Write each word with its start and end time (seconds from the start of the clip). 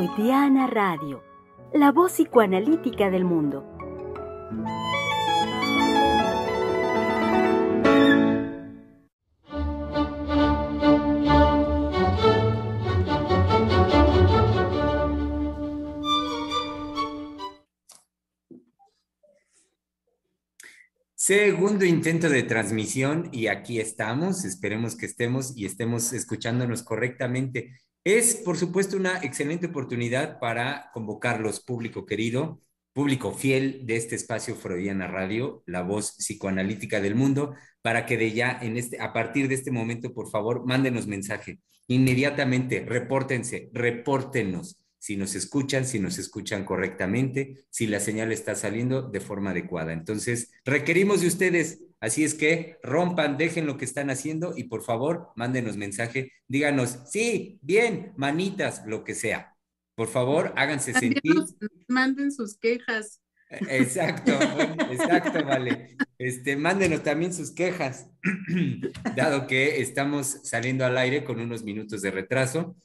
Freudiana 0.00 0.66
Radio, 0.66 1.22
la 1.74 1.92
voz 1.92 2.12
psicoanalítica 2.12 3.10
del 3.10 3.26
mundo. 3.26 3.66
Segundo 21.14 21.84
intento 21.84 22.30
de 22.30 22.42
transmisión 22.44 23.28
y 23.32 23.48
aquí 23.48 23.78
estamos. 23.78 24.46
Esperemos 24.46 24.96
que 24.96 25.04
estemos 25.04 25.54
y 25.54 25.66
estemos 25.66 26.14
escuchándonos 26.14 26.82
correctamente. 26.82 27.76
Es, 28.04 28.36
por 28.36 28.56
supuesto, 28.56 28.96
una 28.96 29.18
excelente 29.18 29.66
oportunidad 29.66 30.38
para 30.38 30.90
convocarlos, 30.94 31.60
público 31.60 32.06
querido, 32.06 32.60
público 32.94 33.32
fiel 33.32 33.82
de 33.84 33.96
este 33.96 34.16
espacio 34.16 34.54
Freudiana 34.54 35.06
Radio, 35.06 35.62
la 35.66 35.82
voz 35.82 36.16
psicoanalítica 36.16 37.00
del 37.00 37.14
mundo, 37.14 37.54
para 37.82 38.06
que 38.06 38.16
de 38.16 38.32
ya 38.32 38.58
en 38.62 38.78
este, 38.78 39.00
a 39.00 39.12
partir 39.12 39.48
de 39.48 39.54
este 39.54 39.70
momento, 39.70 40.14
por 40.14 40.30
favor, 40.30 40.64
mándenos 40.66 41.06
mensaje. 41.06 41.60
Inmediatamente, 41.88 42.84
repórtense, 42.86 43.68
repórtenos 43.74 44.80
si 44.98 45.16
nos 45.16 45.34
escuchan, 45.34 45.86
si 45.86 45.98
nos 45.98 46.18
escuchan 46.18 46.64
correctamente, 46.64 47.64
si 47.70 47.86
la 47.86 48.00
señal 48.00 48.32
está 48.32 48.54
saliendo 48.54 49.02
de 49.02 49.20
forma 49.20 49.50
adecuada. 49.50 49.92
Entonces, 49.92 50.52
requerimos 50.64 51.22
de 51.22 51.26
ustedes, 51.26 51.82
así 52.00 52.24
es 52.24 52.34
que 52.34 52.78
rompan, 52.82 53.36
dejen 53.36 53.66
lo 53.66 53.76
que 53.76 53.84
están 53.84 54.10
haciendo 54.10 54.54
y 54.56 54.64
por 54.64 54.82
favor, 54.82 55.28
mándenos 55.36 55.76
mensaje, 55.76 56.32
díganos, 56.48 56.98
sí, 57.10 57.58
bien, 57.62 58.12
manitas, 58.16 58.82
lo 58.86 59.04
que 59.04 59.14
sea. 59.14 59.54
Por 59.94 60.08
favor, 60.08 60.52
háganse 60.56 60.94
sentir. 60.94 61.34
Manden 61.86 62.32
sus 62.32 62.56
quejas. 62.56 63.20
Exacto, 63.50 64.32
exacto, 64.90 65.44
vale. 65.44 65.96
Este, 66.18 66.56
mándenos 66.56 67.02
también 67.02 67.34
sus 67.34 67.52
quejas, 67.52 68.08
dado 69.16 69.46
que 69.46 69.80
estamos 69.80 70.40
saliendo 70.44 70.84
al 70.84 70.96
aire 70.96 71.24
con 71.24 71.40
unos 71.40 71.64
minutos 71.64 72.02
de 72.02 72.10
retraso. 72.10 72.76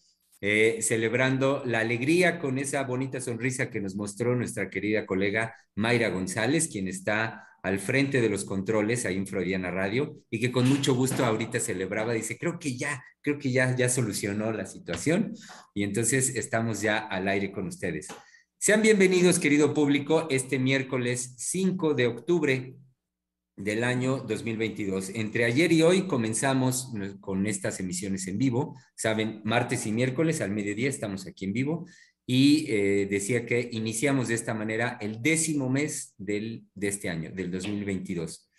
Eh, 0.41 0.81
celebrando 0.81 1.63
la 1.66 1.79
alegría 1.79 2.39
con 2.39 2.59
esa 2.59 2.83
bonita 2.83 3.22
sonrisa 3.22 3.72
que 3.72 3.79
nos 3.79 3.95
mostró 3.95 4.35
nuestra 4.35 4.69
querida 4.69 5.05
colega 5.05 5.55
Mayra 5.75 6.09
González, 6.09 6.67
quien 6.67 6.88
está 6.88 7.47
al 7.66 7.80
frente 7.80 8.21
de 8.21 8.30
los 8.30 8.45
controles 8.45 9.08
ahí 9.08 9.17
en 9.17 9.25
Freudiana 9.25 9.71
Radio 9.71 10.21
y 10.30 10.39
que 10.39 10.52
con 10.52 10.69
mucho 10.69 10.94
gusto 10.94 11.25
ahorita 11.25 11.59
celebraba, 11.59 12.13
dice, 12.13 12.38
creo 12.38 12.59
que 12.59 12.78
ya, 12.78 13.03
creo 13.22 13.40
que 13.40 13.51
ya, 13.51 13.75
ya 13.75 13.90
solucionó 13.90 14.51
la 14.51 14.67
situación 14.67 15.34
y 15.73 15.81
entonces 15.81 16.35
estamos 16.35 16.81
ya 16.81 17.00
al 17.00 17.28
aire 17.28 17.51
con 17.51 17.66
ustedes. 17.66 18.07
Sean 18.59 18.84
bienvenidos, 18.84 19.40
querido 19.40 19.73
público, 19.73 20.28
este 20.29 20.59
miércoles 20.59 21.34
5 21.38 21.95
de 21.95 22.06
octubre 22.06 22.75
del 23.56 23.84
año 23.84 24.17
2022. 24.17 25.09
Entre 25.16 25.45
ayer 25.45 25.72
y 25.72 25.81
hoy 25.81 26.06
comenzamos 26.06 26.94
con 27.19 27.47
estas 27.47 27.79
emisiones 27.79 28.28
en 28.28 28.38
vivo. 28.38 28.78
Saben, 28.95 29.41
martes 29.44 29.88
y 29.88 29.91
miércoles 29.91 30.40
al 30.41 30.51
mediodía 30.51 30.88
estamos 30.88 31.25
aquí 31.25 31.45
en 31.45 31.53
vivo 31.53 31.88
y 32.25 32.66
eh, 32.69 33.08
decía 33.09 33.46
que 33.46 33.69
iniciamos 33.72 34.28
de 34.28 34.34
esta 34.34 34.53
manera 34.53 34.97
el 35.02 35.22
décimo 35.22 35.69
mes 35.69 36.16
del, 36.18 36.66
de 36.74 36.88
este 36.88 37.09
año, 37.09 37.31
del 37.31 37.52
2022. 37.52 38.50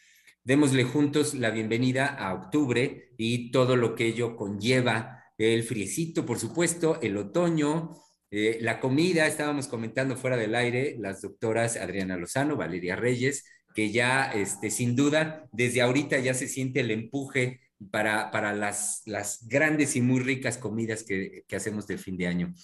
Démosle 0.45 0.85
juntos 0.85 1.35
la 1.35 1.51
bienvenida 1.51 2.07
a 2.07 2.33
octubre 2.35 3.11
y 3.17 3.51
todo 3.51 3.75
lo 3.77 3.97
que 3.97 4.07
ello 4.07 4.37
conlleva, 4.37 5.25
el 5.39 5.65
friecito, 5.65 6.25
por 6.25 6.39
supuesto, 6.39 7.01
el 7.03 7.17
otoño, 7.17 7.93
eh, 8.31 8.59
la 8.61 8.79
comida, 8.79 9.27
estábamos 9.27 9.67
comentando 9.67 10.17
fuera 10.17 10.37
del 10.37 10.55
aire, 10.55 10.97
las 11.01 11.21
doctoras 11.21 11.77
Adriana 11.77 12.17
Lozano, 12.17 12.57
Valeria 12.57 12.95
Reyes, 12.95 13.45
que 13.75 13.91
ya, 13.91 14.31
este, 14.33 14.71
sin 14.71 14.95
duda, 14.95 15.49
desde 15.53 15.83
ahorita 15.83 16.19
ya 16.21 16.33
se 16.33 16.47
siente 16.49 16.81
el 16.81 16.93
empuje 16.93 17.61
para, 17.91 18.31
para 18.31 18.55
las, 18.55 19.03
las 19.05 19.47
grandes 19.49 19.97
y 19.97 20.01
muy 20.01 20.21
ricas 20.21 20.57
comidas 20.57 21.03
que, 21.03 21.45
que 21.47 21.57
hacemos 21.57 21.87
de 21.87 21.99
fin 21.99 22.17
de 22.17 22.27
año. 22.29 22.55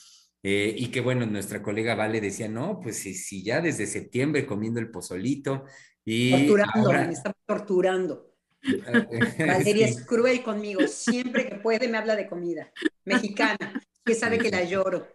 Eh, 0.42 0.74
y 0.76 0.88
que 0.88 1.00
bueno, 1.00 1.24
nuestra 1.26 1.62
colega 1.62 1.94
Vale 1.94 2.20
decía, 2.20 2.48
no, 2.48 2.80
pues 2.80 2.98
si, 2.98 3.14
si 3.14 3.44
ya 3.44 3.60
desde 3.60 3.86
septiembre 3.86 4.44
comiendo 4.44 4.80
el 4.80 4.90
pozolito 4.90 5.64
y... 6.04 6.46
Torturando, 6.48 6.92
me 6.92 7.12
está 7.12 7.32
torturando. 7.46 8.34
Valeria 9.38 9.86
es 9.86 10.04
cruel 10.04 10.42
conmigo, 10.42 10.86
siempre 10.86 11.48
que 11.48 11.56
puede 11.56 11.88
me 11.88 11.98
habla 11.98 12.16
de 12.16 12.28
comida 12.28 12.72
mexicana, 13.04 13.82
que 14.04 14.14
sabe 14.14 14.38
que 14.38 14.50
la 14.50 14.64
lloro. 14.64 15.06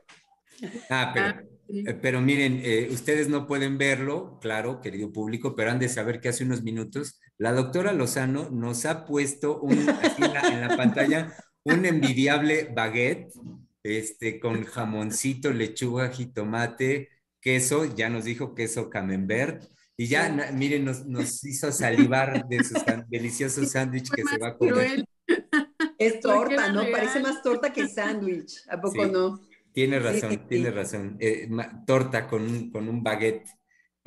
Ah, 0.89 1.11
pero 1.13 1.57
eh, 1.69 1.93
pero 2.01 2.21
miren, 2.21 2.61
eh, 2.63 2.87
ustedes 2.91 3.27
no 3.27 3.45
pueden 3.45 3.77
verlo, 3.77 4.39
claro, 4.41 4.79
querido 4.79 5.11
público, 5.11 5.55
pero 5.55 5.71
han 5.71 5.79
de 5.79 5.89
saber 5.89 6.21
que 6.21 6.29
hace 6.29 6.45
unos 6.45 6.63
minutos 6.63 7.19
la 7.37 7.51
doctora 7.51 7.91
Lozano 7.91 8.49
nos 8.49 8.85
ha 8.85 9.05
puesto 9.05 9.59
un, 9.59 9.79
en, 9.79 9.85
la, 9.85 10.73
pantalla 10.77 11.33
un 11.63 11.85
envidiable 11.85 12.71
baguette 12.73 13.33
este, 13.87 14.39
con 14.39 14.63
jamoncito, 14.63 15.51
lechuga, 15.51 16.09
jitomate, 16.09 17.09
queso, 17.39 17.85
ya 17.95 18.09
nos 18.09 18.25
dijo 18.25 18.53
queso 18.53 18.89
camembert, 18.89 19.63
y 19.99 20.07
ya, 20.07 20.29
miren, 20.53 20.85
nos, 20.85 21.05
nos, 21.07 21.43
hizo 21.43 21.71
salivar 21.71 22.47
de 22.47 22.63
su 22.63 22.75
delicioso 23.07 23.65
sándwich 23.65 24.11
que 24.11 24.23
se 24.23 24.37
va 24.37 24.49
a 24.49 24.57
comer. 24.57 25.03
Es 25.97 26.19
torta, 26.21 26.71
¿no? 26.71 26.83
Parece 26.91 27.19
más 27.19 27.41
torta 27.41 27.73
que 27.73 27.87
sándwich, 27.87 28.61
¿a 28.69 28.79
poco 28.79 29.07
no? 29.07 29.41
Tiene 29.71 29.99
razón, 29.99 30.47
tiene 30.47 30.69
razón. 30.69 31.17
Eh, 31.19 31.49
torta 31.87 32.27
con 32.27 32.43
un, 32.43 32.71
con 32.71 32.87
un 32.87 33.01
baguette 33.01 33.47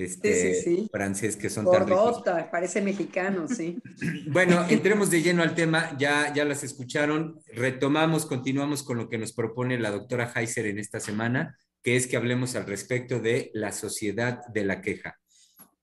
este, 0.01 0.89
francés 0.91 1.37
que 1.37 1.51
son 1.51 1.71
tan 1.71 1.87
ricos. 1.87 2.23
parece 2.51 2.81
mexicano, 2.81 3.47
sí. 3.49 3.79
bueno, 4.29 4.67
entremos 4.69 5.11
de 5.11 5.23
lleno 5.23 5.43
al 5.43 5.55
tema, 5.55 5.97
ya, 5.99 6.33
ya 6.35 6.45
las 6.45 6.65
escucharon, 6.65 7.41
retomamos, 7.53 8.27
continuamos 8.27 8.83
con 8.83 8.99
lo 8.99 9.09
que 9.09 9.19
nos 9.19 9.33
propone 9.33 9.79
la 9.79 9.91
doctora 9.91 10.33
Heiser 10.35 10.67
en 10.67 10.79
esta 10.79 11.01
semana, 11.01 11.59
que 11.83 11.97
es 11.97 12.07
que 12.07 12.17
hablemos 12.17 12.57
al 12.57 12.67
respecto 12.67 13.21
de 13.21 13.51
la 13.55 13.73
sociedad 13.73 14.47
de 14.53 14.65
la 14.65 14.81
queja. 14.81 15.19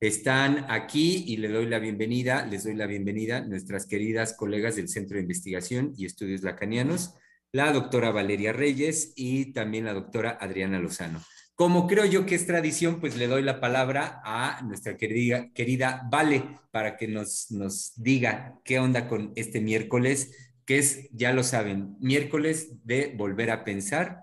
Están 0.00 0.66
aquí 0.68 1.24
y 1.26 1.38
le 1.38 1.48
doy 1.48 1.66
la 1.66 1.80
bienvenida, 1.80 2.46
les 2.46 2.62
doy 2.62 2.74
la 2.74 2.86
bienvenida 2.86 3.40
nuestras 3.40 3.84
queridas 3.86 4.32
colegas 4.34 4.76
del 4.76 4.88
Centro 4.88 5.16
de 5.16 5.22
Investigación 5.22 5.92
y 5.96 6.06
Estudios 6.06 6.42
Lacanianos, 6.42 7.14
la 7.50 7.72
doctora 7.72 8.12
Valeria 8.12 8.52
Reyes 8.52 9.12
y 9.16 9.52
también 9.52 9.86
la 9.86 9.94
doctora 9.94 10.38
Adriana 10.40 10.78
Lozano. 10.78 11.20
Como 11.58 11.88
creo 11.88 12.04
yo 12.04 12.24
que 12.24 12.36
es 12.36 12.46
tradición, 12.46 13.00
pues 13.00 13.16
le 13.16 13.26
doy 13.26 13.42
la 13.42 13.58
palabra 13.58 14.22
a 14.24 14.62
nuestra 14.62 14.96
querida, 14.96 15.50
querida 15.52 16.06
Vale 16.08 16.60
para 16.70 16.96
que 16.96 17.08
nos, 17.08 17.50
nos 17.50 17.94
diga 17.96 18.60
qué 18.64 18.78
onda 18.78 19.08
con 19.08 19.32
este 19.34 19.60
miércoles, 19.60 20.52
que 20.64 20.78
es, 20.78 21.08
ya 21.10 21.32
lo 21.32 21.42
saben, 21.42 21.96
miércoles 21.98 22.86
de 22.86 23.12
volver 23.16 23.50
a 23.50 23.64
pensar 23.64 24.20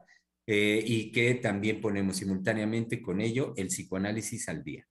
eh, 0.48 0.82
y 0.88 1.12
que 1.12 1.34
también 1.34 1.82
ponemos 1.82 2.16
simultáneamente 2.16 3.02
con 3.02 3.20
ello 3.20 3.54
el 3.58 3.68
psicoanálisis 3.68 4.48
al 4.48 4.64
día. 4.64 4.88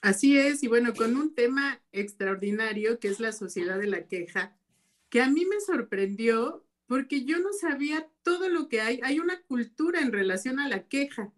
Así 0.00 0.38
es, 0.38 0.62
y 0.62 0.68
bueno, 0.68 0.94
con 0.94 1.16
un 1.16 1.34
tema 1.34 1.82
extraordinario 1.92 2.98
que 2.98 3.08
es 3.08 3.20
la 3.20 3.32
sociedad 3.32 3.78
de 3.78 3.88
la 3.88 4.06
queja, 4.06 4.56
que 5.10 5.20
a 5.20 5.28
mí 5.28 5.44
me 5.44 5.60
sorprendió 5.60 6.65
porque 6.86 7.24
yo 7.24 7.38
no 7.38 7.52
sabía 7.52 8.08
todo 8.22 8.48
lo 8.48 8.68
que 8.68 8.80
hay. 8.80 9.00
Hay 9.02 9.18
una 9.20 9.40
cultura 9.42 10.00
en 10.00 10.12
relación 10.12 10.60
a 10.60 10.68
la 10.68 10.86
queja. 10.88 11.32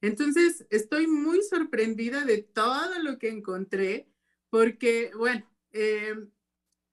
Entonces, 0.00 0.66
estoy 0.70 1.06
muy 1.06 1.42
sorprendida 1.42 2.24
de 2.24 2.38
todo 2.42 2.98
lo 3.02 3.18
que 3.18 3.28
encontré, 3.28 4.08
porque, 4.50 5.10
bueno, 5.16 5.48
eh, 5.72 6.14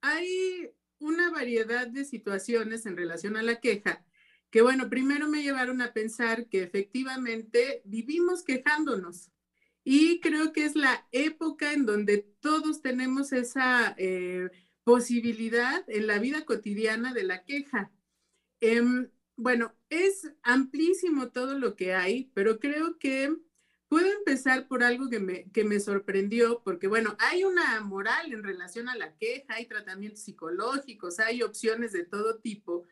hay 0.02 0.72
una 1.00 1.32
variedad 1.32 1.88
de 1.88 2.06
situaciones 2.06 2.86
en 2.86 2.98
relación 2.98 3.38
a 3.38 3.44
la 3.44 3.60
queja 3.60 4.06
que, 4.50 4.62
bueno, 4.62 4.90
primero 4.90 5.28
me 5.28 5.44
llevaron 5.44 5.82
a 5.82 5.94
pensar 5.94 6.48
que 6.48 6.64
efectivamente 6.64 7.82
vivimos 7.86 8.44
quejándonos. 8.44 9.30
Y 9.84 10.20
creo 10.20 10.52
que 10.54 10.66
es 10.66 10.76
la 10.76 11.08
época 11.12 11.74
en 11.74 11.86
donde 11.86 12.20
todos 12.40 12.82
tenemos 12.82 13.34
esa 13.34 13.94
eh, 13.98 14.50
posibilidad 14.86 15.84
en 15.90 16.08
la 16.08 16.20
vida 16.20 16.46
cotidiana 16.46 17.14
de 17.14 17.24
la 17.24 17.44
queja. 17.44 17.92
Em, 18.62 19.10
bueno, 19.36 19.76
es 19.90 20.32
amplísimo 20.44 21.32
todo 21.32 21.60
lo 21.60 21.76
que 21.76 21.94
hay, 21.94 22.32
pero 22.34 22.60
creo 22.60 22.98
que 23.00 23.36
puedo 23.90 24.08
empezar 24.12 24.68
por 24.68 24.84
algo 24.84 25.10
que 25.10 25.20
me, 25.20 25.52
que 25.52 25.64
me 25.64 25.80
sorprendió, 25.80 26.62
porque 26.64 26.88
bueno, 26.88 27.18
hay 27.20 27.44
una 27.44 27.82
moral 27.82 28.32
en 28.32 28.44
relación 28.44 28.88
a 28.88 28.96
la 28.96 29.16
queja, 29.18 29.56
hay 29.56 29.66
tratamientos 29.66 30.22
psicológicos, 30.22 31.20
hay 31.20 31.42
opciones 31.42 31.92
de 31.92 32.06
todo 32.06 32.38
tipo, 32.40 32.86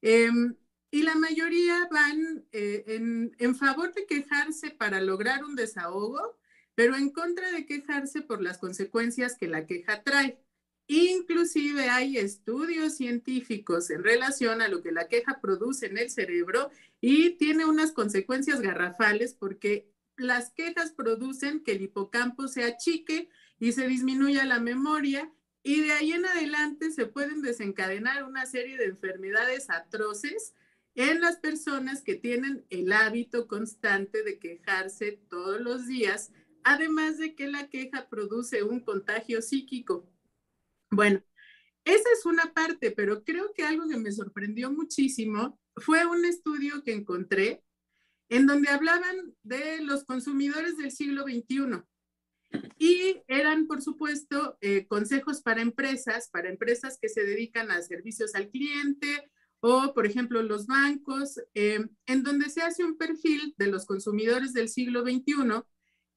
em, 0.00 0.56
y 0.90 1.02
la 1.02 1.14
mayoría 1.16 1.88
van 1.90 2.46
eh, 2.52 2.84
en, 2.86 3.34
en 3.38 3.56
favor 3.56 3.92
de 3.94 4.06
quejarse 4.06 4.70
para 4.70 5.00
lograr 5.00 5.44
un 5.44 5.56
desahogo, 5.56 6.38
pero 6.74 6.96
en 6.96 7.10
contra 7.10 7.50
de 7.50 7.66
quejarse 7.66 8.22
por 8.22 8.42
las 8.42 8.58
consecuencias 8.58 9.36
que 9.36 9.48
la 9.48 9.66
queja 9.66 10.02
trae. 10.02 10.41
Inclusive 10.88 11.88
hay 11.88 12.18
estudios 12.18 12.96
científicos 12.96 13.90
en 13.90 14.02
relación 14.02 14.60
a 14.60 14.68
lo 14.68 14.82
que 14.82 14.92
la 14.92 15.08
queja 15.08 15.40
produce 15.40 15.86
en 15.86 15.96
el 15.98 16.10
cerebro 16.10 16.70
y 17.00 17.30
tiene 17.36 17.64
unas 17.64 17.92
consecuencias 17.92 18.60
garrafales 18.60 19.34
porque 19.34 19.88
las 20.16 20.50
quejas 20.50 20.92
producen 20.92 21.62
que 21.62 21.72
el 21.72 21.82
hipocampo 21.82 22.48
se 22.48 22.64
achique 22.64 23.28
y 23.58 23.72
se 23.72 23.86
disminuya 23.86 24.44
la 24.44 24.60
memoria 24.60 25.32
y 25.62 25.80
de 25.82 25.92
ahí 25.92 26.12
en 26.12 26.26
adelante 26.26 26.90
se 26.90 27.06
pueden 27.06 27.40
desencadenar 27.40 28.24
una 28.24 28.46
serie 28.46 28.76
de 28.76 28.86
enfermedades 28.86 29.70
atroces 29.70 30.54
en 30.94 31.20
las 31.20 31.36
personas 31.36 32.02
que 32.02 32.16
tienen 32.16 32.66
el 32.68 32.92
hábito 32.92 33.46
constante 33.46 34.22
de 34.24 34.38
quejarse 34.38 35.20
todos 35.30 35.60
los 35.60 35.86
días, 35.86 36.32
además 36.64 37.18
de 37.18 37.34
que 37.34 37.48
la 37.48 37.68
queja 37.68 38.08
produce 38.08 38.62
un 38.62 38.80
contagio 38.80 39.40
psíquico. 39.40 40.11
Bueno, 40.92 41.24
esa 41.86 42.08
es 42.12 42.26
una 42.26 42.52
parte, 42.52 42.90
pero 42.90 43.24
creo 43.24 43.54
que 43.54 43.64
algo 43.64 43.88
que 43.88 43.96
me 43.96 44.12
sorprendió 44.12 44.70
muchísimo 44.70 45.58
fue 45.76 46.04
un 46.04 46.26
estudio 46.26 46.84
que 46.84 46.92
encontré 46.92 47.64
en 48.28 48.46
donde 48.46 48.68
hablaban 48.68 49.34
de 49.42 49.80
los 49.80 50.04
consumidores 50.04 50.76
del 50.76 50.90
siglo 50.90 51.22
XXI. 51.22 51.82
Y 52.78 53.22
eran, 53.26 53.66
por 53.66 53.80
supuesto, 53.80 54.58
eh, 54.60 54.86
consejos 54.86 55.40
para 55.40 55.62
empresas, 55.62 56.28
para 56.30 56.50
empresas 56.50 56.98
que 57.00 57.08
se 57.08 57.24
dedican 57.24 57.70
a 57.70 57.80
servicios 57.80 58.34
al 58.34 58.50
cliente 58.50 59.30
o, 59.60 59.94
por 59.94 60.04
ejemplo, 60.04 60.42
los 60.42 60.66
bancos, 60.66 61.40
eh, 61.54 61.86
en 62.04 62.22
donde 62.22 62.50
se 62.50 62.60
hace 62.60 62.84
un 62.84 62.98
perfil 62.98 63.54
de 63.56 63.68
los 63.68 63.86
consumidores 63.86 64.52
del 64.52 64.68
siglo 64.68 65.04
XXI, 65.04 65.62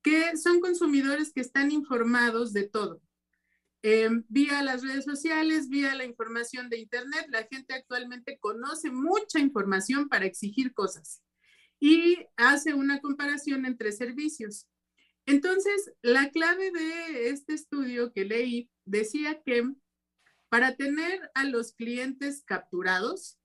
que 0.02 0.36
son 0.36 0.60
consumidores 0.60 1.32
que 1.32 1.42
están 1.42 1.72
informados 1.72 2.52
de 2.52 2.68
todo. 2.68 3.02
Eh, 3.88 4.10
vía 4.30 4.64
las 4.64 4.82
redes 4.82 5.06
sociales, 5.06 5.70
vía 5.70 5.94
la 5.94 6.06
información 6.06 6.70
de 6.70 6.80
Internet, 6.80 7.28
la 7.30 7.44
gente 7.44 7.76
actualmente 7.76 8.40
conoce 8.40 8.90
mucha 8.90 9.38
información 9.38 10.10
para 10.10 10.26
exigir 10.26 10.74
cosas 10.74 11.22
y 11.80 12.18
hace 12.36 12.74
una 12.74 13.00
comparación 13.00 13.64
entre 13.68 13.92
servicios. 13.92 14.68
Entonces, 15.28 15.94
la 16.02 16.32
clave 16.32 16.72
de 16.72 17.30
este 17.30 17.54
estudio 17.54 18.12
que 18.12 18.26
leí 18.26 18.72
decía 18.86 19.44
que 19.44 19.72
para 20.50 20.76
tener 20.76 21.30
a 21.36 21.44
los 21.44 21.74
clientes 21.74 22.42
capturados, 22.44 23.38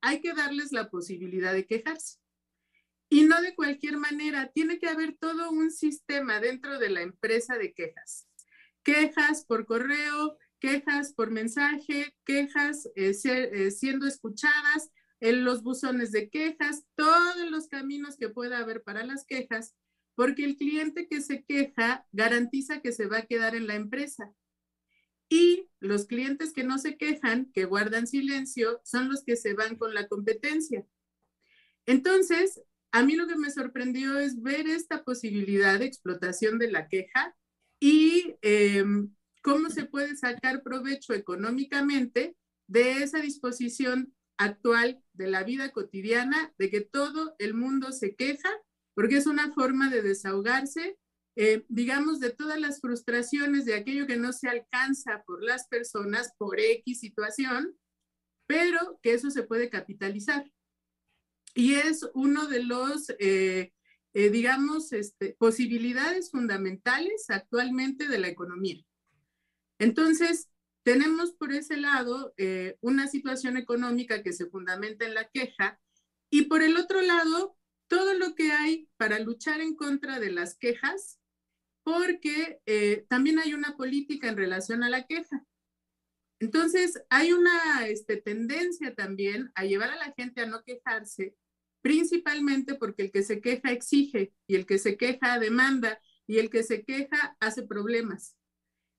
hay 0.00 0.20
que 0.20 0.34
darles 0.34 0.72
la 0.72 0.90
posibilidad 0.90 1.52
de 1.52 1.68
quejarse. 1.68 2.18
Y 3.08 3.22
no 3.26 3.40
de 3.40 3.54
cualquier 3.54 3.98
manera, 3.98 4.50
tiene 4.52 4.80
que 4.80 4.88
haber 4.88 5.16
todo 5.16 5.52
un 5.52 5.70
sistema 5.70 6.40
dentro 6.40 6.80
de 6.80 6.90
la 6.90 7.02
empresa 7.02 7.58
de 7.58 7.72
quejas 7.72 8.26
quejas 8.84 9.44
por 9.44 9.66
correo, 9.66 10.38
quejas 10.60 11.12
por 11.12 11.30
mensaje, 11.30 12.14
quejas 12.24 12.86
eh, 12.94 13.12
eh, 13.24 13.70
siendo 13.70 14.06
escuchadas, 14.06 14.90
en 15.20 15.42
los 15.42 15.62
buzones 15.62 16.12
de 16.12 16.28
quejas, 16.28 16.84
todos 16.96 17.50
los 17.50 17.68
caminos 17.68 18.16
que 18.18 18.28
pueda 18.28 18.58
haber 18.58 18.82
para 18.82 19.06
las 19.06 19.24
quejas, 19.24 19.74
porque 20.14 20.44
el 20.44 20.56
cliente 20.56 21.08
que 21.08 21.22
se 21.22 21.44
queja 21.44 22.06
garantiza 22.12 22.82
que 22.82 22.92
se 22.92 23.06
va 23.06 23.18
a 23.18 23.26
quedar 23.26 23.54
en 23.54 23.66
la 23.66 23.74
empresa. 23.74 24.32
Y 25.30 25.70
los 25.80 26.06
clientes 26.06 26.52
que 26.52 26.62
no 26.62 26.78
se 26.78 26.98
quejan, 26.98 27.50
que 27.52 27.64
guardan 27.64 28.06
silencio, 28.06 28.82
son 28.84 29.08
los 29.08 29.24
que 29.24 29.36
se 29.36 29.54
van 29.54 29.76
con 29.76 29.94
la 29.94 30.08
competencia. 30.08 30.86
Entonces, 31.86 32.60
a 32.92 33.02
mí 33.02 33.16
lo 33.16 33.26
que 33.26 33.36
me 33.36 33.50
sorprendió 33.50 34.18
es 34.18 34.42
ver 34.42 34.68
esta 34.68 35.04
posibilidad 35.04 35.78
de 35.78 35.86
explotación 35.86 36.58
de 36.58 36.70
la 36.70 36.88
queja 36.88 37.34
y 37.84 38.34
em, 38.40 39.14
cómo 39.42 39.68
se 39.68 39.84
puede 39.84 40.16
sacar 40.16 40.62
provecho 40.62 41.12
económicamente 41.12 42.34
de 42.66 43.02
esa 43.02 43.18
disposición 43.18 44.14
actual 44.38 45.04
de 45.12 45.26
la 45.26 45.44
vida 45.44 45.70
cotidiana, 45.70 46.54
de 46.56 46.70
que 46.70 46.80
todo 46.80 47.36
el 47.38 47.52
mundo 47.52 47.92
se 47.92 48.16
queja, 48.16 48.48
porque 48.94 49.18
es 49.18 49.26
una 49.26 49.52
forma 49.52 49.90
de 49.90 50.00
desahogarse, 50.00 50.98
eh, 51.36 51.66
digamos, 51.68 52.20
de 52.20 52.30
todas 52.30 52.58
las 52.58 52.80
frustraciones 52.80 53.66
de 53.66 53.74
aquello 53.74 54.06
que 54.06 54.16
no 54.16 54.32
se 54.32 54.48
alcanza 54.48 55.22
por 55.26 55.44
las 55.44 55.68
personas 55.68 56.32
por 56.38 56.58
X 56.58 57.00
situación, 57.00 57.76
pero 58.46 58.98
que 59.02 59.12
eso 59.12 59.30
se 59.30 59.42
puede 59.42 59.68
capitalizar. 59.68 60.50
Y 61.54 61.74
es 61.74 62.08
uno 62.14 62.46
de 62.46 62.62
los 62.62 63.10
eh, 63.18 63.74
eh, 64.14 64.30
digamos, 64.30 64.92
este, 64.92 65.34
posibilidades 65.38 66.30
fundamentales 66.30 67.26
actualmente 67.28 68.06
de 68.08 68.18
la 68.18 68.28
economía. 68.28 68.80
Entonces, 69.78 70.48
tenemos 70.84 71.32
por 71.32 71.52
ese 71.52 71.76
lado 71.76 72.32
eh, 72.36 72.76
una 72.80 73.08
situación 73.08 73.56
económica 73.56 74.22
que 74.22 74.32
se 74.32 74.46
fundamenta 74.46 75.04
en 75.04 75.14
la 75.14 75.28
queja 75.28 75.80
y 76.30 76.42
por 76.42 76.62
el 76.62 76.76
otro 76.76 77.00
lado, 77.00 77.56
todo 77.88 78.14
lo 78.14 78.34
que 78.34 78.52
hay 78.52 78.88
para 78.96 79.18
luchar 79.18 79.60
en 79.60 79.74
contra 79.74 80.20
de 80.20 80.30
las 80.30 80.56
quejas, 80.56 81.20
porque 81.82 82.60
eh, 82.66 83.04
también 83.08 83.38
hay 83.38 83.52
una 83.52 83.76
política 83.76 84.28
en 84.28 84.36
relación 84.36 84.82
a 84.84 84.90
la 84.90 85.06
queja. 85.06 85.44
Entonces, 86.40 87.02
hay 87.08 87.32
una 87.32 87.86
este, 87.86 88.16
tendencia 88.16 88.94
también 88.94 89.50
a 89.54 89.64
llevar 89.64 89.90
a 89.90 89.96
la 89.96 90.12
gente 90.16 90.40
a 90.40 90.46
no 90.46 90.62
quejarse 90.62 91.36
principalmente 91.84 92.76
porque 92.76 93.02
el 93.02 93.12
que 93.12 93.22
se 93.22 93.42
queja 93.42 93.70
exige 93.70 94.32
y 94.46 94.54
el 94.54 94.64
que 94.64 94.78
se 94.78 94.96
queja 94.96 95.38
demanda 95.38 96.00
y 96.26 96.38
el 96.38 96.48
que 96.48 96.62
se 96.62 96.82
queja 96.82 97.36
hace 97.40 97.62
problemas. 97.62 98.38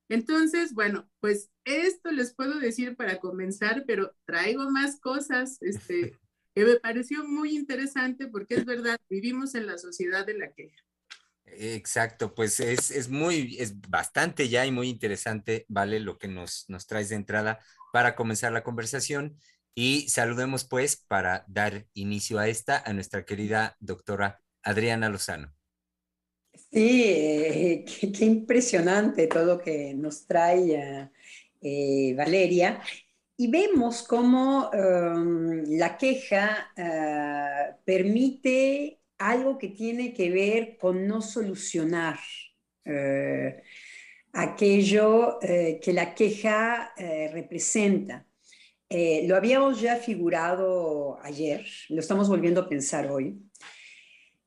Entonces, 0.08 0.72
bueno, 0.76 1.10
pues 1.20 1.50
esto 1.64 2.12
les 2.12 2.36
puedo 2.36 2.60
decir 2.60 2.96
para 2.96 3.18
comenzar, 3.20 3.86
pero 3.88 4.16
traigo 4.26 4.70
más 4.70 5.00
cosas 5.00 5.58
este, 5.62 6.16
que 6.54 6.64
me 6.64 6.76
pareció 6.76 7.26
muy 7.26 7.56
interesante 7.56 8.28
porque 8.28 8.54
es 8.54 8.66
verdad, 8.66 9.00
vivimos 9.10 9.56
en 9.56 9.66
la 9.66 9.80
sociedad 9.80 10.24
de 10.24 10.38
la 10.38 10.54
queja. 10.54 10.78
Exacto, 11.48 12.36
pues 12.36 12.60
es, 12.60 12.92
es, 12.92 13.10
muy, 13.10 13.58
es 13.58 13.82
bastante 13.82 14.48
ya 14.48 14.64
y 14.64 14.72
muy 14.72 14.90
interesante, 14.90 15.66
¿vale? 15.70 16.00
Lo 16.00 16.20
que 16.20 16.28
nos, 16.28 16.66
nos 16.70 16.86
traes 16.86 17.10
de 17.10 17.16
entrada 17.16 17.60
para 17.92 18.16
comenzar 18.16 18.52
la 18.52 18.64
conversación. 18.64 19.40
Y 19.78 20.08
saludemos 20.08 20.64
pues 20.64 20.96
para 20.96 21.44
dar 21.50 21.86
inicio 21.94 22.40
a 22.40 22.48
esta 22.48 22.82
a 22.86 22.94
nuestra 22.94 23.26
querida 23.26 23.76
doctora 23.82 24.42
Adriana 24.64 25.10
Lozano. 25.10 25.54
Sí, 26.72 27.04
eh, 27.06 27.86
qué, 28.18 28.26
impresionante 28.26 29.28
todo 29.28 29.60
que 29.60 29.94
nos 29.94 30.26
trae 30.26 31.10
eh, 31.62 32.14
Valeria. 32.16 32.82
Y 33.38 33.52
vemos 33.52 34.04
cómo 34.04 34.70
um, 34.70 35.64
la 35.78 35.98
queja 35.98 36.72
uh, 36.78 37.76
permite 37.84 39.02
algo 39.18 39.58
que 39.58 39.70
tiene 39.70 40.14
que 40.14 40.30
ver 40.30 40.78
con 40.78 41.06
no 41.06 41.22
solucionar 41.22 42.18
aquello 44.32 45.40
que 45.42 45.92
la 45.94 46.14
queja 46.14 46.94
representa. 47.32 48.28
Eh, 48.90 49.26
lo 49.28 49.36
habíamos 49.36 49.82
ya 49.82 49.96
figurado 49.98 51.18
ayer, 51.24 51.66
lo 51.90 52.00
estamos 52.00 52.30
volviendo 52.30 52.62
a 52.62 52.70
pensar 52.70 53.10
hoy, 53.10 53.42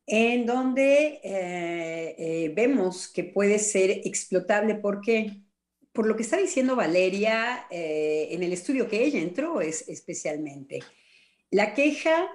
en 0.07 0.47
donde 0.47 1.21
eh, 1.25 2.15
eh, 2.19 2.53
vemos 2.55 3.09
que 3.09 3.25
puede 3.25 3.59
ser 3.59 3.91
explotable. 3.91 4.77
Porque, 4.77 5.43
por 5.93 6.07
lo 6.07 6.15
que 6.15 6.23
está 6.23 6.37
diciendo 6.37 6.77
Valeria, 6.77 7.67
en 7.71 8.43
el 8.43 8.53
estudio 8.53 8.89
que 8.89 9.05
ella 9.05 9.21
entró 9.21 9.61
es 9.61 9.89
especialmente, 9.89 10.81
la 11.51 11.75
queja 11.75 12.29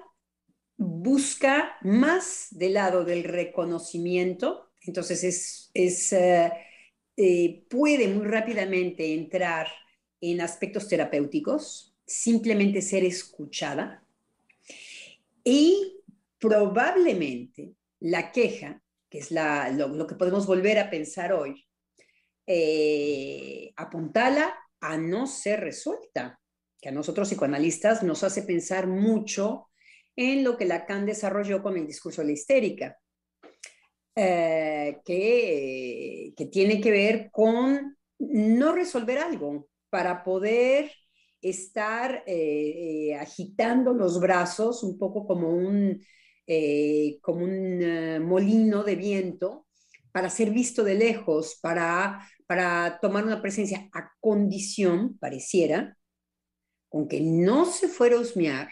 busca 0.76 1.76
más 1.82 2.48
del 2.50 2.74
lado 2.74 3.04
del 3.04 3.24
reconocimiento, 3.24 4.72
entonces 4.82 5.24
es, 5.24 5.70
es 5.72 6.14
puede 7.70 8.08
muy 8.08 8.26
rápidamente 8.26 9.14
entrar 9.14 9.68
en 10.20 10.42
aspectos 10.42 10.88
terapéuticos, 10.88 11.93
simplemente 12.06 12.82
ser 12.82 13.04
escuchada. 13.04 14.04
Y 15.42 16.00
probablemente 16.38 17.74
la 18.00 18.32
queja, 18.32 18.82
que 19.08 19.18
es 19.18 19.30
lo, 19.30 20.06
que 20.06 20.14
podemos 20.14 20.46
volver 20.46 20.78
a 20.78 20.90
pensar 20.90 21.32
hoy, 21.32 21.66
eh, 22.46 23.72
apuntala 23.76 24.54
a 24.80 24.98
no 24.98 25.26
ser 25.26 25.60
resuelta, 25.60 26.40
que 26.80 26.90
a 26.90 26.92
nosotros 26.92 27.28
psicoanalistas 27.28 28.02
nos 28.02 28.22
hace 28.22 28.42
pensar 28.42 28.86
mucho 28.86 29.68
en 30.16 30.44
lo 30.44 30.56
que 30.56 30.66
Lacan 30.66 31.06
desarrolló 31.06 31.62
con 31.62 31.76
el 31.76 31.86
discurso 31.86 32.20
de 32.20 32.26
la 32.28 32.34
histérica, 32.34 32.98
eh, 34.14 35.00
que, 35.04 36.34
que 36.36 36.46
tiene 36.46 36.80
que 36.80 36.90
ver 36.90 37.30
con 37.32 37.96
no 38.18 38.72
resolver 38.72 39.18
algo 39.18 39.68
para 39.90 40.22
poder 40.22 40.92
estar 41.44 42.24
eh, 42.26 43.10
eh, 43.10 43.14
agitando 43.16 43.92
los 43.92 44.18
brazos 44.18 44.82
un 44.82 44.98
poco 44.98 45.26
como 45.26 45.50
un, 45.50 46.02
eh, 46.46 47.18
como 47.20 47.44
un 47.44 48.24
molino 48.26 48.82
de 48.82 48.96
viento 48.96 49.66
para 50.10 50.30
ser 50.30 50.50
visto 50.50 50.82
de 50.82 50.94
lejos, 50.94 51.58
para, 51.60 52.26
para 52.46 52.98
tomar 53.02 53.24
una 53.24 53.42
presencia 53.42 53.90
a 53.92 54.10
condición, 54.20 55.18
pareciera, 55.18 55.98
con 56.88 57.08
que 57.08 57.20
no 57.20 57.66
se 57.66 57.88
fuera 57.88 58.16
a 58.16 58.20
husmear 58.20 58.70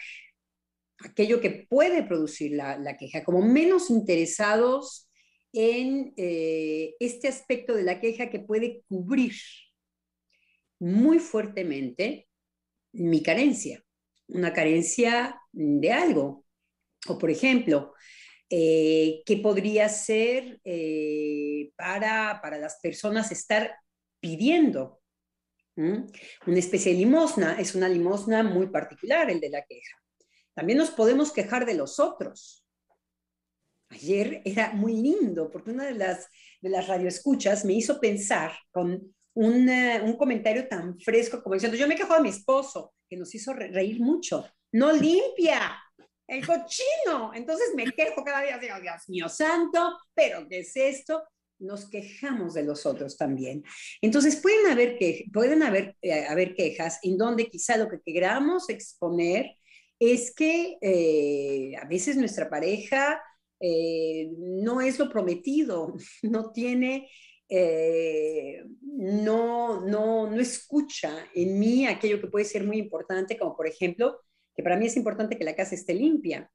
aquello 0.99 1.41
que 1.41 1.67
puede 1.69 2.01
producir 2.03 2.53
la, 2.53 2.97
queja, 2.97 3.23
como 3.23 3.41
menos 3.41 3.89
interesados 3.89 5.09
en 5.51 6.13
este 6.15 7.27
aspecto 7.27 7.75
de 7.75 7.83
la 7.83 7.99
queja 7.99 8.29
que 8.29 8.39
puede 8.39 8.83
cubrir 8.87 9.33
muy 10.79 11.19
fuertemente 11.19 12.27
mi 12.93 13.21
carencia, 13.21 13.83
una 14.27 14.53
carencia 14.53 15.39
de 15.51 15.91
algo. 15.91 16.45
O 17.07 17.17
por 17.17 17.29
ejemplo, 17.29 17.93
eh, 18.49 19.23
¿qué 19.25 19.37
podría 19.37 19.89
ser 19.89 20.59
eh, 20.63 21.71
para, 21.75 22.39
para, 22.41 22.57
las 22.57 22.79
personas 22.81 23.31
estar 23.31 23.75
pidiendo? 24.19 25.01
Una 25.75 26.59
especie 26.59 26.91
de 26.91 26.99
limosna, 26.99 27.59
es 27.59 27.73
una 27.73 27.89
limosna 27.89 28.43
muy 28.43 28.67
particular 28.67 29.31
el 29.31 29.39
de 29.39 29.49
la 29.49 29.63
queja. 29.65 29.97
También 30.53 30.77
nos 30.77 30.91
podemos 30.91 31.31
quejar 31.31 31.65
de 31.65 31.73
los 31.73 31.99
otros. 31.99 32.63
Ayer 33.89 34.41
era 34.45 34.71
muy 34.73 34.93
lindo 34.93 35.49
porque 35.49 35.71
una 35.71 35.85
de 35.85 35.95
las, 35.95 36.27
de 36.61 36.69
las 36.69 36.87
radioescuchas 36.87 37.65
me 37.65 37.73
hizo 37.73 37.99
pensar 37.99 38.51
con 38.71 39.15
un, 39.35 40.15
comentario 40.17 40.67
tan 40.67 40.99
fresco 40.99 41.41
como 41.41 41.55
diciendo, 41.55 41.77
yo 41.77 41.87
me 41.87 41.95
quejo 41.95 42.13
de 42.15 42.21
mi 42.21 42.29
esposo, 42.29 42.93
que 43.09 43.17
nos 43.17 43.33
hizo 43.33 43.53
reír 43.53 43.99
mucho. 43.99 44.45
No 44.71 44.91
limpia, 44.91 45.77
el 46.27 46.45
cochino. 46.45 47.31
Entonces 47.33 47.73
me 47.75 47.91
quejo 47.91 48.23
cada 48.23 48.41
día, 48.41 48.57
digo, 48.57 48.79
Dios 48.81 49.07
mío 49.07 49.29
santo, 49.29 49.97
pero 50.13 50.47
¿qué 50.47 50.59
es 50.59 50.75
esto? 50.75 51.23
Nos 51.59 51.89
quejamos 51.89 52.53
de 52.53 52.63
los 52.63 52.85
otros 52.85 53.17
también. 53.17 53.63
Entonces 54.01 54.37
pueden 54.37 54.67
haber, 54.67 54.97
que, 54.97 55.25
pueden 55.31 55.63
haber, 55.63 55.95
eh, 56.01 56.25
haber 56.25 56.55
quejas 56.55 56.99
en 57.03 57.17
donde 57.17 57.47
quizá 57.47 57.77
lo 57.77 57.89
que 57.89 58.01
queramos 58.01 58.69
exponer 58.69 59.55
es 59.99 60.33
que 60.33 60.77
eh, 60.81 61.75
a 61.77 61.85
veces 61.85 62.17
nuestra 62.17 62.49
pareja 62.49 63.21
eh, 63.59 64.29
no 64.37 64.81
es 64.81 64.99
lo 64.99 65.09
prometido, 65.09 65.95
no 66.23 66.51
tiene, 66.51 67.09
no, 68.81 69.81
no, 69.85 70.29
no 70.29 70.41
escucha 70.41 71.27
en 71.33 71.59
mí 71.59 71.85
aquello 71.85 72.19
que 72.19 72.27
puede 72.27 72.45
ser 72.45 72.63
muy 72.63 72.77
importante, 72.77 73.37
como 73.37 73.55
por 73.55 73.67
ejemplo 73.67 74.19
que 74.55 74.63
para 74.63 74.77
mí 74.77 74.85
es 74.85 74.95
importante 74.95 75.37
que 75.37 75.43
la 75.43 75.55
casa 75.55 75.75
esté 75.75 75.93
limpia. 75.93 76.49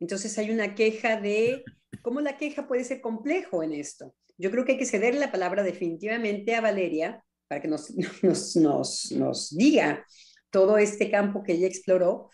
Entonces 0.00 0.36
hay 0.38 0.50
una 0.50 0.74
queja 0.74 1.20
de 1.20 1.64
cómo 2.02 2.20
la 2.20 2.36
queja 2.36 2.66
puede 2.66 2.84
ser 2.84 3.00
complejo 3.00 3.62
en 3.62 3.72
esto. 3.72 4.14
Yo 4.36 4.50
creo 4.50 4.64
que 4.64 4.72
hay 4.72 4.78
que 4.78 4.86
ceder 4.86 5.14
la 5.14 5.30
palabra 5.30 5.62
definitivamente 5.62 6.54
a 6.54 6.60
Valeria 6.60 7.24
para 7.48 7.60
que 7.60 7.68
nos, 7.68 7.92
nos, 9.10 9.56
diga 9.56 10.04
todo 10.50 10.78
este 10.78 11.10
campo 11.10 11.42
que 11.42 11.52
ella 11.52 11.66
exploró, 11.66 12.30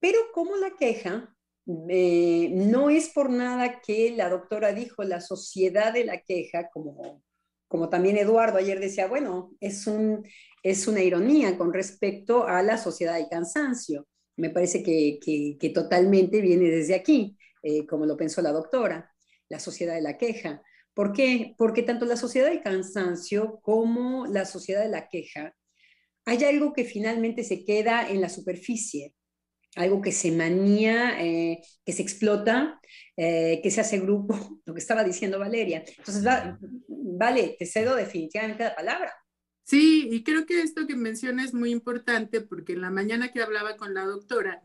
pero 0.00 0.18
cómo 0.32 0.56
la 0.56 0.70
queja 0.76 1.34
eh, 1.88 2.50
no 2.52 2.88
es 2.88 3.10
por 3.10 3.30
nada 3.30 3.80
que 3.80 4.14
la 4.16 4.30
doctora 4.30 4.72
dijo 4.72 5.02
la 5.02 5.20
sociedad 5.20 5.92
de 5.92 6.04
la 6.04 6.22
queja, 6.22 6.70
como, 6.70 7.22
como 7.68 7.88
también 7.88 8.16
Eduardo 8.16 8.58
ayer 8.58 8.80
decía, 8.80 9.06
bueno, 9.06 9.52
es, 9.60 9.86
un, 9.86 10.26
es 10.62 10.88
una 10.88 11.02
ironía 11.02 11.56
con 11.56 11.72
respecto 11.72 12.46
a 12.46 12.62
la 12.62 12.78
sociedad 12.78 13.14
del 13.14 13.28
cansancio 13.28 14.06
me 14.38 14.50
parece 14.50 14.82
que, 14.82 15.18
que, 15.58 15.70
totalmente 15.70 16.40
viene 16.40 16.70
desde 16.70 16.94
aquí, 16.94 17.36
eh, 17.62 17.86
como 17.86 18.06
lo 18.06 18.16
pensó 18.16 18.40
la 18.40 18.52
doctora, 18.52 19.12
la 19.48 19.58
sociedad 19.58 19.94
de 19.94 20.00
la 20.00 20.16
queja. 20.16 20.62
¿Por 20.94 21.12
qué? 21.12 21.54
Porque 21.58 21.82
tanto 21.82 22.06
la 22.06 22.16
sociedad 22.16 22.48
del 22.48 22.62
cansancio 22.62 23.58
como 23.62 24.26
la 24.26 24.44
sociedad 24.44 24.82
de 24.82 24.90
la 24.90 25.08
queja, 25.08 25.54
hay 26.24 26.44
algo 26.44 26.72
que 26.72 26.84
finalmente 26.84 27.42
se 27.42 27.64
queda 27.64 28.08
en 28.08 28.20
la 28.20 28.28
superficie, 28.28 29.14
algo 29.78 30.02
que 30.02 30.12
se 30.12 30.32
manía, 30.32 31.22
eh, 31.24 31.60
que 31.84 31.92
se 31.92 32.02
explota, 32.02 32.80
eh, 33.16 33.60
que 33.62 33.70
se 33.70 33.80
hace 33.80 33.98
grupo, 34.00 34.34
lo 34.66 34.74
que 34.74 34.80
estaba 34.80 35.04
diciendo 35.04 35.38
Valeria. 35.38 35.84
Entonces, 35.86 36.24
vale, 36.88 37.56
te 37.58 37.66
cedo 37.66 37.96
definitivamente 37.96 38.64
la 38.64 38.74
palabra. 38.74 39.12
Sí, 39.64 40.08
y 40.10 40.22
creo 40.24 40.46
que 40.46 40.62
esto 40.62 40.86
que 40.86 40.96
menciona 40.96 41.44
es 41.44 41.54
muy 41.54 41.70
importante 41.70 42.40
porque 42.40 42.72
en 42.72 42.80
la 42.80 42.90
mañana 42.90 43.32
que 43.32 43.42
hablaba 43.42 43.76
con 43.76 43.94
la 43.94 44.04
doctora, 44.04 44.62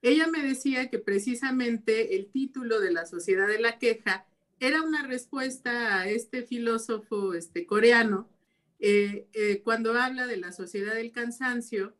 ella 0.00 0.26
me 0.28 0.42
decía 0.42 0.90
que 0.90 0.98
precisamente 0.98 2.16
el 2.16 2.30
título 2.30 2.80
de 2.80 2.92
la 2.92 3.04
Sociedad 3.04 3.48
de 3.48 3.58
la 3.58 3.78
Queja 3.78 4.26
era 4.60 4.82
una 4.82 5.06
respuesta 5.06 6.00
a 6.00 6.08
este 6.08 6.42
filósofo 6.42 7.34
este, 7.34 7.66
coreano 7.66 8.30
eh, 8.78 9.28
eh, 9.32 9.60
cuando 9.62 9.98
habla 9.98 10.26
de 10.26 10.36
la 10.36 10.52
sociedad 10.52 10.94
del 10.94 11.10
cansancio. 11.10 11.96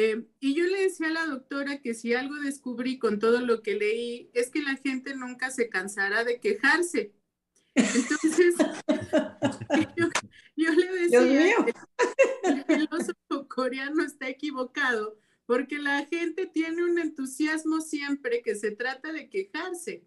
Eh, 0.00 0.24
y 0.38 0.54
yo 0.54 0.64
le 0.64 0.82
decía 0.82 1.08
a 1.08 1.10
la 1.10 1.26
doctora 1.26 1.80
que 1.80 1.92
si 1.92 2.14
algo 2.14 2.36
descubrí 2.36 3.00
con 3.00 3.18
todo 3.18 3.40
lo 3.40 3.64
que 3.64 3.74
leí 3.74 4.30
es 4.32 4.48
que 4.48 4.62
la 4.62 4.76
gente 4.76 5.16
nunca 5.16 5.50
se 5.50 5.68
cansará 5.68 6.22
de 6.22 6.38
quejarse. 6.38 7.16
Entonces, 7.74 8.54
yo, 10.56 10.70
le 10.72 10.92
decía, 11.00 11.66
el 12.44 12.64
filósofo 12.64 13.48
coreano 13.48 14.04
está 14.04 14.28
equivocado 14.28 15.18
porque 15.46 15.80
la 15.80 16.06
gente 16.06 16.46
tiene 16.46 16.84
un 16.84 17.00
entusiasmo 17.00 17.80
siempre 17.80 18.40
que 18.42 18.54
se 18.54 18.70
trata 18.70 19.12
de 19.12 19.28
quejarse. 19.28 20.04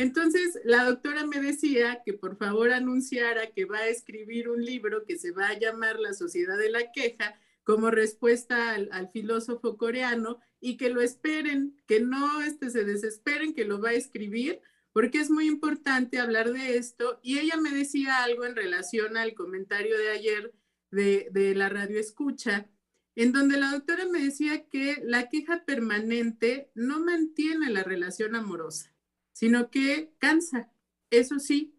Entonces, 0.00 0.58
la 0.64 0.82
doctora 0.82 1.24
me 1.24 1.40
decía 1.40 2.02
que 2.04 2.14
por 2.14 2.36
favor 2.36 2.72
anunciara 2.72 3.52
que 3.52 3.64
va 3.64 3.78
a 3.78 3.88
escribir 3.88 4.48
un 4.48 4.64
libro 4.64 5.04
que 5.04 5.16
se 5.16 5.30
va 5.30 5.50
a 5.50 5.58
llamar 5.58 6.00
La 6.00 6.14
Sociedad 6.14 6.58
de 6.58 6.70
la 6.70 6.90
Queja 6.90 7.38
como 7.70 7.92
respuesta 7.92 8.72
al, 8.72 9.10
filósofo 9.12 9.76
coreano 9.76 10.40
y 10.60 10.76
que 10.76 10.90
lo 10.90 11.00
esperen, 11.02 11.80
que 11.86 12.00
no 12.00 12.42
este, 12.42 12.68
se 12.68 12.84
desesperen, 12.84 13.54
que 13.54 13.64
lo 13.64 13.80
va 13.80 13.90
a 13.90 13.92
escribir 13.92 14.60
porque 14.92 15.20
es 15.20 15.30
muy 15.30 15.46
importante 15.46 16.18
hablar 16.18 16.52
de 16.52 16.76
esto. 16.78 17.20
Y 17.22 17.38
ella 17.38 17.56
me 17.58 17.70
decía 17.70 18.24
algo 18.24 18.44
en 18.44 18.56
relación 18.56 19.16
al 19.16 19.34
comentario 19.34 19.96
de 19.96 20.10
ayer 20.10 20.52
de, 20.90 21.54
la 21.54 21.68
radio 21.68 22.00
escucha, 22.00 22.68
en 23.14 23.30
donde 23.30 23.56
la 23.56 23.70
doctora 23.70 24.04
me 24.06 24.20
decía 24.20 24.68
que 24.68 24.96
la 25.04 25.28
queja 25.28 25.64
permanente 25.64 26.72
no 26.74 26.98
mantiene 26.98 27.70
la 27.70 27.84
relación 27.84 28.34
amorosa, 28.34 28.92
sino 29.32 29.70
que 29.70 30.12
cansa, 30.18 30.72
eso 31.10 31.38
sí. 31.38 31.76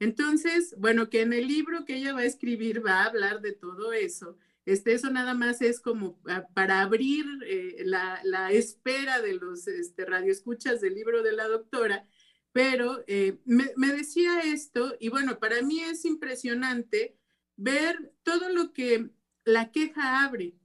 Entonces, 0.00 0.74
bueno, 0.76 1.08
que 1.08 1.22
en 1.22 1.32
el 1.32 1.48
libro 1.48 1.86
que 1.86 1.96
ella 1.96 2.12
va 2.12 2.20
a 2.20 2.24
escribir 2.24 2.84
va 2.84 3.00
a 3.00 3.06
hablar 3.06 3.40
de 3.40 3.52
todo 3.52 3.94
eso. 3.94 4.36
Este, 4.66 4.92
eso 4.92 5.10
nada 5.10 5.34
más 5.34 5.62
es 5.62 5.80
como 5.80 6.20
ah, 6.28 6.46
para 6.54 6.82
abrir 6.82 7.24
eh, 7.46 7.82
la, 7.84 8.52
espera 8.52 9.20
de 9.20 9.34
los 9.34 9.66
este, 9.66 10.04
radioescuchas 10.04 10.80
del 10.80 10.94
libro 10.94 11.22
de 11.22 11.32
la 11.32 11.48
doctora, 11.48 12.06
pero 12.52 13.02
eh, 13.06 13.38
me, 13.44 13.88
decía 13.92 14.40
esto, 14.40 14.96
y 15.00 15.08
bueno, 15.08 15.38
para 15.38 15.62
mí 15.62 15.80
es 15.80 16.04
impresionante 16.04 17.16
ver 17.56 18.12
todo 18.22 18.48
lo 18.50 18.72
que 18.72 19.10
la 19.44 19.70
queja 19.70 20.24
abre, 20.24 20.56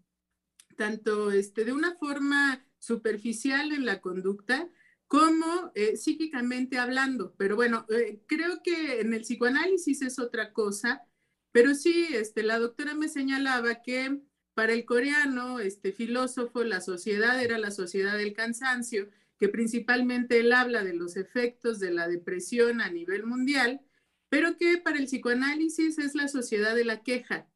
tanto 0.76 1.32
este, 1.32 1.64
de 1.64 1.74
una 1.74 1.96
forma 1.96 2.66
superficial 2.80 3.72
en 3.72 3.86
la 3.86 4.02
conducta 4.02 4.70
como 5.08 5.72
eh, 5.76 5.96
psíquicamente 5.96 6.80
hablando. 6.80 7.36
Pero 7.38 7.56
bueno, 7.56 7.86
creo 8.28 8.62
que 8.64 9.00
en 9.00 9.14
el 9.14 9.22
psicoanálisis 9.22 10.02
es 10.02 10.20
otra 10.20 10.52
cosa, 10.52 11.04
pero 11.56 11.74
sí, 11.74 12.08
este, 12.12 12.44
la 12.44 12.60
doctora 12.60 12.96
me 12.96 13.08
señalaba 13.08 13.82
que 13.82 14.20
para 14.56 14.74
el 14.74 14.84
coreano, 14.84 15.62
este 15.62 15.94
filósofo, 15.94 16.66
la 16.66 16.82
sociedad 16.82 17.42
era 17.42 17.58
la 17.58 17.72
sociedad 17.72 18.18
del 18.18 18.34
cansancio, 18.34 19.08
que 19.40 19.48
principalmente 19.48 20.42
él 20.42 20.52
habla 20.52 20.84
de 20.84 20.94
los 20.94 21.16
efectos 21.16 21.80
de 21.80 21.92
la 21.92 22.10
depresión 22.10 22.82
a 22.82 22.92
nivel 22.92 23.26
mundial, 23.26 23.80
pero 24.28 24.58
que 24.58 24.80
para 24.80 24.98
el 24.98 25.06
psicoanálisis 25.06 25.98
es 25.98 26.14
la 26.14 26.28
sociedad 26.28 26.76
de 26.76 26.84
la 26.84 27.04
queja. 27.04 27.48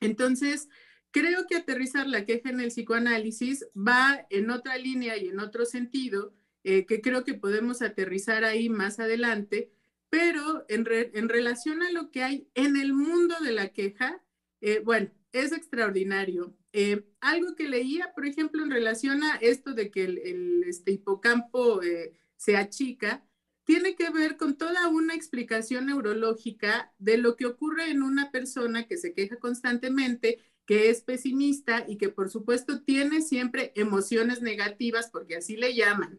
Entonces, 0.00 0.68
creo 1.12 1.46
que 1.46 1.54
aterrizar 1.54 2.08
la 2.08 2.24
queja 2.24 2.50
en 2.50 2.58
el 2.58 2.70
psicoanálisis 2.70 3.68
va 3.76 4.26
en 4.30 4.50
otra 4.50 4.78
línea 4.78 5.16
y 5.16 5.28
en 5.28 5.38
otro 5.38 5.64
sentido, 5.64 6.34
eh, 6.64 6.86
que 6.86 7.00
creo 7.00 7.22
que 7.22 7.34
podemos 7.34 7.82
aterrizar 7.82 8.42
ahí 8.42 8.68
más 8.68 8.98
adelante, 8.98 9.70
pero 10.12 10.66
en, 10.68 10.84
relación 11.30 11.82
a 11.82 11.90
lo 11.90 12.10
que 12.10 12.22
hay 12.22 12.46
en 12.52 12.76
el 12.76 12.92
mundo 12.92 13.34
de 13.42 13.50
la 13.50 13.68
queja, 13.68 14.22
eh, 14.60 14.82
bueno, 14.84 15.10
es 15.32 15.52
extraordinario. 15.52 16.54
Eh, 16.74 17.06
algo 17.22 17.56
que 17.56 17.66
leía, 17.66 18.12
por 18.14 18.26
ejemplo, 18.26 18.62
en 18.62 18.70
relación 18.70 19.22
a 19.22 19.36
esto 19.36 19.72
de 19.72 19.90
que 19.90 20.04
el, 20.04 20.64
este 20.64 20.92
hipocampo 20.92 21.82
eh, 21.82 22.12
se 22.36 22.58
achica, 22.58 23.26
tiene 23.64 23.96
que 23.96 24.10
ver 24.10 24.36
con 24.36 24.58
toda 24.58 24.86
una 24.88 25.14
explicación 25.14 25.86
neurológica 25.86 26.92
de 26.98 27.16
lo 27.16 27.34
que 27.34 27.46
ocurre 27.46 27.90
en 27.90 28.02
una 28.02 28.30
persona 28.30 28.86
que 28.86 28.98
se 28.98 29.14
queja 29.14 29.36
constantemente, 29.38 30.44
que 30.72 30.88
es 30.88 31.02
pesimista 31.02 31.84
y 31.86 31.98
que 31.98 32.08
por 32.08 32.30
supuesto 32.30 32.82
tiene 32.82 33.20
siempre 33.20 33.72
emociones 33.76 34.40
negativas, 34.40 35.10
porque 35.12 35.36
así 35.36 35.54
le 35.54 35.74
llaman. 35.74 36.18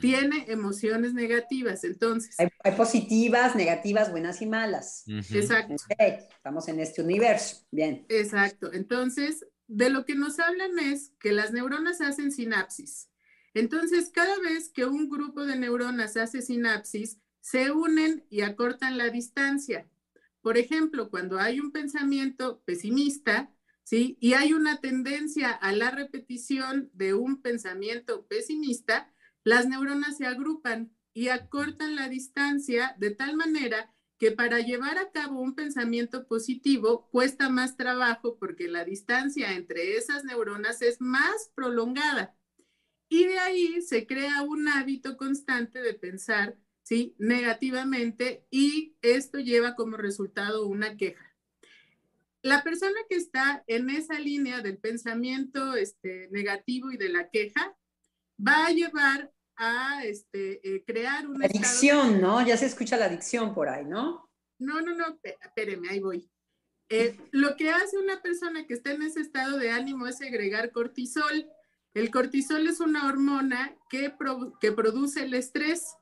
Tiene 0.00 0.44
emociones 0.46 1.14
negativas, 1.14 1.82
entonces. 1.82 2.36
Hay, 2.38 2.72
positivas, 2.76 3.56
negativas, 3.56 4.12
buenas 4.12 4.40
y 4.40 4.46
malas. 4.46 5.02
Exacto. 5.08 5.74
estamos 6.32 6.68
en 6.68 6.78
este 6.78 7.02
universo. 7.02 7.66
Bien. 7.72 8.06
Exacto. 8.08 8.72
Entonces, 8.72 9.44
de 9.66 9.90
lo 9.90 10.04
que 10.04 10.14
nos 10.14 10.38
hablan 10.38 10.78
es 10.78 11.12
que 11.18 11.32
las 11.32 11.52
neuronas 11.52 12.00
hacen 12.00 12.30
sinapsis. 12.30 13.10
Entonces, 13.52 14.10
cada 14.14 14.38
vez 14.38 14.70
que 14.70 14.84
un 14.84 15.08
grupo 15.08 15.44
de 15.44 15.56
neuronas 15.56 16.16
hace 16.16 16.40
sinapsis, 16.40 17.18
se 17.40 17.72
unen 17.72 18.24
y 18.30 18.42
acortan 18.42 18.96
la 18.96 19.10
distancia. 19.10 19.88
Por 20.40 20.56
ejemplo, 20.56 21.10
cuando 21.10 21.40
hay 21.40 21.58
un 21.58 21.72
pensamiento 21.72 22.62
pesimista, 22.64 23.52
¿sí? 23.88 24.18
Y 24.20 24.34
hay 24.34 24.52
una 24.52 24.82
tendencia 24.82 25.50
a 25.50 25.72
la 25.72 25.90
repetición 25.90 26.90
de 26.92 27.14
un 27.14 27.40
pensamiento 27.40 28.26
pesimista, 28.26 29.10
las 29.44 29.66
neuronas 29.66 30.18
se 30.18 30.26
agrupan 30.26 30.92
y 31.14 31.28
acortan 31.28 31.96
la 31.96 32.10
distancia 32.10 32.94
de 32.98 33.12
tal 33.12 33.34
manera 33.34 33.94
que 34.18 34.30
para 34.30 34.60
llevar 34.60 34.98
a 34.98 35.10
cabo 35.10 35.40
un 35.40 35.54
pensamiento 35.54 36.26
positivo 36.26 37.08
cuesta 37.10 37.48
más 37.48 37.78
trabajo 37.78 38.36
porque 38.38 38.68
la 38.68 38.84
distancia 38.84 39.54
entre 39.54 39.96
esas 39.96 40.22
neuronas 40.22 40.82
es 40.82 41.00
más 41.00 41.50
prolongada. 41.54 42.36
Y 43.08 43.24
de 43.24 43.38
ahí 43.38 43.80
se 43.80 44.06
crea 44.06 44.42
un 44.42 44.68
hábito 44.68 45.16
constante 45.16 45.80
de 45.80 45.94
pensar, 45.94 46.58
¿sí? 46.82 47.14
Negativamente 47.18 48.44
y 48.50 48.98
esto 49.00 49.38
lleva 49.38 49.76
como 49.76 49.96
resultado 49.96 50.66
una 50.66 50.98
queja 50.98 51.27
la 52.42 52.62
persona 52.62 52.98
que 53.08 53.16
está 53.16 53.64
en 53.66 53.90
esa 53.90 54.18
línea 54.18 54.60
del 54.60 54.78
pensamiento 54.78 55.74
este, 55.74 56.28
negativo 56.30 56.90
y 56.90 56.96
de 56.96 57.08
la 57.08 57.30
queja 57.30 57.76
va 58.46 58.66
a 58.66 58.72
llevar 58.72 59.32
a 59.56 60.04
este, 60.04 60.60
eh, 60.62 60.84
crear 60.86 61.26
una 61.26 61.46
adicción, 61.46 62.20
¿no? 62.20 62.44
Ya 62.46 62.56
se 62.56 62.66
escucha 62.66 62.96
la 62.96 63.06
adicción 63.06 63.54
por 63.54 63.68
ahí, 63.68 63.84
¿no? 63.84 64.30
No, 64.58 64.80
no, 64.80 64.94
no, 64.94 65.18
espéreme, 65.22 65.88
ahí 65.88 66.00
voy. 66.00 66.30
Eh, 66.90 67.16
lo 67.32 67.56
que 67.56 67.70
hace 67.70 67.98
una 67.98 68.22
persona 68.22 68.66
que 68.66 68.74
está 68.74 68.92
en 68.92 69.02
ese 69.02 69.20
estado 69.20 69.58
de 69.58 69.70
ánimo 69.70 70.06
es 70.06 70.18
segregar 70.18 70.72
cortisol. 70.72 71.50
El 71.92 72.10
cortisol 72.10 72.66
es 72.66 72.80
una 72.80 73.06
hormona 73.08 73.76
que, 73.90 74.14
que 74.60 74.72
produce 74.72 75.24
el 75.24 75.34
estrés. 75.34 75.96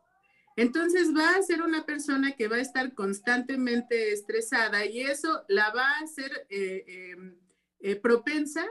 Entonces 0.57 1.15
va 1.15 1.33
a 1.33 1.43
ser 1.43 1.61
una 1.61 1.85
persona 1.85 2.33
que 2.33 2.49
va 2.49 2.57
a 2.57 2.63
estar 2.63 2.95
constantemente 2.95 4.13
estresada 4.13 4.87
y 4.87 5.03
eso 5.03 5.45
la 5.49 5.71
va 5.71 5.87
a 5.87 6.01
hacer 6.01 6.47
eh, 6.49 6.85
em, 6.87 7.39
eh, 7.81 7.97
propensa 7.97 8.67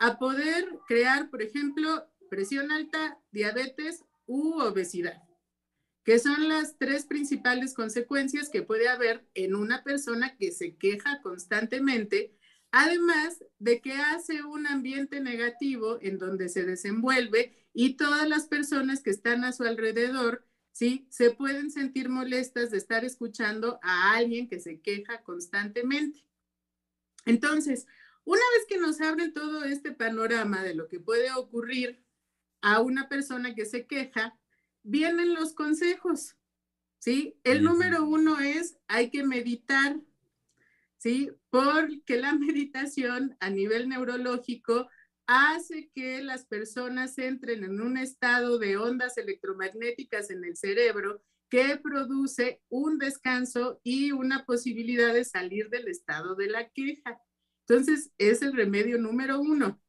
a 0.00 0.18
poder 0.18 0.66
crear, 0.88 1.28
por 1.30 1.42
ejemplo, 1.42 2.08
presión 2.30 2.72
alta, 2.72 3.18
diabetes 3.32 4.02
u 4.26 4.60
obesidad, 4.60 5.22
que 6.04 6.18
son 6.18 6.48
las 6.48 6.78
tres 6.78 7.04
principales 7.04 7.74
consecuencias 7.74 8.48
que 8.48 8.62
puede 8.62 8.88
haber 8.88 9.28
en 9.34 9.54
una 9.54 9.84
persona 9.84 10.36
que 10.38 10.52
se 10.52 10.76
queja 10.76 11.20
constantemente, 11.22 12.34
además 12.70 13.44
de 13.58 13.82
que 13.82 13.92
hace 13.92 14.42
un 14.42 14.66
ambiente 14.66 15.20
negativo 15.20 15.98
en 16.00 16.16
donde 16.18 16.48
se 16.48 16.64
desenvuelve 16.64 17.54
y 17.74 17.96
todas 17.96 18.26
las 18.26 18.46
personas 18.46 19.02
que 19.02 19.10
están 19.10 19.44
a 19.44 19.52
su 19.52 19.64
alrededor 19.64 20.46
¿sí? 20.76 21.06
Se 21.08 21.30
pueden 21.30 21.70
sentir 21.70 22.10
molestas 22.10 22.70
de 22.70 22.76
estar 22.76 23.02
escuchando 23.02 23.80
a 23.82 24.12
alguien 24.12 24.46
que 24.46 24.60
se 24.60 24.78
queja 24.82 25.22
constantemente. 25.22 26.22
Entonces, 27.24 27.86
una 28.24 28.42
vez 28.54 28.66
que 28.68 28.76
nos 28.76 29.00
abren 29.00 29.32
todo 29.32 29.64
este 29.64 29.92
panorama 29.92 30.62
de 30.62 30.74
lo 30.74 30.86
que 30.86 31.00
puede 31.00 31.32
ocurrir 31.32 32.04
a 32.60 32.80
una 32.80 33.08
persona 33.08 33.54
que 33.54 33.64
se 33.64 33.86
queja, 33.86 34.38
vienen 34.82 35.32
los 35.32 35.54
consejos, 35.54 36.36
¿sí? 36.98 37.40
El 37.42 37.64
número 37.64 38.04
uno 38.04 38.38
es, 38.40 38.76
hay 38.86 39.08
que 39.08 39.24
meditar, 39.24 39.98
¿sí? 40.98 41.30
Porque 41.48 42.18
la 42.18 42.34
meditación 42.34 43.34
a 43.40 43.48
nivel 43.48 43.88
neurológico 43.88 44.90
hace 45.26 45.90
que 45.94 46.22
las 46.22 46.46
personas 46.46 47.18
entren 47.18 47.64
en 47.64 47.80
un 47.80 47.96
estado 47.96 48.58
de 48.58 48.76
ondas 48.76 49.18
electromagnéticas 49.18 50.30
en 50.30 50.44
el 50.44 50.56
cerebro 50.56 51.22
que 51.48 51.78
produce 51.78 52.60
un 52.68 52.98
descanso 52.98 53.80
y 53.82 54.12
una 54.12 54.44
posibilidad 54.44 55.14
de 55.14 55.24
salir 55.24 55.68
del 55.68 55.88
estado 55.88 56.34
de 56.34 56.48
la 56.48 56.68
queja. 56.70 57.20
Entonces, 57.68 58.10
es 58.18 58.42
el 58.42 58.52
remedio 58.52 58.98
número 58.98 59.40
uno. 59.40 59.80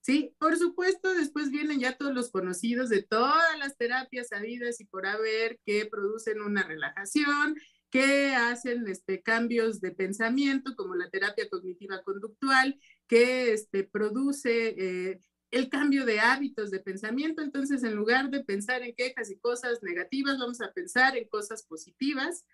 Sí, 0.00 0.34
por 0.38 0.56
supuesto, 0.58 1.14
después 1.14 1.50
vienen 1.50 1.80
ya 1.80 1.96
todos 1.96 2.12
los 2.12 2.30
conocidos 2.30 2.90
de 2.90 3.02
todas 3.02 3.58
las 3.58 3.76
terapias 3.78 4.28
sabidas 4.28 4.78
y 4.80 4.84
por 4.84 5.06
haber 5.06 5.58
que 5.64 5.86
producen 5.86 6.42
una 6.42 6.62
relajación, 6.62 7.56
que 7.90 8.34
hacen 8.34 8.86
este, 8.88 9.22
cambios 9.22 9.80
de 9.80 9.92
pensamiento, 9.92 10.74
como 10.76 10.94
la 10.94 11.08
terapia 11.10 11.48
cognitiva 11.48 12.02
conductual, 12.02 12.78
que 13.08 13.52
este, 13.52 13.84
produce 13.84 14.74
eh, 14.76 15.20
el 15.50 15.68
cambio 15.68 16.04
de 16.04 16.20
hábitos 16.20 16.70
de 16.70 16.80
pensamiento. 16.80 17.42
Entonces, 17.42 17.82
en 17.84 17.94
lugar 17.94 18.30
de 18.30 18.44
pensar 18.44 18.82
en 18.82 18.94
quejas 18.94 19.30
y 19.30 19.38
cosas 19.38 19.82
negativas, 19.82 20.38
vamos 20.38 20.60
a 20.60 20.72
pensar 20.72 21.16
en 21.16 21.28
cosas 21.28 21.64
positivas. 21.64 22.44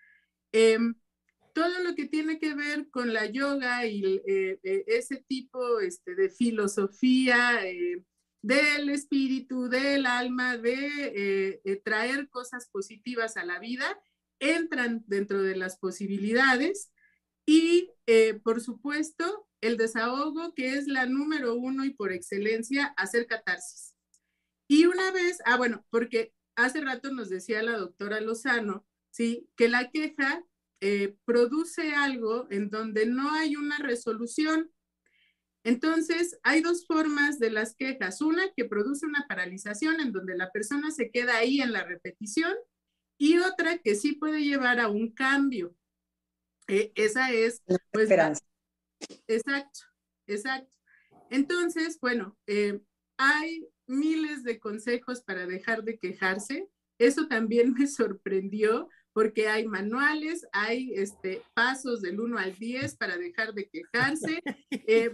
Em, 0.51 0.95
todo 1.53 1.83
lo 1.83 1.95
que 1.95 2.07
tiene 2.07 2.39
que 2.39 2.53
ver 2.53 2.89
con 2.89 3.13
la 3.13 3.25
yoga 3.25 3.85
y 3.85 4.21
eh, 4.25 4.59
eh, 4.63 4.83
ese 4.87 5.17
tipo 5.27 5.79
este, 5.79 6.15
de 6.15 6.29
filosofía 6.29 7.59
del 8.41 8.89
espíritu, 8.89 9.67
del 9.67 10.05
alma, 10.05 10.57
de 10.57 11.81
traer 11.83 12.29
cosas 12.29 12.69
positivas 12.69 13.37
a 13.37 13.45
la 13.45 13.59
vida, 13.59 14.01
entran 14.39 15.03
dentro 15.07 15.41
de 15.41 15.55
las 15.55 15.77
posibilidades 15.77 16.91
y, 17.45 17.91
eh, 18.05 18.39
por 18.43 18.61
supuesto, 18.61 19.47
el 19.61 19.77
desahogo, 19.77 20.53
que 20.53 20.75
es 20.75 20.87
la 20.87 21.05
número 21.05 21.55
uno 21.55 21.85
y 21.85 21.91
por 21.91 22.11
excelencia, 22.11 22.93
hacer 22.97 23.27
catarsis. 23.27 23.95
Y 24.67 24.85
una 24.85 25.11
vez, 25.11 25.39
ah, 25.45 25.57
bueno, 25.57 25.85
porque 25.89 26.33
hace 26.55 26.81
rato 26.81 27.11
nos 27.11 27.29
decía 27.29 27.61
la 27.61 27.77
doctora 27.77 28.21
Lozano, 28.21 28.85
¿sí? 29.11 29.49
Que 29.55 29.69
la 29.69 29.91
queja 29.91 30.43
eh, 30.79 31.15
produce 31.25 31.93
algo 31.93 32.47
en 32.49 32.69
donde 32.69 33.05
no 33.05 33.31
hay 33.31 33.55
una 33.55 33.77
resolución. 33.77 34.71
Entonces, 35.63 36.39
hay 36.41 36.61
dos 36.61 36.87
formas 36.87 37.37
de 37.37 37.51
las 37.51 37.75
quejas. 37.75 38.21
Una 38.21 38.51
que 38.55 38.65
produce 38.65 39.05
una 39.05 39.27
paralización 39.27 39.99
en 39.99 40.11
donde 40.11 40.35
la 40.35 40.51
persona 40.51 40.89
se 40.89 41.11
queda 41.11 41.37
ahí 41.37 41.61
en 41.61 41.71
la 41.71 41.83
repetición 41.83 42.53
y 43.19 43.37
otra 43.37 43.77
que 43.77 43.93
sí 43.93 44.13
puede 44.13 44.41
llevar 44.41 44.79
a 44.79 44.87
un 44.87 45.11
cambio. 45.11 45.75
Esa 46.95 47.31
es... 47.31 47.61
Pues, 47.65 48.03
esperanza. 48.03 48.41
exacto, 49.27 49.81
exacto. 50.27 50.77
Entonces, 51.29 51.99
bueno, 51.99 52.37
eh, 52.47 52.79
hay 53.17 53.67
miles 53.87 54.43
de 54.43 54.59
consejos 54.59 55.21
para 55.21 55.45
dejar 55.45 55.83
de 55.83 55.99
quejarse. 55.99 56.69
Eso 56.97 57.27
también 57.27 57.73
me 57.77 57.87
sorprendió 57.87 58.89
porque 59.13 59.49
hay 59.49 59.67
manuales, 59.67 60.47
hay 60.53 60.93
este, 60.95 61.41
pasos 61.53 62.01
del 62.01 62.21
1 62.21 62.37
al 62.37 62.55
10 62.55 62.95
para 62.95 63.17
dejar 63.17 63.53
de 63.53 63.69
quejarse. 63.69 64.41
Eh, 64.71 65.11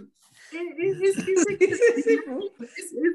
es, 0.52 1.18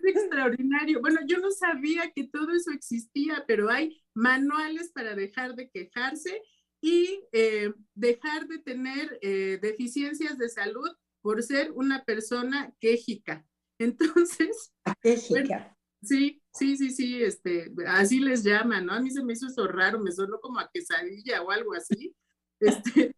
extraordinario. 0.03 0.99
Bueno, 0.99 1.21
yo 1.25 1.39
no 1.39 1.51
sabía 1.51 2.11
que 2.11 2.25
todo 2.25 2.51
eso 2.51 2.71
existía, 2.71 3.45
pero 3.47 3.69
hay 3.69 4.03
manuales 4.13 4.91
para 4.91 5.15
dejar 5.15 5.55
de 5.55 5.69
quejarse 5.69 6.41
y 6.83 7.25
eh, 7.31 7.73
dejar 7.95 8.45
de 8.49 8.59
tener 8.59 9.17
eh, 9.21 9.57
deficiencias 9.61 10.37
de 10.37 10.49
salud 10.49 10.89
por 11.21 11.41
ser 11.41 11.71
una 11.71 12.03
persona 12.03 12.75
quejica. 12.77 13.47
Entonces, 13.79 14.73
quejica. 15.01 15.77
sí, 16.01 16.43
sí, 16.53 16.75
sí, 16.75 16.91
sí, 16.91 17.23
este, 17.23 17.71
así 17.87 18.19
les 18.19 18.43
llaman, 18.43 18.85
¿no? 18.85 18.91
A 18.91 18.99
mí 18.99 19.11
se 19.11 19.23
me 19.23 19.31
hizo 19.31 19.47
eso 19.47 19.65
raro, 19.65 19.97
me 19.97 20.11
sonó 20.11 20.41
como 20.41 20.59
a 20.59 20.69
quesadilla 20.73 21.41
o 21.41 21.51
algo 21.51 21.73
así, 21.73 22.13
este, 22.59 23.15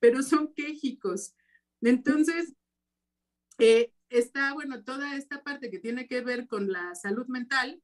pero 0.00 0.22
son 0.22 0.54
quejicos. 0.54 1.34
Entonces, 1.82 2.54
eh, 3.58 3.92
está, 4.08 4.54
bueno, 4.54 4.84
toda 4.84 5.16
esta 5.16 5.44
parte 5.44 5.70
que 5.70 5.80
tiene 5.80 6.06
que 6.06 6.22
ver 6.22 6.46
con 6.48 6.72
la 6.72 6.94
salud 6.94 7.26
mental, 7.26 7.82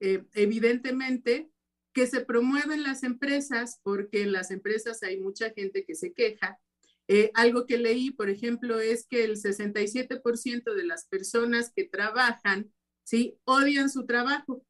eh, 0.00 0.26
evidentemente, 0.32 1.48
que 1.94 2.06
se 2.06 2.20
promueven 2.20 2.82
las 2.82 3.04
empresas, 3.04 3.80
porque 3.82 4.22
en 4.22 4.32
las 4.32 4.50
empresas 4.50 5.02
hay 5.02 5.18
mucha 5.18 5.50
gente 5.50 5.84
que 5.84 5.94
se 5.94 6.12
queja. 6.12 6.58
Eh, 7.06 7.30
algo 7.34 7.66
que 7.66 7.78
leí, 7.78 8.10
por 8.10 8.28
ejemplo, 8.28 8.80
es 8.80 9.06
que 9.06 9.24
el 9.24 9.36
67% 9.36 10.74
de 10.74 10.84
las 10.84 11.06
personas 11.06 11.72
que 11.74 11.84
trabajan, 11.84 12.72
¿sí? 13.04 13.38
Odian 13.44 13.88
su 13.90 14.06
trabajo. 14.06 14.66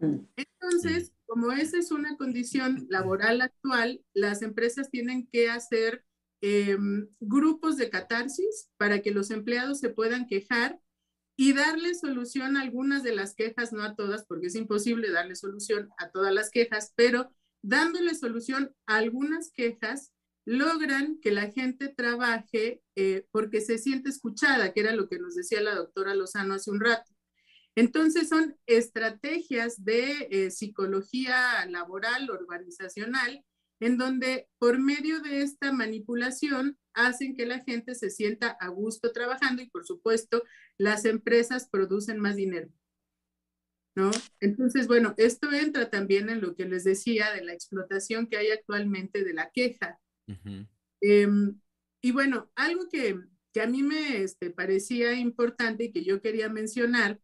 Mm. 0.00 0.26
Entonces, 0.36 1.12
como 1.26 1.52
esa 1.52 1.78
es 1.78 1.92
una 1.92 2.16
condición 2.16 2.86
laboral 2.90 3.40
actual, 3.42 4.02
las 4.12 4.42
empresas 4.42 4.90
tienen 4.90 5.28
que 5.28 5.48
hacer 5.48 6.04
em, 6.40 7.08
grupos 7.20 7.76
de 7.76 7.90
catarsis 7.90 8.70
para 8.76 9.02
que 9.02 9.12
los 9.12 9.30
empleados 9.30 9.78
se 9.78 9.90
puedan 9.90 10.26
quejar 10.26 10.80
y 11.40 11.54
darle 11.54 11.94
solución 11.94 12.58
a 12.58 12.60
algunas 12.60 13.02
de 13.02 13.14
las 13.14 13.34
quejas, 13.34 13.72
no 13.72 13.82
a 13.82 13.94
todas, 13.94 14.26
porque 14.26 14.48
es 14.48 14.54
imposible 14.54 15.10
darle 15.10 15.34
solución 15.36 15.88
a 15.96 16.10
todas 16.10 16.34
las 16.34 16.50
quejas, 16.50 16.92
pero 16.96 17.32
dándole 17.62 18.14
solución 18.14 18.74
a 18.84 18.96
algunas 18.96 19.50
quejas, 19.50 20.12
logran 20.44 21.18
que 21.22 21.30
la 21.32 21.50
gente 21.50 21.88
trabaje 21.88 22.82
eh, 22.94 23.24
porque 23.30 23.62
se 23.62 23.78
siente 23.78 24.10
escuchada, 24.10 24.74
que 24.74 24.80
era 24.80 24.92
lo 24.94 25.08
que 25.08 25.18
nos 25.18 25.34
decía 25.34 25.62
la 25.62 25.74
doctora 25.74 26.14
Lozano 26.14 26.52
hace 26.52 26.70
un 26.70 26.80
rato. 26.80 27.10
Entonces 27.74 28.28
son 28.28 28.58
estrategias 28.66 29.82
de 29.82 30.28
eh, 30.30 30.50
psicología 30.50 31.64
laboral, 31.70 32.28
organizacional, 32.28 33.42
en 33.80 33.96
donde 33.96 34.48
por 34.58 34.78
medio 34.78 35.20
de 35.20 35.42
esta 35.42 35.72
manipulación 35.72 36.78
hacen 36.92 37.34
que 37.34 37.46
la 37.46 37.60
gente 37.60 37.94
se 37.94 38.10
sienta 38.10 38.50
a 38.60 38.68
gusto 38.68 39.12
trabajando 39.12 39.62
y 39.62 39.70
por 39.70 39.86
supuesto 39.86 40.44
las 40.78 41.04
empresas 41.04 41.68
producen 41.68 42.18
más 42.18 42.36
dinero. 42.36 42.70
¿No? 43.96 44.10
Entonces, 44.38 44.86
bueno, 44.86 45.14
esto 45.16 45.52
entra 45.52 45.90
también 45.90 46.30
en 46.30 46.40
lo 46.40 46.54
que 46.54 46.64
les 46.64 46.84
decía 46.84 47.32
de 47.32 47.44
la 47.44 47.52
explotación 47.52 48.28
que 48.28 48.36
hay 48.36 48.50
actualmente 48.50 49.24
de 49.24 49.34
la 49.34 49.50
queja. 49.50 49.98
Em, 51.00 51.60
y 52.00 52.12
bueno, 52.12 52.50
algo 52.54 52.88
que, 52.88 53.18
a 53.60 53.66
mí 53.66 53.82
me 53.82 54.22
este, 54.22 54.50
parecía 54.50 55.14
importante 55.14 55.84
y 55.84 55.92
que 55.92 56.04
yo 56.04 56.22
quería 56.22 56.48
mencionar 56.48 57.20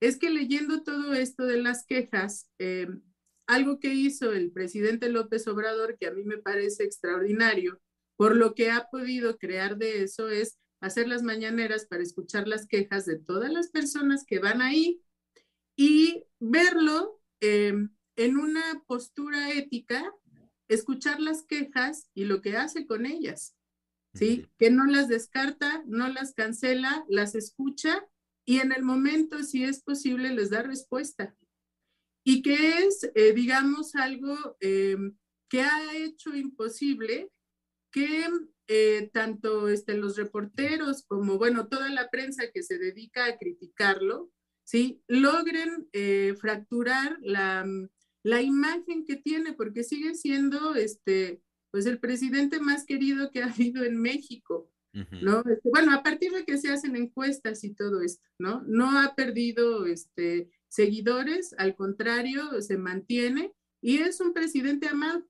es 0.00 0.18
que 0.18 0.30
leyendo 0.30 0.82
todo 0.82 1.14
esto 1.14 1.46
de 1.46 1.62
las 1.62 1.86
quejas, 1.86 2.50
em, 2.58 3.02
algo 3.50 3.80
que 3.80 3.92
hizo 3.92 4.32
el 4.32 4.52
presidente 4.52 5.08
López 5.08 5.48
Obrador, 5.48 5.98
que 5.98 6.06
a 6.06 6.12
mí 6.12 6.22
me 6.22 6.38
parece 6.38 6.84
extraordinario, 6.84 7.80
por 8.16 8.36
lo 8.36 8.54
que 8.54 8.70
ha 8.70 8.86
podido 8.92 9.38
crear 9.38 9.76
de 9.76 10.04
eso, 10.04 10.28
es 10.28 10.56
hacer 10.80 11.08
las 11.08 11.24
mañaneras 11.24 11.86
para 11.86 12.02
escuchar 12.02 12.46
las 12.46 12.68
quejas 12.68 13.06
de 13.06 13.18
todas 13.18 13.50
las 13.50 13.68
personas 13.68 14.24
que 14.24 14.38
van 14.38 14.62
ahí 14.62 15.02
y 15.76 16.24
verlo 16.38 17.20
em, 17.40 17.90
en 18.14 18.36
una 18.36 18.84
postura 18.86 19.50
ética, 19.50 20.14
escuchar 20.68 21.20
las 21.20 21.42
quejas 21.42 22.08
y 22.14 22.26
lo 22.26 22.42
que 22.42 22.56
hace 22.56 22.86
con 22.86 23.04
ellas, 23.04 23.56
¿sí? 24.14 24.46
Que 24.58 24.70
no 24.70 24.84
las 24.86 25.08
descarta, 25.08 25.82
no 25.86 26.06
las 26.08 26.34
cancela, 26.34 27.04
las 27.08 27.34
escucha 27.34 28.06
y 28.44 28.60
en 28.60 28.70
el 28.70 28.84
momento, 28.84 29.42
si 29.42 29.64
es 29.64 29.82
posible, 29.82 30.32
les 30.32 30.50
da 30.50 30.62
respuesta 30.62 31.34
y 32.30 32.42
que 32.42 32.84
es, 32.86 33.10
eh, 33.16 33.32
digamos, 33.32 33.96
algo 33.96 34.56
eh, 34.60 34.96
que 35.48 35.62
ha 35.62 35.96
hecho 35.96 36.36
imposible 36.36 37.28
que 37.90 38.24
eh, 38.68 39.10
tanto 39.12 39.68
este, 39.68 39.94
los 39.94 40.16
reporteros 40.16 41.04
como, 41.08 41.38
bueno, 41.38 41.66
toda 41.66 41.88
la 41.88 42.08
prensa 42.08 42.52
que 42.54 42.62
se 42.62 42.78
dedica 42.78 43.24
a 43.24 43.36
criticarlo, 43.36 44.30
¿sí? 44.62 45.02
Logren 45.08 45.88
fracturar 46.36 47.18
la, 47.20 47.66
la, 48.22 48.42
imagen 48.42 49.04
que 49.04 49.16
tiene, 49.16 49.54
porque 49.54 49.82
sigue 49.82 50.14
siendo, 50.14 50.76
este, 50.76 51.42
pues, 51.72 51.86
el 51.86 51.98
presidente 51.98 52.60
más 52.60 52.84
querido 52.84 53.32
que 53.32 53.42
ha 53.42 53.46
habido 53.52 53.82
en 53.82 54.00
México, 54.00 54.70
¿no? 54.92 55.40
Este, 55.40 55.68
bueno, 55.68 55.92
a 55.92 56.04
partir 56.04 56.30
de 56.30 56.44
que 56.44 56.58
se 56.58 56.70
hacen 56.70 56.94
encuestas 56.94 57.64
y 57.64 57.74
todo 57.74 58.02
esto, 58.02 58.22
¿no? 58.38 58.62
No 58.68 59.00
ha 59.00 59.16
perdido, 59.16 59.86
este, 59.86 60.48
seguidores, 60.70 61.54
al 61.58 61.74
contrario, 61.74 62.62
se 62.62 62.78
mantiene 62.78 63.52
y 63.82 63.98
es 63.98 64.20
un 64.20 64.32
presidente 64.32 64.88
amado. 64.88 65.26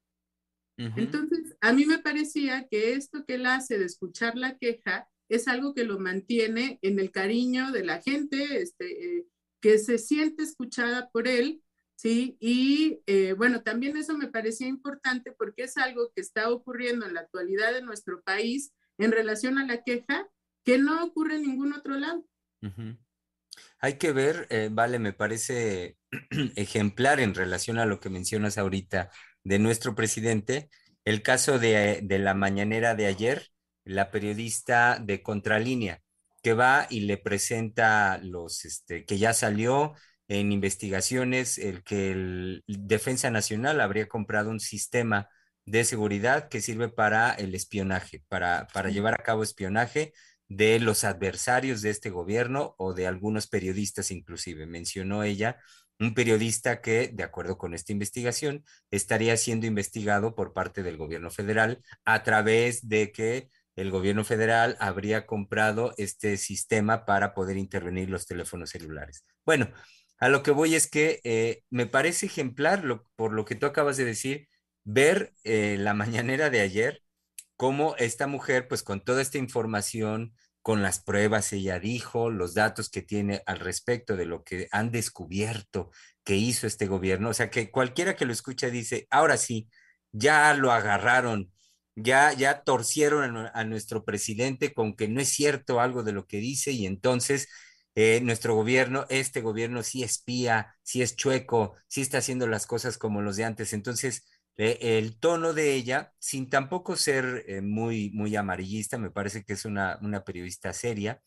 Entonces, 0.96 1.55
a 1.61 1.74
mí 1.74 1.85
me 1.85 1.98
parecía 1.98 2.66
que 2.66 2.94
esto 2.94 3.26
que 3.26 3.35
él 3.35 3.44
hace 3.44 3.79
de 3.79 3.85
escuchar 3.85 4.38
la 4.38 4.57
queja 4.57 5.11
es 5.29 5.46
algo 5.46 5.74
que 5.74 5.85
lo 5.85 5.98
mantiene 5.98 6.79
en 6.81 6.98
el 6.98 7.11
cariño 7.11 7.70
de 7.70 7.85
la 7.85 8.00
gente, 8.00 8.62
este, 8.62 9.18
eh, 9.18 9.26
que 9.61 9.79
se 9.79 9.98
siente 9.98 10.42
escuchada 10.42 11.11
por 11.11 11.29
él, 11.29 11.62
¿sí? 11.96 12.38
Y 12.40 13.03
eh, 13.05 13.35
bueno, 13.35 13.62
también 13.62 13.98
eso 13.98 14.16
me 14.16 14.29
parecía 14.29 14.68
importante 14.68 15.33
porque 15.33 15.64
es 15.64 15.76
algo 15.76 16.11
que 16.14 16.22
está 16.22 16.50
ocurriendo 16.50 17.05
en 17.05 17.12
la 17.12 17.20
actualidad 17.20 17.74
de 17.74 17.83
nuestro 17.83 18.22
país 18.22 18.72
en 18.96 19.12
relación 19.12 19.59
a 19.59 19.66
la 19.66 19.83
queja 19.83 20.29
que 20.64 20.79
no 20.79 21.05
ocurre 21.05 21.37
en 21.37 21.42
ningún 21.42 21.74
otro 21.74 21.98
lado. 21.98 22.24
Hay 23.81 23.94
que 23.94 24.12
ver, 24.12 24.46
eh, 24.51 24.68
vale, 24.70 24.99
me 24.99 25.12
parece 25.12 25.96
ejemplar 26.57 27.20
en 27.20 27.35
relación 27.35 27.79
a 27.79 27.87
lo 27.87 28.01
que 28.01 28.11
mencionas 28.11 28.59
ahorita 28.59 29.11
de 29.44 29.59
nuestro 29.59 29.94
presidente, 29.94 30.70
el 31.05 31.23
caso 31.23 31.59
de, 31.59 32.05
la 32.09 32.35
mañanera 32.35 32.94
de 32.94 33.07
ayer, 33.07 33.49
la 33.85 34.11
periodista 34.11 34.99
de 35.01 35.23
Contralínea, 35.23 36.03
que 36.42 36.55
va 36.55 36.87
y 36.90 37.01
le 37.01 37.16
presenta 37.16 38.18
los, 38.23 38.64
este, 38.64 39.05
que 39.05 39.18
ya 39.18 39.33
salió 39.33 39.94
en 40.29 40.53
investigaciones, 40.53 41.59
el 41.59 41.83
que 41.83 42.12
el 42.12 42.64
Defensa 42.66 43.31
Nacional 43.31 43.81
habría 43.81 44.09
comprado 44.09 44.51
un 44.51 44.61
sistema 44.61 45.29
de 45.66 45.85
seguridad 45.85 46.49
que 46.49 46.61
sirve 46.61 46.88
para 46.88 47.33
el 47.33 47.55
espionaje, 47.55 48.23
para, 48.29 48.66
para 48.73 48.90
llevar 48.90 49.14
a 49.14 49.25
cabo 49.25 49.42
espionaje 49.42 50.12
de 50.50 50.80
los 50.80 51.04
adversarios 51.04 51.80
de 51.80 51.90
este 51.90 52.10
gobierno 52.10 52.74
o 52.76 52.92
de 52.92 53.06
algunos 53.06 53.46
periodistas 53.46 54.10
inclusive. 54.10 54.66
Mencionó 54.66 55.22
ella 55.22 55.58
un 56.00 56.12
periodista 56.12 56.80
que, 56.80 57.08
de 57.08 57.22
acuerdo 57.22 57.56
con 57.56 57.72
esta 57.72 57.92
investigación, 57.92 58.64
estaría 58.90 59.36
siendo 59.36 59.66
investigado 59.66 60.34
por 60.34 60.52
parte 60.52 60.82
del 60.82 60.96
gobierno 60.96 61.30
federal 61.30 61.80
a 62.04 62.24
través 62.24 62.88
de 62.88 63.12
que 63.12 63.48
el 63.76 63.92
gobierno 63.92 64.24
federal 64.24 64.76
habría 64.80 65.24
comprado 65.24 65.94
este 65.98 66.36
sistema 66.36 67.06
para 67.06 67.32
poder 67.32 67.56
intervenir 67.56 68.10
los 68.10 68.26
teléfonos 68.26 68.70
celulares. 68.70 69.24
Bueno, 69.46 69.70
a 70.18 70.28
lo 70.28 70.42
que 70.42 70.50
voy 70.50 70.74
es 70.74 70.90
que 70.90 71.20
eh, 71.22 71.62
me 71.70 71.86
parece 71.86 72.26
ejemplar, 72.26 72.82
por 73.14 73.32
lo 73.32 73.44
que 73.44 73.54
tú 73.54 73.66
acabas 73.66 73.96
de 73.96 74.04
decir, 74.04 74.48
ver 74.82 75.32
eh, 75.44 75.76
la 75.78 75.94
mañanera 75.94 76.50
de 76.50 76.60
ayer 76.60 77.02
cómo 77.61 77.94
esta 77.99 78.27
mujer, 78.27 78.68
pues 78.68 78.83
con 78.83 79.05
toda 79.05 79.20
esta 79.20 79.37
información, 79.37 80.33
con 80.62 80.81
las 80.81 80.99
pruebas, 80.99 81.53
ella 81.53 81.79
dijo, 81.79 82.31
los 82.31 82.55
datos 82.55 82.88
que 82.88 83.03
tiene 83.03 83.42
al 83.44 83.59
respecto 83.59 84.16
de 84.16 84.25
lo 84.25 84.44
que 84.44 84.66
han 84.73 84.90
descubierto 84.90 85.90
que 86.25 86.37
hizo 86.37 86.66
este 86.66 86.87
gobierno, 86.87 87.29
o 87.29 87.35
sea 87.35 87.51
que 87.51 87.70
cualquiera 87.70 88.16
que 88.16 88.25
lo 88.25 88.33
escucha 88.33 88.70
dice, 88.70 89.07
ahora 89.11 89.37
sí, 89.37 89.68
ya 90.11 90.55
lo 90.55 90.73
agarraron, 90.73 91.53
ya, 91.96 92.33
ya 92.33 92.62
torcieron 92.62 93.51
a, 93.53 93.64
nuestro 93.64 94.07
presidente 94.07 94.73
con 94.73 94.96
que 94.96 95.09
no 95.09 95.20
es 95.20 95.29
cierto 95.29 95.81
algo 95.81 96.03
de 96.03 96.12
lo 96.12 96.27
que 96.27 96.38
dice 96.38 96.70
y 96.73 96.87
entonces 96.87 97.46
eh, 97.94 98.23
nuestro 98.23 98.55
gobierno, 98.55 99.05
este 99.11 99.42
gobierno 99.42 99.83
sí 99.83 100.03
espía, 100.03 100.77
sí 100.83 101.03
es 101.03 101.14
chueco, 101.14 101.75
sí 101.88 102.01
está 102.01 102.18
haciendo 102.18 102.46
las 102.46 102.66
cosas 102.66 102.96
como 102.96 103.20
los 103.20 103.37
de 103.37 103.44
antes. 103.44 103.75
Entonces, 103.75 104.25
el 104.61 105.18
tono 105.18 105.55
de 105.55 105.75
ella, 105.75 106.12
sin 106.18 106.51
tampoco 106.51 106.96
ser 106.96 107.44
eh, 107.49 107.62
muy, 107.62 108.11
muy 108.11 108.37
amarillista, 108.37 108.99
me 108.99 109.11
parece 109.11 109.42
que 109.42 109.55
es 109.55 109.64
una, 109.64 109.99
periodista 110.27 110.73
seria, 110.75 111.23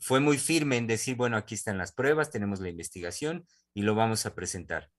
fue 0.00 0.20
muy 0.20 0.36
firme 0.38 0.76
en 0.76 0.88
decir, 0.88 1.16
bueno, 1.16 1.36
aquí 1.36 1.54
están 1.54 1.78
las 1.78 1.92
pruebas, 1.92 2.30
tenemos 2.30 2.60
la 2.60 2.68
investigación 2.68 3.46
y 3.72 3.82
lo 3.82 3.94
vamos 3.94 4.26
a 4.26 4.34
presentar. 4.34 4.90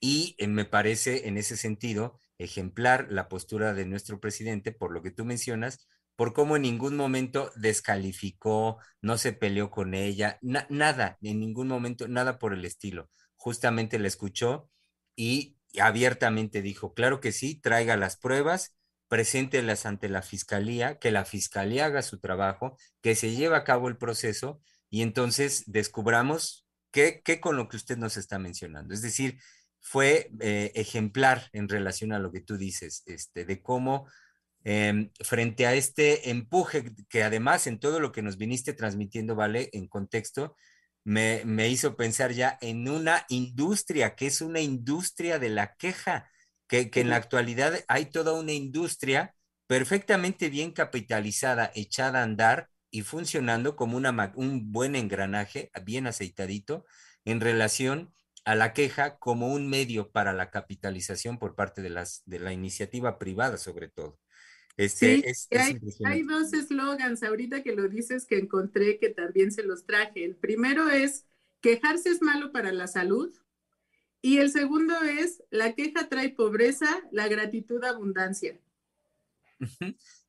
Y 0.00 0.34
eh, 0.38 0.48
me 0.48 0.64
parece 0.64 1.28
en 1.28 1.36
ese 1.36 1.56
sentido 1.56 2.18
ejemplar 2.38 3.08
la 3.10 3.28
postura 3.28 3.74
de 3.74 3.84
nuestro 3.84 4.18
presidente, 4.18 4.72
por 4.72 4.92
lo 4.92 5.02
que 5.02 5.10
tú 5.10 5.26
mencionas, 5.26 5.86
por 6.16 6.32
cómo 6.32 6.56
en 6.56 6.62
ningún 6.62 6.96
momento 6.96 7.50
descalificó, 7.56 8.78
no 9.02 9.18
se 9.18 9.34
peleó 9.34 9.70
con 9.70 9.94
ella, 9.94 10.38
nada, 10.40 11.18
en 11.20 11.40
ningún 11.40 11.68
momento, 11.68 12.08
nada 12.08 12.38
por 12.38 12.54
el 12.54 12.64
estilo. 12.64 13.10
Justamente 13.36 13.98
la 13.98 14.08
escuchó 14.08 14.70
y 15.14 15.59
abiertamente 15.78 16.62
dijo, 16.62 16.94
claro 16.94 17.20
que 17.20 17.32
sí, 17.32 17.60
traiga 17.60 17.96
las 17.96 18.16
pruebas, 18.16 18.74
preséntelas 19.08 19.86
ante 19.86 20.08
la 20.08 20.22
fiscalía, 20.22 20.98
que 20.98 21.10
la 21.10 21.24
fiscalía 21.24 21.86
haga 21.86 22.02
su 22.02 22.20
trabajo, 22.20 22.76
que 23.02 23.14
se 23.14 23.34
lleve 23.34 23.56
a 23.56 23.64
cabo 23.64 23.88
el 23.88 23.96
proceso 23.96 24.60
y 24.88 25.02
entonces 25.02 25.64
descubramos 25.66 26.66
qué, 26.90 27.22
qué 27.24 27.40
con 27.40 27.56
lo 27.56 27.68
que 27.68 27.76
usted 27.76 27.96
nos 27.96 28.16
está 28.16 28.38
mencionando. 28.38 28.94
Es 28.94 29.02
decir, 29.02 29.38
fue 29.80 30.30
eh, 30.40 30.72
ejemplar 30.74 31.48
en 31.52 31.68
relación 31.68 32.12
a 32.12 32.18
lo 32.18 32.30
que 32.30 32.40
tú 32.40 32.56
dices, 32.56 33.02
este, 33.06 33.44
de 33.44 33.62
cómo 33.62 34.06
em, 34.62 35.10
frente 35.20 35.66
a 35.66 35.74
este 35.74 36.30
empuje 36.30 36.92
que 37.08 37.22
además 37.22 37.66
en 37.66 37.80
todo 37.80 37.98
lo 37.98 38.12
que 38.12 38.22
nos 38.22 38.36
viniste 38.36 38.74
transmitiendo, 38.74 39.34
vale, 39.34 39.70
en 39.72 39.88
contexto, 39.88 40.56
me, 41.04 41.68
hizo 41.68 41.96
pensar 41.96 42.32
ya 42.32 42.58
en 42.60 42.88
una 42.88 43.24
industria, 43.28 44.14
que 44.14 44.26
es 44.26 44.40
una 44.40 44.60
industria 44.60 45.38
de 45.38 45.48
la 45.48 45.74
queja, 45.74 46.30
que, 46.66 46.90
en 46.94 47.08
la 47.08 47.16
actualidad 47.16 47.84
hay 47.88 48.06
toda 48.06 48.32
una 48.32 48.52
industria 48.52 49.34
perfectamente 49.66 50.50
bien 50.50 50.72
capitalizada, 50.72 51.70
echada 51.74 52.20
a 52.20 52.24
andar 52.24 52.68
y 52.90 53.02
funcionando 53.02 53.76
como 53.76 53.96
una, 53.96 54.32
un 54.36 54.72
buen 54.72 54.96
engranaje, 54.96 55.70
bien 55.84 56.06
aceitadito, 56.06 56.84
en 57.24 57.40
relación 57.40 58.12
a 58.44 58.54
la 58.54 58.72
queja 58.72 59.18
como 59.18 59.48
un 59.48 59.68
medio 59.68 60.10
para 60.10 60.32
la 60.32 60.50
capitalización 60.50 61.38
por 61.38 61.54
parte 61.54 61.82
de, 61.82 61.90
las, 61.90 62.22
de 62.24 62.40
la 62.40 62.52
iniciativa 62.52 63.18
privada, 63.18 63.58
sobre 63.58 63.88
todo. 63.88 64.18
Este, 64.80 65.34
sí, 65.34 65.48
hay, 66.06 66.22
dos 66.22 66.54
eslogans 66.54 67.22
ahorita 67.22 67.62
que 67.62 67.76
lo 67.76 67.86
dices 67.86 68.24
que 68.24 68.38
encontré 68.38 68.98
que 68.98 69.10
también 69.10 69.52
se 69.52 69.62
los 69.62 69.84
traje. 69.84 70.24
El 70.24 70.36
primero 70.36 70.88
es, 70.88 71.26
quejarse 71.60 72.08
es 72.08 72.22
malo 72.22 72.50
para 72.50 72.72
la 72.72 72.86
salud. 72.86 73.30
Y 74.22 74.38
el 74.38 74.50
segundo 74.50 74.98
es, 75.02 75.42
la 75.50 75.74
queja 75.74 76.08
trae 76.08 76.30
pobreza, 76.30 77.02
la 77.12 77.28
gratitud 77.28 77.84
abundancia. 77.84 78.58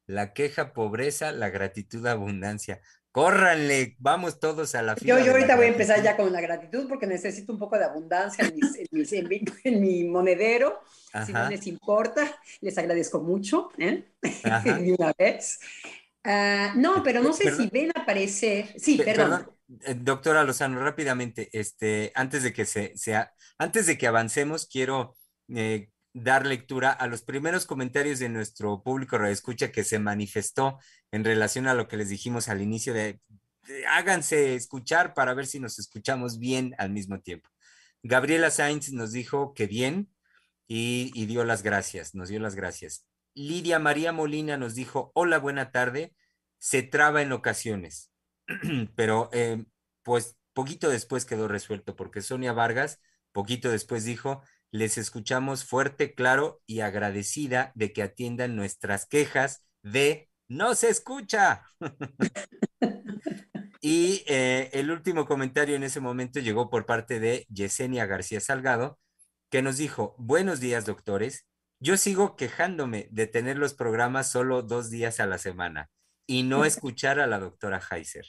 La 0.06 0.34
queja, 0.34 0.74
pobreza, 0.74 1.32
la 1.32 1.50
gratitud, 1.50 2.06
abundancia. 2.06 2.82
Córranle, 3.12 3.97
vamos 4.00 4.39
todos 4.39 4.74
a 4.74 4.82
la 4.82 4.95
fila. 4.95 5.19
Yo, 5.19 5.26
yo 5.26 5.32
ahorita 5.34 5.58
voy 5.58 5.65
a 5.65 5.69
empezar 5.69 6.02
ya 6.02 6.15
con 6.15 6.32
la 6.32 6.39
gratitud 6.39 6.88
porque 6.88 7.06
necesito 7.06 7.52
un 7.52 7.60
poco 7.60 7.78
de 7.78 7.84
abundancia 7.84 8.45
en, 8.45 9.82
mi, 9.82 10.04
monedero. 10.06 10.82
Si 11.26 11.34
no 11.34 11.50
les 11.50 11.67
importa, 11.67 12.39
les 12.62 12.78
agradezco 12.78 13.19
mucho, 13.19 13.69
¿eh? 13.78 14.06
de 14.21 14.95
una 14.97 15.13
vez. 15.17 15.60
Ah, 16.24 16.74
no, 16.76 17.04
pero 17.04 17.21
no 17.21 17.34
sé 17.34 17.54
si 17.54 17.67
ven 17.67 17.91
aparecer. 17.93 18.74
Sí, 18.78 18.97
perdón. 19.04 19.52
Eh, 19.82 19.95
doctora 19.95 20.43
Lozano, 20.43 20.80
rápidamente, 20.82 21.50
este, 21.52 22.12
antes 22.15 22.43
de 22.43 22.54
que 22.54 22.65
se, 22.65 22.95
sea, 22.95 23.34
antes 23.58 23.88
de 23.88 23.97
que 23.97 24.08
avancemos, 24.08 24.67
quiero 24.67 25.17
eh, 25.54 25.89
dar 26.13 26.45
lectura 26.45 26.91
a 26.91 27.08
los 27.08 27.21
primeros 27.21 27.65
comentarios 27.65 28.19
de 28.19 28.30
nuestro 28.30 28.84
público 28.84 29.17
escucha 29.26 29.71
que 29.71 29.84
se 29.84 30.00
manifestó 30.00 30.80
en 31.12 31.24
relación 31.24 31.67
a 31.67 31.74
lo 31.74 31.88
que 31.88 31.97
les 31.97 32.10
dijimos 32.10 32.50
al 32.50 32.62
inicio 32.62 32.93
de, 32.93 33.21
háganse 33.89 34.56
escuchar 34.56 35.13
para 35.13 35.34
ver 35.34 35.45
si 35.45 35.60
nos 35.60 35.80
escuchamos 35.80 36.39
bien 36.39 36.76
al 36.78 36.91
mismo 36.91 37.19
tiempo. 37.21 37.50
Gabriela 38.04 38.50
Sainz 38.50 38.91
nos 38.91 39.12
dijo 39.12 39.54
que 39.54 39.67
bien 39.67 40.10
y, 40.67 41.26
dio 41.26 41.43
las 41.43 41.63
gracias, 41.63 42.15
nos 42.15 42.30
dio 42.30 42.39
las 42.39 42.56
gracias. 42.56 43.06
Lidia 43.34 43.80
María 43.80 44.12
Molina 44.12 44.58
nos 44.58 44.76
dijo, 44.76 45.12
hola, 45.13 45.38
buena 45.38 45.71
tarde, 45.71 46.15
se 46.60 46.84
traba 46.84 47.21
en 47.21 47.32
ocasiones, 47.32 48.12
pero 48.95 49.30
eh, 49.34 49.65
pues 50.04 50.38
poquito 50.54 50.89
después 50.89 51.26
quedó 51.26 51.47
resuelto 51.47 51.95
porque 51.95 52.21
Sonia 52.21 52.54
Vargas, 52.54 53.00
poquito 53.32 53.69
después 53.69 54.04
dijo, 54.04 54.43
les 54.72 54.98
escuchamos 54.98 55.66
fuerte, 55.66 56.14
claro 56.14 56.62
y 56.66 56.80
agradecida 56.80 57.72
de 57.76 57.94
que 57.94 58.04
atiendan 58.04 58.56
nuestras 58.56 59.06
quejas 59.06 59.64
de 59.84 60.30
no 60.48 60.76
se 60.76 60.90
escucha. 60.90 61.64
y 63.82 64.24
eh, 64.28 64.70
el 64.74 64.92
último 64.92 65.26
comentario 65.26 65.76
en 65.76 65.84
ese 65.84 66.00
momento 66.00 66.40
llegó 66.40 66.70
por 66.70 66.86
parte 66.86 67.20
de 67.20 67.46
Yesenia 67.50 68.06
García 68.06 68.40
Salgado, 68.40 69.00
que 69.50 69.62
nos 69.62 69.78
dijo, 69.78 70.16
buenos 70.18 70.60
días 70.60 70.86
doctores, 70.86 71.46
yo 71.80 71.98
sigo 71.98 72.36
quejándome 72.36 73.08
de 73.12 73.28
tener 73.28 73.58
los 73.58 73.74
programas 73.74 74.32
solo 74.32 74.62
dos 74.62 74.90
días 74.90 75.20
a 75.20 75.26
la 75.26 75.38
semana 75.38 75.90
y 76.28 76.44
no 76.44 76.64
escuchar 76.66 77.20
a 77.20 77.28
la 77.28 77.40
doctora 77.40 77.82
Heiser. 77.92 78.26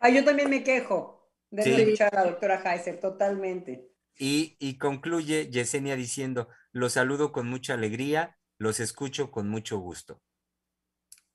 Ah, 0.00 0.08
yo 0.08 0.24
también 0.24 0.50
me 0.50 0.64
quejo 0.64 1.30
de 1.50 1.70
no 1.70 1.76
escuchar 1.76 2.14
a 2.14 2.24
la 2.24 2.30
doctora 2.30 2.60
Heiser, 2.64 3.00
totalmente. 3.00 3.95
Y, 4.18 4.78
concluye 4.78 5.50
Yesenia 5.50 5.96
diciendo, 5.96 6.48
los 6.72 6.94
saludo 6.94 7.32
con 7.32 7.48
mucha 7.48 7.74
alegría, 7.74 8.38
los 8.58 8.80
escucho 8.80 9.30
con 9.30 9.48
mucho 9.48 9.78
gusto. 9.78 10.22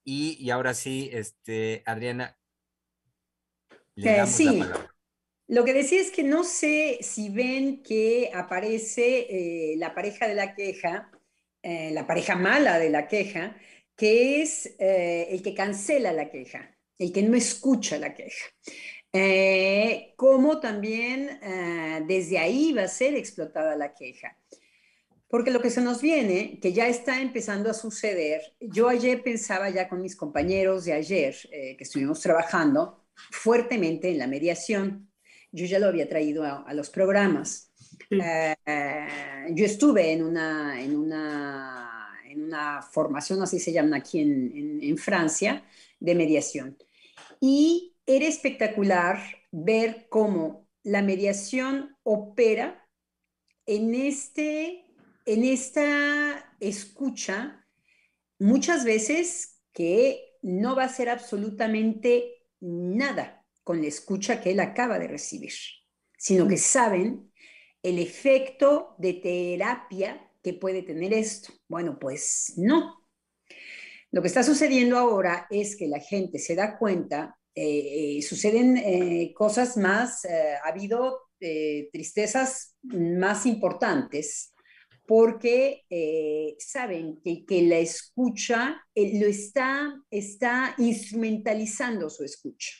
Y, 0.03 0.49
ahora 0.49 0.73
sí, 0.73 1.09
este, 1.13 1.83
Adriana. 1.85 2.37
Le 3.95 4.25
sí. 4.25 4.63
Lo 5.47 5.65
que 5.65 5.73
decía 5.73 5.99
es 5.99 6.11
que 6.11 6.23
no 6.23 6.45
sé 6.45 6.99
si 7.01 7.29
ven 7.29 7.83
que 7.83 8.31
aparece 8.33 9.27
eh, 9.29 9.75
la 9.75 9.93
pareja 9.93 10.25
de 10.25 10.33
la 10.33 10.55
queja, 10.55 11.11
eh, 11.61 11.91
la 11.91 12.07
pareja 12.07 12.35
mala 12.35 12.79
de 12.79 12.89
la 12.89 13.09
queja, 13.09 13.57
que 13.97 14.41
es 14.41 14.77
eh, 14.79 15.27
el 15.29 15.43
que 15.43 15.53
cancela 15.53 16.13
la 16.13 16.29
queja, 16.29 16.73
el 16.97 17.11
que 17.11 17.21
no 17.21 17.35
escucha 17.35 17.99
la 17.99 18.13
queja. 18.13 18.45
Eh, 19.13 20.13
como 20.15 20.61
también 20.61 21.39
eh, 21.43 22.03
desde 22.07 22.37
ahí 22.37 22.71
va 22.71 22.83
a 22.83 22.87
ser 22.87 23.15
explotada 23.15 23.75
la 23.75 23.93
queja. 23.93 24.37
Porque 25.27 25.51
lo 25.51 25.61
que 25.61 25.69
se 25.69 25.81
nos 25.81 26.01
viene, 26.01 26.59
que 26.61 26.73
ya 26.73 26.87
está 26.87 27.21
empezando 27.21 27.69
a 27.69 27.73
suceder, 27.73 28.41
yo 28.59 28.89
ayer 28.89 29.23
pensaba 29.23 29.69
ya 29.69 29.87
con 29.87 30.01
mis 30.01 30.15
compañeros 30.15 30.85
de 30.85 30.93
ayer, 30.93 31.35
eh, 31.51 31.75
que 31.77 31.83
estuvimos 31.83 32.19
trabajando 32.19 33.05
fuertemente 33.31 34.09
en 34.09 34.17
la 34.17 34.27
mediación, 34.27 35.09
yo 35.51 35.65
ya 35.65 35.79
lo 35.79 35.87
había 35.87 36.07
traído 36.07 36.43
a, 36.43 36.73
los 36.73 36.89
programas. 36.89 37.71
yo 38.09 39.65
estuve 39.65 40.11
en 40.11 40.23
una, 40.23 40.81
en, 40.81 40.95
una, 40.95 42.19
en 42.25 42.43
una 42.43 42.81
formación, 42.81 43.41
así 43.41 43.59
se 43.59 43.71
llama 43.71 43.97
aquí 43.97 44.19
en, 44.19 44.51
en, 44.55 44.83
en 44.83 44.97
Francia, 44.97 45.63
de 45.99 46.15
mediación. 46.15 46.77
Y 47.39 47.90
era 48.15 48.25
espectacular 48.25 49.19
ver 49.51 50.07
cómo 50.09 50.67
la 50.83 51.01
mediación 51.01 51.97
opera 52.03 52.87
en, 53.65 53.93
este, 53.95 54.85
en 55.25 55.43
esta 55.43 56.55
escucha, 56.59 57.65
muchas 58.39 58.83
veces 58.83 59.61
que 59.73 60.37
no 60.41 60.75
va 60.75 60.85
a 60.85 60.89
ser 60.89 61.09
absolutamente 61.09 62.47
nada 62.59 63.45
con 63.63 63.81
la 63.81 63.87
escucha 63.87 64.41
que 64.41 64.51
él 64.51 64.59
acaba 64.59 64.97
de 64.99 65.07
recibir, 65.07 65.53
sino 66.17 66.47
que 66.47 66.57
saben 66.57 67.31
el 67.83 67.99
efecto 67.99 68.95
de 68.97 69.13
terapia 69.13 70.31
que 70.43 70.53
puede 70.53 70.81
tener 70.81 71.13
esto. 71.13 71.53
Bueno, 71.67 71.97
pues 71.99 72.53
no. 72.57 73.07
Lo 74.11 74.21
que 74.21 74.27
está 74.27 74.43
sucediendo 74.43 74.97
ahora 74.97 75.47
es 75.49 75.75
que 75.75 75.87
la 75.87 75.99
gente 75.99 76.39
se 76.39 76.55
da 76.55 76.77
cuenta 76.77 77.39
eh, 77.53 78.17
eh, 78.17 78.21
suceden 78.21 78.77
eh, 78.77 79.33
cosas 79.35 79.75
más, 79.75 80.25
ha 80.25 80.69
habido 80.69 81.29
tristezas 81.91 82.77
más 82.83 83.47
importantes 83.47 84.53
porque 85.07 85.83
saben 86.59 87.19
que, 87.23 87.43
que, 87.45 87.63
la 87.63 87.79
escucha 87.79 88.85
lo 88.95 89.27
está, 89.27 89.91
está 90.11 90.75
instrumentalizando 90.77 92.11
su 92.11 92.23
escucha, 92.23 92.71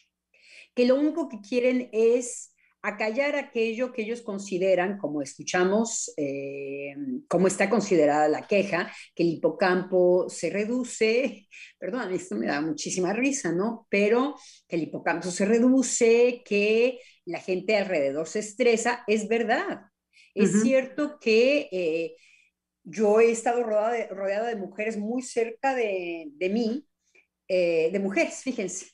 que 0.76 0.86
lo 0.86 0.96
único 0.96 1.28
que 1.28 1.42
quieren 1.42 1.90
es 1.92 2.51
acallar 2.84 3.36
aquello 3.36 3.92
que 3.92 4.02
ellos 4.02 4.22
consideran, 4.22 4.98
como 4.98 5.22
escuchamos, 5.22 6.12
eh, 6.18 6.96
como 7.28 7.48
está 7.48 7.70
considerada 7.70 8.28
la 8.28 8.48
queja, 8.48 8.92
que 9.14 9.24
el 9.24 9.30
hipocampo 9.30 10.28
se 10.30 10.50
reduce, 10.50 11.48
perdón, 11.80 12.14
esto 12.14 12.36
me 12.36 12.48
da 12.48 12.62
muchísima 12.62 13.14
risa, 13.14 13.52
¿no? 13.52 13.88
Pero 13.90 14.36
que 14.68 14.76
el 14.78 14.84
hipocampo 14.84 15.30
se 15.30 15.46
reduce, 15.46 16.42
que 16.44 17.00
la 17.26 17.40
gente 17.40 17.78
alrededor 17.78 18.28
se 18.28 18.40
estresa, 18.40 19.04
es 19.08 19.28
verdad. 19.28 19.82
Es 20.34 20.62
cierto 20.62 21.20
que 21.20 21.68
eh, 21.74 22.16
yo 22.84 23.20
he 23.20 23.32
estado 23.32 23.64
rodeada 23.64 24.48
de, 24.48 24.56
mujeres 24.56 24.98
muy 24.98 25.22
cerca 25.22 25.76
de, 25.76 26.32
mí, 26.40 26.88
eh, 27.50 27.90
de 27.92 28.00
mujeres, 28.00 28.42
fíjense, 28.42 28.88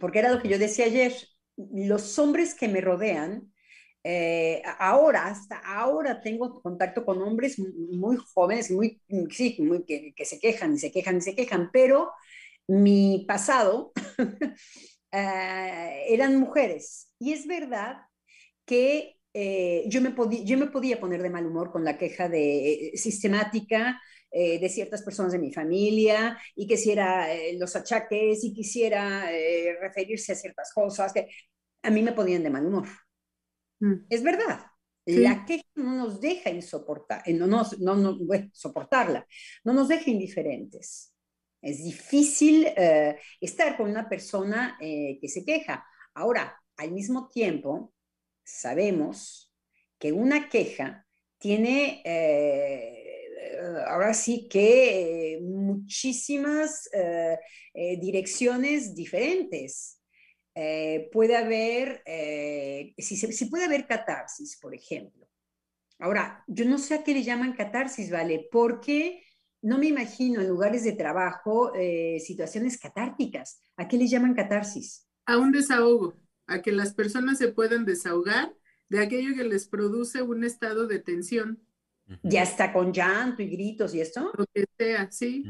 porque 0.00 0.20
era 0.20 0.32
lo 0.32 0.40
que 0.40 0.48
yo 0.48 0.58
decía 0.58 0.86
ayer, 0.86 1.12
los 1.72 2.18
hombres 2.18 2.54
que 2.54 2.68
me 2.68 2.80
rodean, 2.80 3.50
eh, 4.02 4.62
ahora, 4.78 5.26
hasta 5.26 5.58
ahora 5.58 6.22
tengo 6.22 6.62
contacto 6.62 7.04
con 7.04 7.20
hombres 7.22 7.58
muy 7.58 8.16
jóvenes, 8.16 8.70
muy, 8.70 9.00
sí, 9.30 9.56
muy, 9.60 9.84
que, 9.84 10.24
se 10.24 10.40
quejan 10.40 10.74
y 10.74 10.78
se 10.78 10.90
quejan 10.90 11.18
y 11.18 11.20
se 11.20 11.34
quejan, 11.34 11.70
pero 11.72 12.10
mi 12.66 13.24
pasado 13.28 13.92
eh, 15.12 16.04
eran 16.08 16.36
mujeres. 16.38 17.12
Y 17.18 17.32
es 17.32 17.46
verdad 17.46 17.98
que 18.64 19.16
eh, 19.34 19.84
yo, 19.88 20.00
me 20.00 20.14
yo 20.44 20.58
me 20.58 20.66
podía 20.68 20.98
poner 21.00 21.22
de 21.22 21.30
mal 21.30 21.46
humor 21.46 21.70
con 21.70 21.84
la 21.84 21.98
queja 21.98 22.28
de, 22.28 22.92
sistemática 22.94 24.00
de 24.32 24.68
ciertas 24.68 25.02
personas 25.02 25.32
de 25.32 25.40
mi 25.40 25.52
familia 25.52 26.38
y 26.54 26.68
quisiera 26.68 27.26
los 27.58 27.74
achaques 27.74 28.44
y 28.44 28.54
quisiera 28.54 29.28
referirse 29.80 30.30
a 30.30 30.36
ciertas 30.36 30.72
cosas. 30.72 31.12
Que, 31.12 31.26
a 31.82 31.90
mí 31.90 32.02
me 32.02 32.12
podían 32.12 32.42
de 32.42 32.50
mal 32.50 32.66
humor. 32.66 32.88
Mm. 33.80 34.06
Es 34.08 34.22
verdad. 34.22 34.70
La 35.06 35.44
queja 35.44 35.64
no 35.74 35.96
nos 35.96 36.20
deja 36.20 36.50
insoportar, 36.50 37.22
eh, 37.26 37.32
no 37.32 37.46
nos, 37.46 37.78
no, 37.80 37.96
no, 37.96 38.18
soportarla, 38.52 39.26
no 39.64 39.72
nos 39.72 39.88
deja 39.88 40.10
indiferentes. 40.10 41.14
Es 41.62 41.82
difícil 41.84 42.66
eh, 42.76 43.18
estar 43.40 43.76
con 43.76 43.90
una 43.90 44.08
persona 44.08 44.78
eh, 44.80 45.18
que 45.20 45.28
se 45.28 45.44
queja. 45.44 45.84
Ahora, 46.14 46.54
al 46.76 46.92
mismo 46.92 47.28
tiempo, 47.28 47.92
sabemos 48.44 49.52
que 49.98 50.12
una 50.12 50.48
queja 50.48 51.06
tiene, 51.38 52.02
ahora 53.86 54.14
sí 54.14 54.48
que 54.48 55.38
muchísimas 55.42 56.88
direcciones 57.74 58.94
diferentes. 58.94 59.99
Eh, 60.54 61.08
puede 61.12 61.36
haber, 61.36 62.02
eh, 62.06 62.94
si, 62.98 63.44
puede 63.46 63.64
haber 63.64 63.86
catarsis, 63.86 64.58
por 64.60 64.74
ejemplo. 64.74 65.28
Ahora, 65.98 66.44
yo 66.46 66.64
no 66.64 66.78
sé 66.78 66.94
a 66.94 67.04
qué 67.04 67.14
le 67.14 67.22
llaman 67.22 67.52
catarsis, 67.52 68.10
¿vale? 68.10 68.48
Porque 68.50 69.22
no 69.62 69.78
me 69.78 69.86
imagino 69.86 70.40
en 70.40 70.48
lugares 70.48 70.84
de 70.84 70.92
trabajo 70.92 71.72
eh, 71.74 72.18
situaciones 72.20 72.78
catárticas. 72.78 73.62
¿A 73.76 73.86
qué 73.86 73.96
le 73.98 74.08
llaman 74.08 74.34
catarsis? 74.34 75.06
A 75.26 75.36
un 75.38 75.52
desahogo, 75.52 76.14
a 76.46 76.62
que 76.62 76.72
las 76.72 76.94
personas 76.94 77.38
se 77.38 77.48
puedan 77.48 77.84
desahogar 77.84 78.52
de 78.88 79.00
aquello 79.00 79.36
que 79.36 79.44
les 79.44 79.68
produce 79.68 80.22
un 80.22 80.44
estado 80.44 80.86
de 80.86 80.98
tensión. 80.98 81.62
Ya 82.24 82.42
está 82.42 82.72
con 82.72 82.92
llanto 82.92 83.40
y 83.40 83.48
gritos 83.48 83.94
y 83.94 84.00
esto. 84.00 84.32
Lo 84.36 84.44
que 84.52 84.64
sea, 84.76 85.08
sí. 85.12 85.44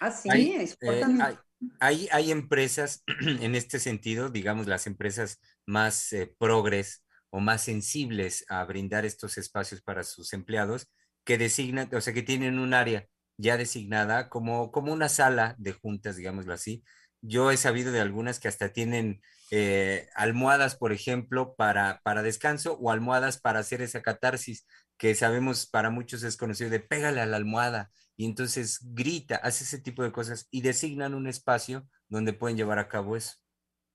Así 0.00 0.28
Hay, 0.28 0.52
es. 0.54 0.76
eh, 0.80 1.02
hay, 1.20 1.36
hay, 1.80 2.08
hay 2.12 2.30
empresas 2.30 3.02
en 3.20 3.54
este 3.54 3.78
sentido, 3.80 4.30
digamos, 4.30 4.66
las 4.66 4.86
empresas 4.86 5.40
más 5.66 6.12
eh, 6.12 6.34
progres 6.38 7.04
o 7.30 7.40
más 7.40 7.62
sensibles 7.62 8.44
a 8.48 8.64
brindar 8.64 9.04
estos 9.04 9.38
espacios 9.38 9.82
para 9.82 10.04
sus 10.04 10.32
empleados 10.32 10.88
que 11.24 11.38
designan, 11.38 11.90
o 11.94 12.00
sea, 12.00 12.14
que 12.14 12.22
tienen 12.22 12.58
un 12.58 12.74
área 12.74 13.06
ya 13.36 13.56
designada 13.56 14.28
como, 14.28 14.72
como 14.72 14.92
una 14.92 15.08
sala 15.08 15.54
de 15.58 15.72
juntas, 15.72 16.16
digámoslo 16.16 16.52
así. 16.54 16.84
Yo 17.20 17.50
he 17.50 17.56
sabido 17.56 17.92
de 17.92 18.00
algunas 18.00 18.40
que 18.40 18.48
hasta 18.48 18.72
tienen 18.72 19.20
eh, 19.50 20.08
almohadas, 20.14 20.76
por 20.76 20.92
ejemplo, 20.92 21.54
para, 21.56 22.00
para 22.04 22.22
descanso 22.22 22.74
o 22.80 22.90
almohadas 22.90 23.40
para 23.40 23.60
hacer 23.60 23.82
esa 23.82 24.02
catarsis 24.02 24.66
que 24.96 25.14
sabemos 25.14 25.66
para 25.66 25.90
muchos 25.90 26.22
es 26.22 26.36
conocido 26.36 26.70
de 26.70 26.80
pégale 26.80 27.20
a 27.20 27.26
la 27.26 27.36
almohada 27.36 27.90
y 28.18 28.24
entonces 28.26 28.80
grita, 28.82 29.36
hace 29.36 29.62
ese 29.62 29.78
tipo 29.78 30.02
de 30.02 30.10
cosas 30.10 30.48
y 30.50 30.60
designan 30.60 31.14
un 31.14 31.28
espacio 31.28 31.88
donde 32.08 32.32
pueden 32.32 32.56
llevar 32.56 32.80
a 32.80 32.88
cabo 32.88 33.16
eso 33.16 33.36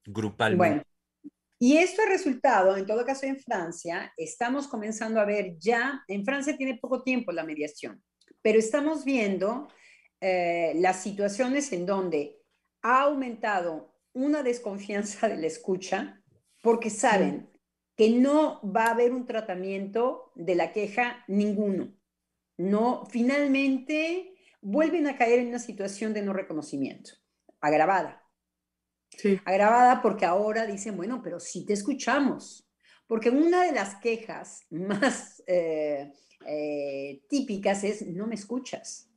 grupalmente. 0.05 0.57
Bueno, 0.57 0.83
y 1.59 1.77
esto 1.77 2.01
ha 2.01 2.05
resultado, 2.05 2.77
en 2.77 2.85
todo 2.85 3.05
caso 3.05 3.25
en 3.25 3.37
Francia, 3.37 4.13
estamos 4.15 4.67
comenzando 4.67 5.19
a 5.19 5.25
ver 5.25 5.57
ya, 5.59 6.03
en 6.07 6.23
Francia 6.23 6.55
tiene 6.55 6.77
poco 6.77 7.03
tiempo 7.03 7.33
la 7.33 7.43
mediación, 7.43 8.01
pero 8.41 8.59
estamos 8.59 9.03
viendo 9.03 9.67
eh, 10.21 10.71
las 10.77 11.03
situaciones 11.03 11.73
en 11.73 11.85
donde 11.85 12.39
ha 12.81 13.01
aumentado 13.01 13.93
una 14.13 14.41
desconfianza 14.41 15.27
de 15.27 15.35
la 15.35 15.47
escucha 15.47 16.23
porque 16.61 16.89
saben 16.89 17.49
que 17.97 18.09
no 18.09 18.61
va 18.63 18.85
a 18.85 18.91
haber 18.91 19.11
un 19.11 19.25
tratamiento 19.25 20.31
de 20.35 20.55
la 20.55 20.71
queja 20.71 21.25
ninguno. 21.27 21.93
No, 22.57 23.05
finalmente 23.09 24.33
vuelven 24.61 25.07
a 25.07 25.17
caer 25.17 25.39
en 25.39 25.47
una 25.49 25.59
situación 25.59 26.13
de 26.13 26.21
no 26.21 26.33
reconocimiento, 26.33 27.11
agravada. 27.61 28.23
Sí. 29.17 29.39
Agravada 29.45 30.01
porque 30.01 30.25
ahora 30.25 30.65
dicen, 30.65 30.95
bueno, 30.97 31.21
pero 31.23 31.39
sí 31.39 31.65
te 31.65 31.73
escuchamos. 31.73 32.67
Porque 33.07 33.29
una 33.29 33.63
de 33.65 33.73
las 33.73 33.95
quejas 33.95 34.61
más 34.69 35.43
eh, 35.47 36.11
eh, 36.47 37.21
típicas 37.29 37.83
es, 37.83 38.05
no 38.07 38.27
me 38.27 38.35
escuchas. 38.35 39.09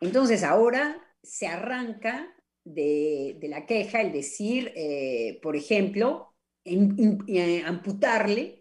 Entonces 0.00 0.42
ahora 0.42 1.02
se 1.22 1.46
arranca 1.46 2.28
de, 2.64 3.36
de 3.40 3.48
la 3.48 3.66
queja 3.66 4.00
el 4.00 4.12
decir, 4.12 4.72
eh, 4.76 5.38
por 5.42 5.56
ejemplo, 5.56 6.34
in- 6.64 6.94
in- 6.98 7.24
eh, 7.28 7.62
amputarle 7.64 8.59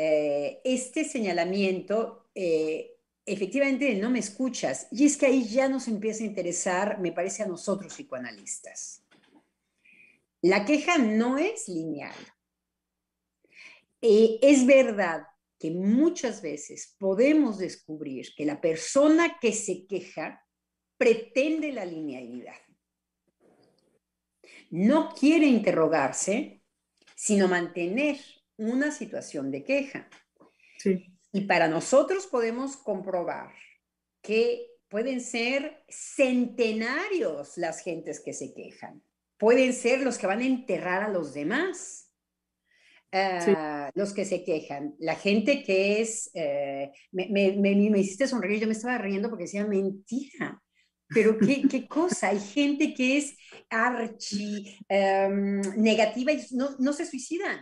eh, 0.00 0.60
este 0.62 1.02
señalamiento, 1.02 2.30
eh, 2.32 3.00
efectivamente, 3.26 3.92
no 3.96 4.10
me 4.10 4.20
escuchas. 4.20 4.86
Y 4.92 5.04
es 5.04 5.16
que 5.16 5.26
ahí 5.26 5.48
ya 5.48 5.68
nos 5.68 5.88
empieza 5.88 6.22
a 6.22 6.28
interesar, 6.28 7.00
me 7.00 7.10
parece 7.10 7.42
a 7.42 7.46
nosotros 7.46 7.92
psicoanalistas. 7.92 9.02
La 10.40 10.64
queja 10.64 10.98
no 10.98 11.36
es 11.36 11.66
lineal. 11.66 12.14
Eh, 14.00 14.38
es 14.40 14.64
verdad 14.64 15.24
que 15.58 15.72
muchas 15.72 16.42
veces 16.42 16.94
podemos 16.96 17.58
descubrir 17.58 18.36
que 18.36 18.44
la 18.44 18.60
persona 18.60 19.36
que 19.40 19.52
se 19.52 19.84
queja 19.88 20.46
pretende 20.96 21.72
la 21.72 21.84
linealidad. 21.84 22.62
No 24.70 25.12
quiere 25.12 25.46
interrogarse, 25.46 26.62
sino 27.16 27.48
mantener 27.48 28.20
una 28.58 28.90
situación 28.90 29.50
de 29.50 29.64
queja. 29.64 30.08
Sí. 30.76 31.06
Y 31.32 31.42
para 31.42 31.68
nosotros 31.68 32.26
podemos 32.26 32.76
comprobar 32.76 33.54
que 34.20 34.66
pueden 34.88 35.20
ser 35.20 35.84
centenarios 35.88 37.56
las 37.56 37.80
gentes 37.80 38.20
que 38.20 38.32
se 38.32 38.52
quejan. 38.52 39.02
Pueden 39.38 39.72
ser 39.72 40.00
los 40.02 40.18
que 40.18 40.26
van 40.26 40.40
a 40.40 40.46
enterrar 40.46 41.02
a 41.02 41.08
los 41.08 41.32
demás. 41.32 42.08
Ah, 43.10 43.90
los 43.94 44.12
que 44.12 44.26
se 44.26 44.44
quejan, 44.44 44.94
la 44.98 45.14
gente 45.14 45.62
que 45.62 46.02
es, 46.02 46.30
eh, 46.34 46.90
me, 47.10 47.26
me, 47.30 47.52
me, 47.56 47.74
me 47.90 48.00
hiciste 48.00 48.28
sonreír, 48.28 48.60
yo 48.60 48.66
me 48.66 48.74
estaba 48.74 48.98
riendo 48.98 49.30
porque 49.30 49.44
decía 49.44 49.66
mentira, 49.66 50.62
pero 51.08 51.38
qué, 51.38 51.62
qué 51.70 51.88
cosa, 51.88 52.28
hay 52.28 52.38
gente 52.38 52.92
que 52.92 53.16
es 53.16 53.34
archi 53.70 54.76
em, 54.88 55.62
negativa 55.76 56.32
y 56.32 56.44
no, 56.52 56.76
no 56.78 56.92
se 56.92 57.06
suicidan. 57.06 57.58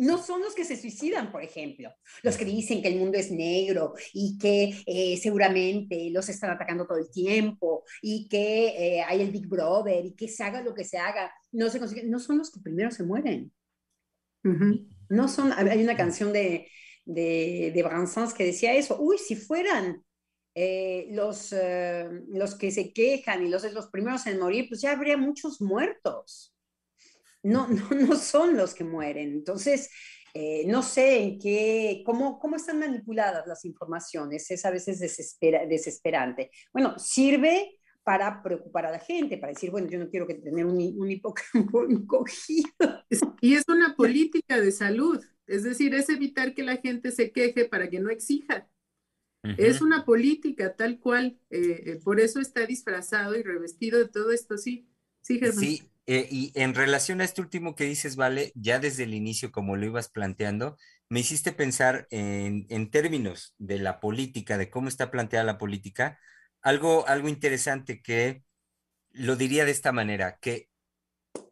No 0.00 0.16
son 0.16 0.40
los 0.40 0.54
que 0.54 0.64
se 0.64 0.78
suicidan, 0.78 1.30
por 1.30 1.42
ejemplo, 1.42 1.92
los 2.22 2.38
que 2.38 2.46
dicen 2.46 2.80
que 2.80 2.88
el 2.88 2.98
mundo 2.98 3.18
es 3.18 3.30
negro 3.30 3.92
y 4.14 4.38
que 4.38 4.82
eh, 4.86 5.18
seguramente 5.18 6.08
los 6.10 6.26
están 6.30 6.50
atacando 6.50 6.86
todo 6.86 6.96
el 6.96 7.10
tiempo 7.10 7.84
y 8.00 8.26
que 8.26 8.68
eh, 8.68 9.02
hay 9.02 9.20
el 9.20 9.30
Big 9.30 9.46
Brother 9.46 10.06
y 10.06 10.14
que 10.14 10.26
se 10.26 10.42
haga 10.42 10.62
lo 10.62 10.72
que 10.72 10.84
se 10.84 10.96
haga, 10.96 11.30
no 11.52 11.68
se 11.68 11.78
consigue, 11.78 12.04
no 12.04 12.18
son 12.18 12.38
los 12.38 12.50
que 12.50 12.60
primero 12.60 12.90
se 12.90 13.02
mueren. 13.02 13.52
No 15.10 15.28
son, 15.28 15.52
hay 15.52 15.82
una 15.82 15.96
canción 15.98 16.32
de, 16.32 16.68
de, 17.04 17.70
de 17.74 17.82
Bransons 17.82 18.32
que 18.32 18.46
decía 18.46 18.74
eso, 18.74 18.96
uy, 18.98 19.18
si 19.18 19.36
fueran 19.36 20.02
eh, 20.54 21.08
los, 21.10 21.54
los 22.28 22.54
que 22.54 22.70
se 22.70 22.94
quejan 22.94 23.44
y 23.44 23.50
los, 23.50 23.70
los 23.72 23.88
primeros 23.88 24.26
en 24.26 24.38
morir, 24.38 24.64
pues 24.66 24.80
ya 24.80 24.92
habría 24.92 25.18
muchos 25.18 25.60
muertos. 25.60 26.54
No, 27.42 27.68
no, 27.68 27.88
no 27.90 28.16
son 28.16 28.56
los 28.56 28.74
que 28.74 28.84
mueren. 28.84 29.32
Entonces, 29.32 29.90
eh, 30.34 30.64
no 30.66 30.82
sé 30.82 31.22
en 31.22 31.38
qué, 31.38 32.02
cómo, 32.04 32.38
cómo 32.38 32.56
están 32.56 32.78
manipuladas 32.78 33.46
las 33.46 33.64
informaciones, 33.64 34.50
es 34.50 34.64
a 34.64 34.70
veces 34.70 35.00
desespera, 35.00 35.66
desesperante. 35.66 36.50
Bueno, 36.72 36.98
sirve 36.98 37.78
para 38.02 38.42
preocupar 38.42 38.86
a 38.86 38.90
la 38.92 38.98
gente, 38.98 39.38
para 39.38 39.52
decir, 39.52 39.70
bueno, 39.70 39.88
yo 39.88 39.98
no 39.98 40.08
quiero 40.08 40.26
que 40.26 40.34
tener 40.34 40.64
un, 40.66 40.76
un 40.76 41.10
hipocampo 41.10 41.84
encogido. 41.88 43.04
Y 43.40 43.54
es 43.54 43.64
una 43.68 43.94
política 43.96 44.60
de 44.60 44.72
salud, 44.72 45.22
es 45.46 45.64
decir, 45.64 45.94
es 45.94 46.08
evitar 46.08 46.54
que 46.54 46.62
la 46.62 46.76
gente 46.76 47.10
se 47.10 47.32
queje 47.32 47.64
para 47.64 47.90
que 47.90 48.00
no 48.00 48.10
exija. 48.10 48.68
Es 49.56 49.80
una 49.80 50.04
política 50.04 50.76
tal 50.76 51.00
cual, 51.00 51.40
eh, 51.48 51.82
eh, 51.86 52.00
por 52.04 52.20
eso 52.20 52.40
está 52.40 52.66
disfrazado 52.66 53.36
y 53.36 53.42
revestido 53.42 53.98
de 53.98 54.08
todo 54.08 54.32
esto, 54.32 54.58
sí. 54.58 54.86
Sí, 55.22 55.38
Germán. 55.38 55.64
Sí, 55.64 55.89
eh, 56.06 56.26
y 56.30 56.52
en 56.54 56.74
relación 56.74 57.20
a 57.20 57.24
este 57.24 57.40
último 57.40 57.74
que 57.74 57.84
dices, 57.84 58.16
Vale, 58.16 58.52
ya 58.54 58.78
desde 58.78 59.04
el 59.04 59.14
inicio, 59.14 59.52
como 59.52 59.76
lo 59.76 59.86
ibas 59.86 60.10
planteando, 60.10 60.76
me 61.08 61.20
hiciste 61.20 61.52
pensar 61.52 62.06
en, 62.10 62.66
en 62.70 62.90
términos 62.90 63.54
de 63.58 63.78
la 63.78 64.00
política, 64.00 64.58
de 64.58 64.70
cómo 64.70 64.88
está 64.88 65.10
planteada 65.10 65.44
la 65.44 65.58
política, 65.58 66.18
algo, 66.62 67.06
algo 67.08 67.28
interesante 67.28 68.02
que 68.02 68.44
lo 69.12 69.36
diría 69.36 69.64
de 69.64 69.72
esta 69.72 69.92
manera, 69.92 70.38
que 70.40 70.68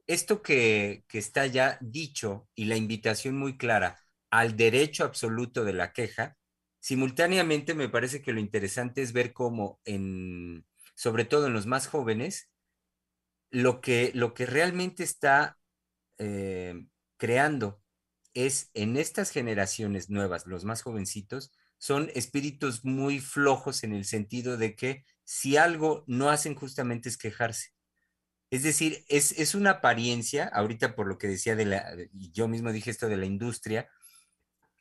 esto 0.06 0.42
que, 0.42 1.04
que 1.08 1.18
está 1.18 1.46
ya 1.46 1.78
dicho 1.80 2.48
y 2.54 2.64
la 2.66 2.76
invitación 2.76 3.38
muy 3.38 3.56
clara 3.58 3.98
al 4.30 4.56
derecho 4.56 5.04
absoluto 5.04 5.64
de 5.64 5.72
la 5.72 5.92
queja, 5.92 6.36
simultáneamente 6.80 7.74
me 7.74 7.88
parece 7.88 8.22
que 8.22 8.32
lo 8.32 8.40
interesante 8.40 9.02
es 9.02 9.12
ver 9.12 9.32
cómo 9.32 9.80
en, 9.84 10.66
sobre 10.94 11.24
todo 11.24 11.46
en 11.46 11.52
los 11.52 11.66
más 11.66 11.86
jóvenes, 11.88 12.50
lo 13.50 13.80
que, 13.80 14.12
lo 14.14 14.34
que 14.34 14.46
realmente 14.46 15.02
está 15.04 15.58
eh, 16.18 16.86
creando 17.16 17.82
es 18.34 18.70
en 18.74 18.96
estas 18.96 19.30
generaciones 19.30 20.10
nuevas, 20.10 20.46
los 20.46 20.64
más 20.64 20.82
jovencitos, 20.82 21.52
son 21.78 22.10
espíritus 22.14 22.84
muy 22.84 23.20
flojos 23.20 23.84
en 23.84 23.92
el 23.92 24.04
sentido 24.04 24.56
de 24.56 24.74
que 24.76 25.04
si 25.24 25.56
algo 25.56 26.04
no 26.06 26.30
hacen 26.30 26.54
justamente 26.54 27.08
es 27.08 27.16
quejarse. 27.16 27.70
Es 28.50 28.62
decir, 28.62 29.04
es, 29.08 29.32
es 29.38 29.54
una 29.54 29.70
apariencia, 29.72 30.46
ahorita 30.46 30.94
por 30.96 31.06
lo 31.06 31.18
que 31.18 31.28
decía 31.28 31.54
de 31.54 31.66
la, 31.66 31.96
yo 32.12 32.48
mismo 32.48 32.72
dije 32.72 32.90
esto 32.90 33.08
de 33.08 33.16
la 33.18 33.26
industria, 33.26 33.88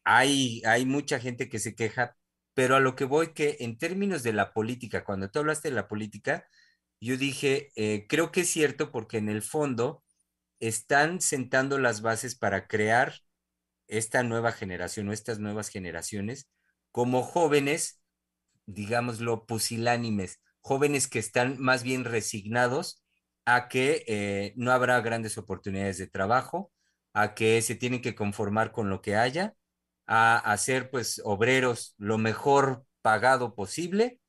hay, 0.03 0.61
hay 0.65 0.85
mucha 0.85 1.19
gente 1.19 1.49
que 1.49 1.59
se 1.59 1.75
queja, 1.75 2.15
pero 2.53 2.75
a 2.75 2.79
lo 2.79 2.95
que 2.95 3.05
voy 3.05 3.33
que 3.33 3.57
en 3.59 3.77
términos 3.77 4.23
de 4.23 4.33
la 4.33 4.53
política, 4.53 5.03
cuando 5.03 5.29
tú 5.29 5.39
hablaste 5.39 5.69
de 5.69 5.75
la 5.75 5.87
política, 5.87 6.47
yo 6.99 7.17
dije, 7.17 7.71
eh, 7.75 8.05
creo 8.09 8.31
que 8.31 8.41
es 8.41 8.49
cierto 8.49 8.91
porque 8.91 9.17
en 9.17 9.29
el 9.29 9.41
fondo 9.41 10.03
están 10.59 11.21
sentando 11.21 11.79
las 11.79 12.01
bases 12.01 12.35
para 12.35 12.67
crear 12.67 13.15
esta 13.87 14.23
nueva 14.23 14.53
generación 14.53 15.09
o 15.09 15.13
estas 15.13 15.39
nuevas 15.39 15.69
generaciones 15.69 16.49
como 16.91 17.23
jóvenes, 17.23 18.01
digámoslo, 18.67 19.45
pusilánimes, 19.47 20.41
jóvenes 20.61 21.07
que 21.07 21.19
están 21.19 21.57
más 21.59 21.83
bien 21.83 22.05
resignados 22.05 23.03
a 23.45 23.69
que 23.69 24.03
eh, 24.07 24.53
no 24.57 24.71
habrá 24.73 24.99
grandes 25.01 25.37
oportunidades 25.39 25.97
de 25.97 26.07
trabajo, 26.07 26.71
a 27.13 27.35
que 27.35 27.61
se 27.61 27.75
tienen 27.75 28.01
que 28.01 28.15
conformar 28.15 28.71
con 28.71 28.89
lo 28.89 29.01
que 29.01 29.15
haya, 29.15 29.55
a 30.07 30.37
hacer 30.37 30.91
pues 30.91 31.21
obreros 31.25 31.95
lo 31.97 32.17
mejor 32.17 32.85
pagado 33.01 33.55
posible 33.55 34.21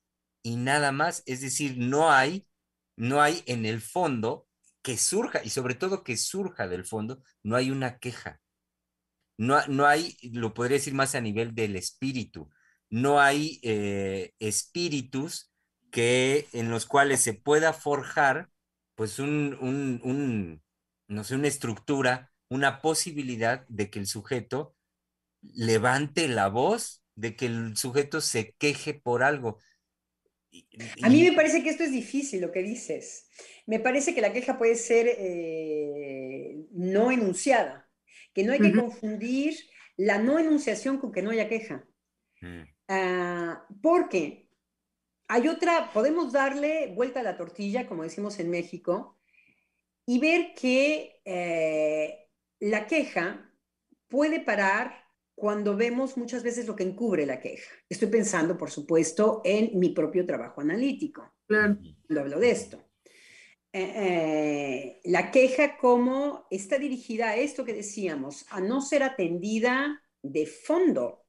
y 0.43 0.57
nada 0.57 0.93
más. 0.93 1.23
Es 1.27 1.43
decir, 1.43 1.77
no 1.79 2.12
hay, 2.12 2.47
no 2.99 3.22
hay 3.22 3.42
en 3.46 3.64
el 3.66 3.80
fondo 3.80 4.46
que 4.82 4.96
surja, 4.99 5.42
y 5.44 5.51
sobre 5.51 5.74
todo 5.74 6.05
que 6.05 6.16
surja 6.16 6.68
del 6.68 6.84
fondo, 6.84 7.22
no 7.42 7.57
hay 7.57 7.70
una 7.70 7.99
queja. 7.99 8.40
No, 9.36 9.64
no 9.68 9.86
hay, 9.86 10.16
lo 10.32 10.53
podría 10.53 10.78
decir 10.78 10.94
más 10.94 11.14
a 11.14 11.20
nivel 11.20 11.55
del 11.55 11.76
espíritu, 11.76 12.51
no 12.90 13.20
hay 13.20 13.61
eh, 13.62 14.32
espíritus 14.40 15.53
que, 15.90 16.49
en 16.53 16.70
los 16.70 16.86
cuales 16.86 17.20
se 17.20 17.34
pueda 17.34 17.72
forjar 17.72 18.51
pues 18.96 19.20
un, 19.20 19.57
un, 19.61 20.01
un, 20.03 20.62
no 21.07 21.22
sé, 21.22 21.36
una 21.36 21.49
estructura, 21.49 22.32
una 22.49 22.80
posibilidad 22.80 23.64
de 23.68 23.90
que 23.90 24.01
el 24.01 24.09
sujeto 24.09 24.74
levante 25.42 26.28
la 26.28 26.49
voz, 26.49 27.05
de 27.14 27.36
que 27.36 27.46
el 27.46 27.76
sujeto 27.76 28.20
se 28.20 28.55
queje 28.59 28.94
por 28.94 29.22
algo. 29.22 29.59
A 31.02 31.09
mí 31.09 31.22
me 31.22 31.32
parece 31.32 31.62
que 31.62 31.70
esto 31.70 31.84
es 31.84 31.92
difícil, 31.92 32.40
lo 32.40 32.52
que 32.52 32.62
dices. 32.62 33.28
Me 33.66 33.80
parece 33.80 34.14
que 34.14 34.20
la 34.20 34.32
queja 34.32 34.59
puede 34.59 34.74
ser 34.74 35.06
eh, 35.09 36.56
no 36.72 37.11
enunciada, 37.11 37.88
que 38.32 38.44
no 38.44 38.52
hay 38.52 38.61
que 38.61 38.72
confundir 38.72 39.56
la 39.96 40.18
no 40.18 40.38
enunciación 40.38 40.98
con 40.98 41.12
que 41.12 41.22
no 41.22 41.30
haya 41.30 41.48
queja. 41.48 41.86
Mm. 42.40 42.62
Ah, 42.88 43.66
porque 43.82 44.48
hay 45.26 45.48
otra, 45.48 45.92
podemos 45.92 46.32
darle 46.32 46.92
vuelta 46.94 47.20
a 47.20 47.24
la 47.24 47.36
tortilla, 47.36 47.86
como 47.86 48.02
decimos 48.02 48.38
en 48.38 48.50
México, 48.50 49.18
y 50.06 50.18
ver 50.18 50.54
que 50.54 51.20
eh, 51.24 52.28
la 52.61 52.86
queja 52.86 53.52
puede 54.09 54.40
parar 54.40 55.07
cuando 55.39 55.76
vemos 55.76 56.16
muchas 56.16 56.43
veces 56.43 56.66
lo 56.66 56.74
que 56.74 56.82
encubre 56.82 57.24
la 57.24 57.41
queja. 57.41 57.70
Estoy 57.89 58.09
pensando, 58.09 58.59
por 58.59 58.70
supuesto, 58.70 59.41
en 59.45 59.78
mi 59.78 59.91
propio 59.91 60.26
trabajo 60.26 60.61
analítico. 60.61 61.32
Claro. 61.47 61.78
Lo 62.09 62.20
hablo 62.20 62.41
de 62.41 62.51
esto. 62.51 62.84
Eh, 63.72 63.93
eh, 63.95 65.01
la 65.05 65.30
queja 65.30 65.76
como 65.76 66.47
está 66.51 66.78
dirigida 66.78 67.28
a 67.28 67.36
esto 67.36 67.64
que 67.64 67.72
decíamos, 67.74 68.47
a 68.51 68.61
no 68.61 68.80
ser 68.80 69.03
atendida 69.03 70.03
de 70.22 70.47
fondo, 70.47 71.24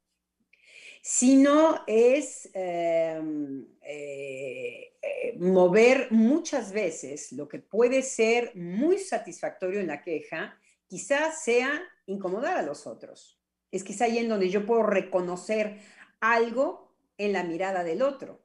sino 1.01 1.83
es 1.85 2.49
em, 2.53 3.67
eh, 3.81 4.93
mover 5.37 6.07
muchas 6.11 6.71
veces 6.71 7.31
lo 7.33 7.47
que 7.47 7.59
puede 7.59 8.01
ser 8.01 8.55
muy 8.55 8.97
satisfactorio 8.97 9.79
en 9.79 9.87
la 9.87 10.01
queja, 10.01 10.57
quizás 10.87 11.43
sea 11.43 11.81
incomodar 12.07 12.57
a 12.57 12.63
los 12.63 12.87
otros. 12.87 13.38
Es 13.71 13.83
quizá 13.83 14.05
ahí 14.05 14.17
en 14.17 14.29
donde 14.29 14.49
yo 14.49 14.65
puedo 14.65 14.83
reconocer 14.83 15.79
algo 16.19 16.95
en 17.17 17.33
la 17.33 17.43
mirada 17.43 17.83
del 17.83 18.01
otro. 18.01 18.41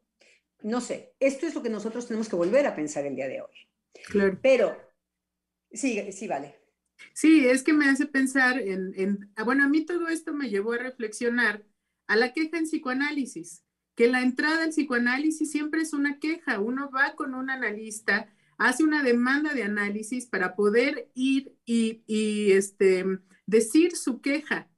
No 0.62 0.81
sé, 0.81 1.14
esto 1.20 1.47
es 1.47 1.55
lo 1.55 1.62
que 1.62 1.70
nosotros 1.70 2.07
tenemos 2.07 2.29
que 2.29 2.37
volver 2.37 2.66
a 2.66 2.75
pensar 2.75 3.05
el 3.07 3.16
día 3.16 3.29
de 3.29 3.43
hoy. 3.43 3.68
Claro. 4.07 4.39
Pero, 4.43 4.77
sí, 5.72 6.11
sí, 6.12 6.27
vale. 6.27 6.57
Sí, 7.12 7.47
es 7.47 7.62
que 7.62 7.72
me 7.72 7.89
hace 7.89 8.07
pensar 8.07 8.59
en, 8.59 9.33
ah, 9.37 9.45
bueno, 9.45 9.64
a 9.64 9.68
mí 9.68 9.85
todo 9.85 10.09
esto 10.09 10.33
me 10.33 10.49
llevó 10.49 10.72
a 10.72 10.79
reflexionar 10.79 11.64
a 12.07 12.16
la 12.16 12.33
queja 12.33 12.59
en 12.59 12.64
psicoanálisis, 12.64 13.64
que 13.95 14.09
la 14.09 14.22
entrada 14.22 14.64
al 14.64 14.70
psicoanálisis 14.70 15.51
siempre 15.51 15.83
es 15.83 15.93
una 15.93 16.18
queja. 16.18 16.61
Uno 16.61 16.91
va 16.91 17.14
con 17.14 17.35
un 17.35 17.51
analista, 17.51 18.33
hace 18.59 18.85
una 18.85 19.03
demanda 19.03 19.55
de 19.55 19.62
análisis 19.62 20.27
para 20.27 20.57
poder 20.57 21.11
ir 21.14 21.57
y, 21.64 22.03
y 22.07 22.53
este, 22.53 23.05
decir 23.47 23.97
su 23.97 24.20
queja, 24.20 24.68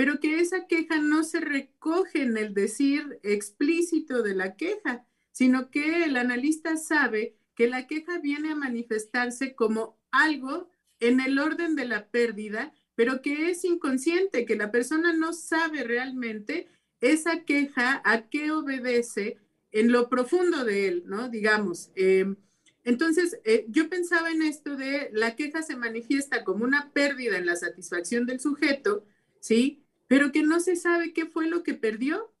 pero 0.00 0.18
que 0.18 0.40
esa 0.40 0.66
queja 0.66 0.98
no 0.98 1.22
se 1.24 1.40
recoge 1.40 2.22
en 2.22 2.38
el 2.38 2.54
decir 2.54 3.20
explícito 3.22 4.22
de 4.22 4.34
la 4.34 4.56
queja, 4.56 5.04
sino 5.30 5.70
que 5.70 6.04
el 6.04 6.16
analista 6.16 6.78
sabe 6.78 7.36
que 7.54 7.68
la 7.68 7.86
queja 7.86 8.18
viene 8.18 8.50
a 8.50 8.54
manifestarse 8.54 9.54
como 9.54 9.98
algo 10.10 10.70
en 11.00 11.20
el 11.20 11.38
orden 11.38 11.76
de 11.76 11.84
la 11.84 12.06
pérdida, 12.06 12.72
pero 12.94 13.20
que 13.20 13.50
es 13.50 13.62
inconsciente, 13.66 14.46
que 14.46 14.56
la 14.56 14.70
persona 14.70 15.12
no 15.12 15.34
sabe 15.34 15.84
realmente 15.84 16.68
esa 17.02 17.44
queja 17.44 18.00
a 18.02 18.30
qué 18.30 18.52
obedece 18.52 19.36
en 19.70 19.92
lo 19.92 20.08
profundo 20.08 20.64
de 20.64 20.88
él, 20.88 21.02
¿no? 21.04 21.28
Digamos. 21.28 21.90
Em, 21.94 22.36
entonces, 22.84 23.38
eh, 23.44 23.66
yo 23.68 23.90
pensaba 23.90 24.30
en 24.30 24.40
esto 24.40 24.76
de 24.76 25.10
la 25.12 25.36
queja 25.36 25.60
se 25.60 25.76
manifiesta 25.76 26.42
como 26.42 26.64
una 26.64 26.90
pérdida 26.94 27.36
en 27.36 27.44
la 27.44 27.56
satisfacción 27.56 28.24
del 28.24 28.40
sujeto, 28.40 29.04
¿sí? 29.40 29.84
Pero 30.10 30.32
que 30.32 30.42
no 30.42 30.58
se 30.58 30.74
sabe 30.74 31.12
qué 31.12 31.26
fue 31.26 31.46
lo 31.46 31.62
que 31.62 31.74
perdió 31.74 32.34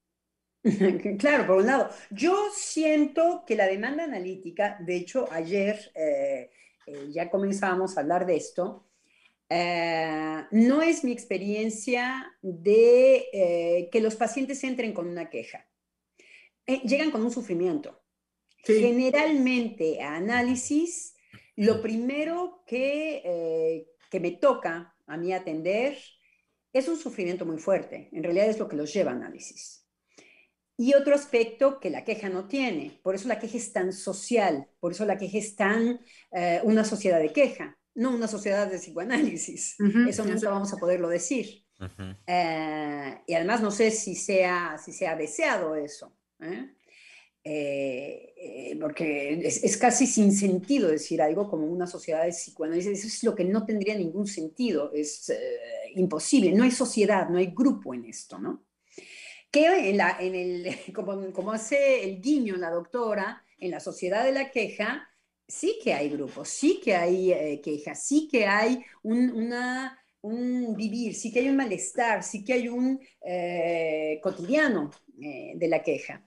Claro, 1.18 1.46
por 1.46 1.56
un 1.58 1.66
lado. 1.66 1.88
Yo 2.10 2.48
siento 2.52 3.44
que 3.46 3.54
la 3.54 3.68
demanda 3.68 4.02
analítica, 4.02 4.76
de 4.80 4.96
hecho, 4.96 5.28
ayer 5.30 5.92
eh, 5.94 6.50
eh, 6.86 7.06
ya 7.10 7.30
comenzábamos 7.30 7.96
a 7.96 8.00
hablar 8.00 8.26
de 8.26 8.36
esto, 8.36 8.86
eh, 9.48 10.44
no 10.50 10.82
es 10.82 11.04
mi 11.04 11.12
experiencia 11.12 12.36
de 12.42 13.88
que 13.90 14.00
los 14.00 14.16
pacientes 14.16 14.62
entren 14.64 14.92
con 14.92 15.06
una 15.06 15.30
queja. 15.30 15.64
llegan 16.66 17.12
con 17.12 17.22
un 17.22 17.30
sufrimiento. 17.30 18.02
Generalmente 18.64 20.02
a 20.02 20.16
análisis, 20.16 21.14
lo 21.54 21.80
primero 21.80 22.62
que, 22.66 23.86
que 24.10 24.20
me 24.20 24.32
toca 24.32 24.94
a 25.06 25.16
mí 25.16 25.32
atender 25.32 25.96
es 26.72 26.88
un 26.88 26.96
sufrimiento 26.96 27.44
muy 27.44 27.58
fuerte. 27.58 28.08
En 28.12 28.22
realidad 28.22 28.48
es 28.48 28.58
lo 28.58 28.68
que 28.68 28.76
los 28.76 28.92
lleva 28.92 29.12
a 29.12 29.14
análisis. 29.14 29.86
Y 30.76 30.94
otro 30.94 31.14
aspecto 31.14 31.78
que 31.78 31.90
la 31.90 32.04
queja 32.04 32.30
no 32.30 32.48
tiene, 32.48 32.98
por 33.02 33.14
eso 33.14 33.28
la 33.28 33.38
queja 33.38 33.58
es 33.58 33.70
tan 33.70 33.92
social, 33.92 34.66
por 34.80 34.92
eso 34.92 35.04
la 35.04 35.18
queja 35.18 35.36
es 35.36 35.54
tan 35.54 36.00
eh, 36.32 36.60
una 36.64 36.84
sociedad 36.84 37.20
de 37.20 37.34
queja, 37.34 37.78
no 37.94 38.10
una 38.14 38.26
sociedad 38.26 38.70
de 38.70 38.78
psicoanálisis. 38.78 39.76
eso 40.08 40.24
nunca 40.24 40.48
vamos 40.48 40.72
a 40.72 40.78
poderlo 40.78 41.08
decir. 41.08 41.66
Eh, 42.26 43.22
y 43.26 43.34
además 43.34 43.60
no 43.60 43.70
sé 43.70 43.90
si 43.90 44.14
sea, 44.14 44.78
si 44.78 44.92
sea 44.92 45.16
deseado 45.16 45.74
eso. 45.74 46.16
¿eh? 46.40 46.74
Porque 47.42 49.40
es, 49.44 49.76
casi 49.76 50.06
sin 50.06 50.32
sentido 50.32 50.88
decir 50.88 51.22
algo 51.22 51.48
como 51.48 51.66
una 51.66 51.86
sociedad 51.86 52.24
de 52.24 52.30
psicoanálisis. 52.30 52.98
Eso 52.98 53.06
es 53.06 53.24
lo 53.24 53.34
que 53.34 53.44
no 53.44 53.64
tendría 53.64 53.96
ningún 53.96 54.26
sentido. 54.26 54.92
Es 54.92 55.32
imposible. 55.94 56.52
No 56.52 56.64
hay 56.64 56.70
sociedad, 56.70 57.28
no 57.28 57.38
hay 57.38 57.52
grupo 57.54 57.94
en 57.94 58.04
esto, 58.04 58.38
¿no? 58.38 58.64
que 59.50 59.90
en, 59.90 60.34
el, 60.34 60.76
como, 60.94 61.52
hace 61.52 62.04
el 62.04 62.20
guiño 62.20 62.56
la 62.56 62.70
doctora, 62.70 63.44
en 63.58 63.70
la 63.70 63.80
sociedad 63.80 64.24
de 64.24 64.32
la 64.32 64.50
queja, 64.50 65.08
sí 65.46 65.78
que 65.82 65.92
hay 65.92 66.08
grupos, 66.10 66.48
sí 66.48 66.80
que 66.82 66.94
hay 66.94 67.32
eh, 67.32 67.60
quejas, 67.62 68.04
sí 68.04 68.28
que 68.30 68.46
hay 68.46 68.82
un, 69.02 69.52
vivir, 70.76 71.14
sí 71.14 71.32
que 71.32 71.40
hay 71.40 71.48
un 71.48 71.56
malestar, 71.56 72.22
sí 72.22 72.44
que 72.44 72.52
hay 72.52 72.68
un 72.68 73.00
eh, 73.24 74.20
cotidiano 74.22 74.90
eh, 75.20 75.52
de 75.56 75.68
la 75.68 75.82
queja. 75.82 76.24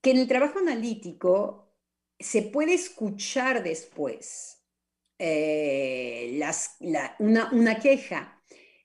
Que 0.00 0.12
en 0.12 0.18
el 0.18 0.28
trabajo 0.28 0.58
analítico 0.58 1.74
se 2.18 2.42
puede 2.42 2.74
escuchar 2.74 3.62
después 3.62 4.64
las, 5.18 6.76
una, 7.18 7.78
queja, 7.80 8.42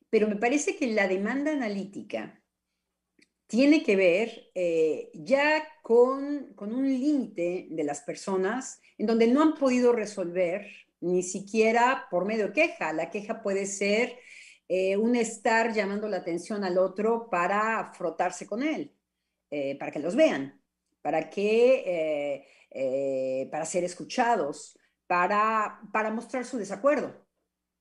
pero 0.09 0.27
me 0.27 0.35
parece 0.35 0.75
que 0.75 0.87
la 0.87 1.07
demanda 1.07 1.51
analítica 1.51 2.41
tiene 3.47 3.83
que 3.83 3.95
ver 3.95 4.49
eh, 4.55 5.11
ya 5.13 5.63
con, 5.81 6.53
un 6.57 6.83
límite 6.83 7.67
de 7.69 7.83
las 7.83 8.01
personas 8.01 8.81
en 8.97 9.05
donde 9.05 9.27
no 9.27 9.41
han 9.41 9.55
podido 9.55 9.91
resolver 9.93 10.67
ni 11.01 11.21
siquiera 11.21 12.07
por 12.09 12.25
medio 12.25 12.47
de 12.47 12.53
queja. 12.53 12.93
La 12.93 13.11
queja 13.11 13.41
puede 13.41 13.65
ser 13.65 14.17
eh, 14.67 14.97
un 14.97 15.15
estar 15.15 15.73
llamando 15.73 16.07
la 16.07 16.17
atención 16.17 16.63
al 16.63 16.77
otro 16.77 17.29
para 17.29 17.93
frotarse 17.93 18.47
con 18.47 18.63
él, 18.63 18.95
eh, 19.51 19.77
para 19.77 19.91
que 19.91 19.99
los 19.99 20.15
vean, 20.15 20.59
para 21.05 21.29
que, 21.29 22.43
para 23.51 23.63
ser 23.63 23.83
escuchados, 23.83 24.75
para, 25.05 25.79
para 25.93 26.09
mostrar 26.09 26.45
su 26.45 26.57
desacuerdo. 26.57 27.23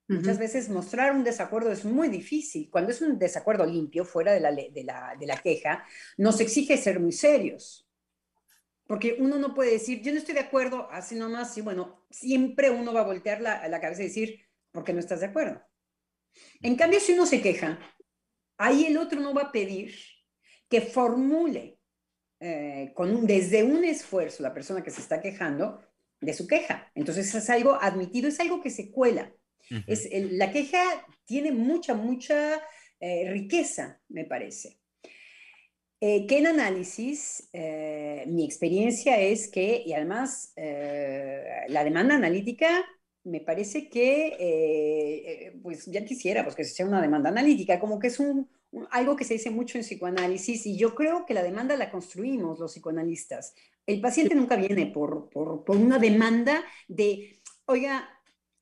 Muchas 0.09 0.39
veces 0.39 0.69
mostrar 0.69 1.13
un 1.13 1.25
desacuerdo 1.25 1.73
es 1.73 1.87
muy 1.87 2.09
difícil. 2.09 2.69
Cuando 2.71 2.91
es 2.91 3.01
un 3.01 3.19
desacuerdo 3.19 3.65
limpio, 3.65 4.05
fuera 4.05 4.35
de 4.35 4.41
la, 4.41 4.53
de 4.53 4.85
la, 4.85 5.17
de 5.19 5.27
la 5.27 5.39
queja, 5.39 5.87
nos 6.19 6.39
exige 6.39 6.77
ser 6.77 7.01
muy 7.01 7.13
serios. 7.13 7.89
Porque 8.87 9.17
uno 9.19 9.39
no 9.39 9.55
puede 9.55 9.71
decir, 9.71 10.03
yo 10.03 10.13
no 10.13 10.19
estoy 10.19 10.35
de 10.35 10.41
acuerdo, 10.41 10.87
así 10.91 11.15
nomás, 11.15 11.57
y 11.57 11.63
bueno, 11.63 12.05
siempre 12.11 12.69
uno 12.69 12.93
va 12.93 13.01
a 13.01 13.07
voltear 13.07 13.41
la, 13.41 13.67
la 13.69 13.81
cabeza 13.81 14.03
y 14.03 14.09
decir, 14.09 14.47
¿por 14.71 14.85
qué 14.85 14.93
no 14.93 15.01
estás 15.01 15.21
de 15.21 15.27
acuerdo? 15.29 15.63
En 16.61 16.77
cambio, 16.77 17.01
si 17.01 17.15
uno 17.15 17.25
se 17.25 17.41
queja, 17.41 17.79
ahí 18.59 18.85
el 18.85 18.99
otro 18.99 19.19
no 19.19 19.33
va 19.33 19.45
a 19.45 19.53
pedir 19.53 19.95
que 20.69 20.83
formule 20.83 21.81
eh, 22.41 22.93
con 22.95 23.27
desde 23.27 23.63
un 23.63 23.85
esfuerzo 23.85 24.43
la 24.43 24.55
persona 24.55 24.83
que 24.83 24.91
se 24.91 25.01
está 25.01 25.21
quejando 25.21 25.81
de 26.21 26.33
su 26.33 26.47
queja. 26.47 26.91
Entonces 26.95 27.35
es 27.35 27.51
algo 27.51 27.79
admitido, 27.81 28.29
es 28.29 28.41
algo 28.41 28.63
que 28.63 28.71
se 28.71 28.91
cuela 28.91 29.33
es, 29.87 30.09
la 30.33 30.51
queja 30.53 30.83
tiene 31.25 31.53
mucha, 31.53 31.95
mucha 31.95 32.61
eh, 33.01 33.31
riqueza, 33.31 34.01
me 34.09 34.25
parece. 34.25 34.79
Eh, 36.01 36.27
que 36.27 36.39
en 36.39 36.49
análisis, 36.49 37.49
eh, 37.53 38.25
mi 38.27 38.45
experiencia 38.45 39.19
es 39.19 39.49
que, 39.49 39.83
y 39.87 39.95
además 39.95 40.53
eh, 40.57 41.65
la 41.69 41.83
demanda 41.83 42.15
analítica 42.15 42.85
me 43.23 43.41
parece 43.41 43.89
que, 43.89 45.55
pues 45.63 45.87
ya 45.87 46.05
quisiera 46.05 46.45
pues, 46.45 46.55
que 46.55 46.65
sea 46.65 46.85
una 46.85 47.01
demanda 47.01 47.31
analítica, 47.31 47.81
como 47.81 47.99
que 47.99 48.09
es 48.09 48.21
un, 48.21 48.51
algo 48.91 49.17
que 49.17 49.25
se 49.25 49.35
dice 49.35 49.51
mucho 49.51 49.79
en 49.79 49.85
psicoanálisis 49.85 50.67
y 50.67 50.77
yo 50.77 50.95
creo 50.95 51.27
que 51.27 51.35
la 51.35 51.43
demanda 51.43 51.77
la 51.77 51.91
construimos 51.91 52.59
los 52.59 52.73
psicoanalistas. 52.73 53.55
El 53.87 54.01
paciente 54.01 54.35
nunca 54.35 54.57
viene 54.57 54.87
por, 54.87 55.29
por, 55.31 55.65
por 55.65 55.77
una 55.77 55.99
demanda 55.99 56.65
de, 56.89 57.41
oiga, 57.67 58.09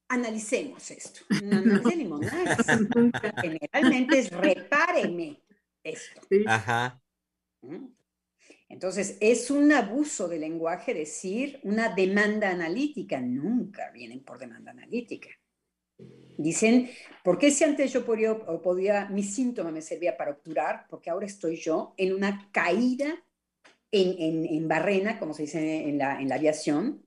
analicemos 0.08 0.90
esto. 0.90 1.20
No, 1.42 1.60
no 1.62 1.88
es 1.88 1.96
limonada. 1.96 2.56
Generalmente 3.42 4.18
es 4.18 4.30
repáreme 4.30 5.42
esto. 5.82 6.20
Ajá. 6.46 7.00
¿Mm? 7.62 7.86
Entonces, 8.68 9.18
es 9.20 9.50
un 9.50 9.70
abuso 9.72 10.28
de 10.28 10.38
lenguaje 10.38 10.94
decir 10.94 11.60
una 11.62 11.94
demanda 11.94 12.50
analítica. 12.50 13.20
Nunca 13.20 13.90
vienen 13.90 14.24
por 14.24 14.38
demanda 14.38 14.70
analítica. 14.70 15.28
Dicen, 16.42 16.90
¿por 17.22 17.38
qué 17.38 17.50
si 17.50 17.64
antes 17.64 17.92
yo 17.92 18.04
podía, 18.04 18.36
podía, 18.38 19.08
mi 19.08 19.22
síntoma 19.22 19.70
me 19.70 19.82
servía 19.82 20.16
para 20.16 20.32
obturar? 20.32 20.86
Porque 20.88 21.10
ahora 21.10 21.26
estoy 21.26 21.56
yo 21.56 21.94
en 21.96 22.12
una 22.12 22.48
caída 22.52 23.24
en, 23.90 24.46
en, 24.46 24.68
barrena, 24.68 25.18
como 25.18 25.34
se 25.34 25.42
dice 25.42 25.88
en 25.88 25.98
la, 25.98 26.20
en 26.20 26.28
la 26.28 26.36
aviación, 26.36 27.06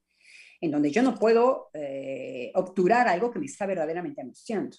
en 0.61 0.71
donde 0.71 0.91
yo 0.91 1.01
no 1.01 1.15
puedo 1.15 1.69
eh, 1.73 2.51
obturar 2.55 3.07
algo 3.07 3.31
que 3.31 3.39
me 3.39 3.45
está 3.45 3.65
verdaderamente 3.65 4.21
angustiando. 4.21 4.77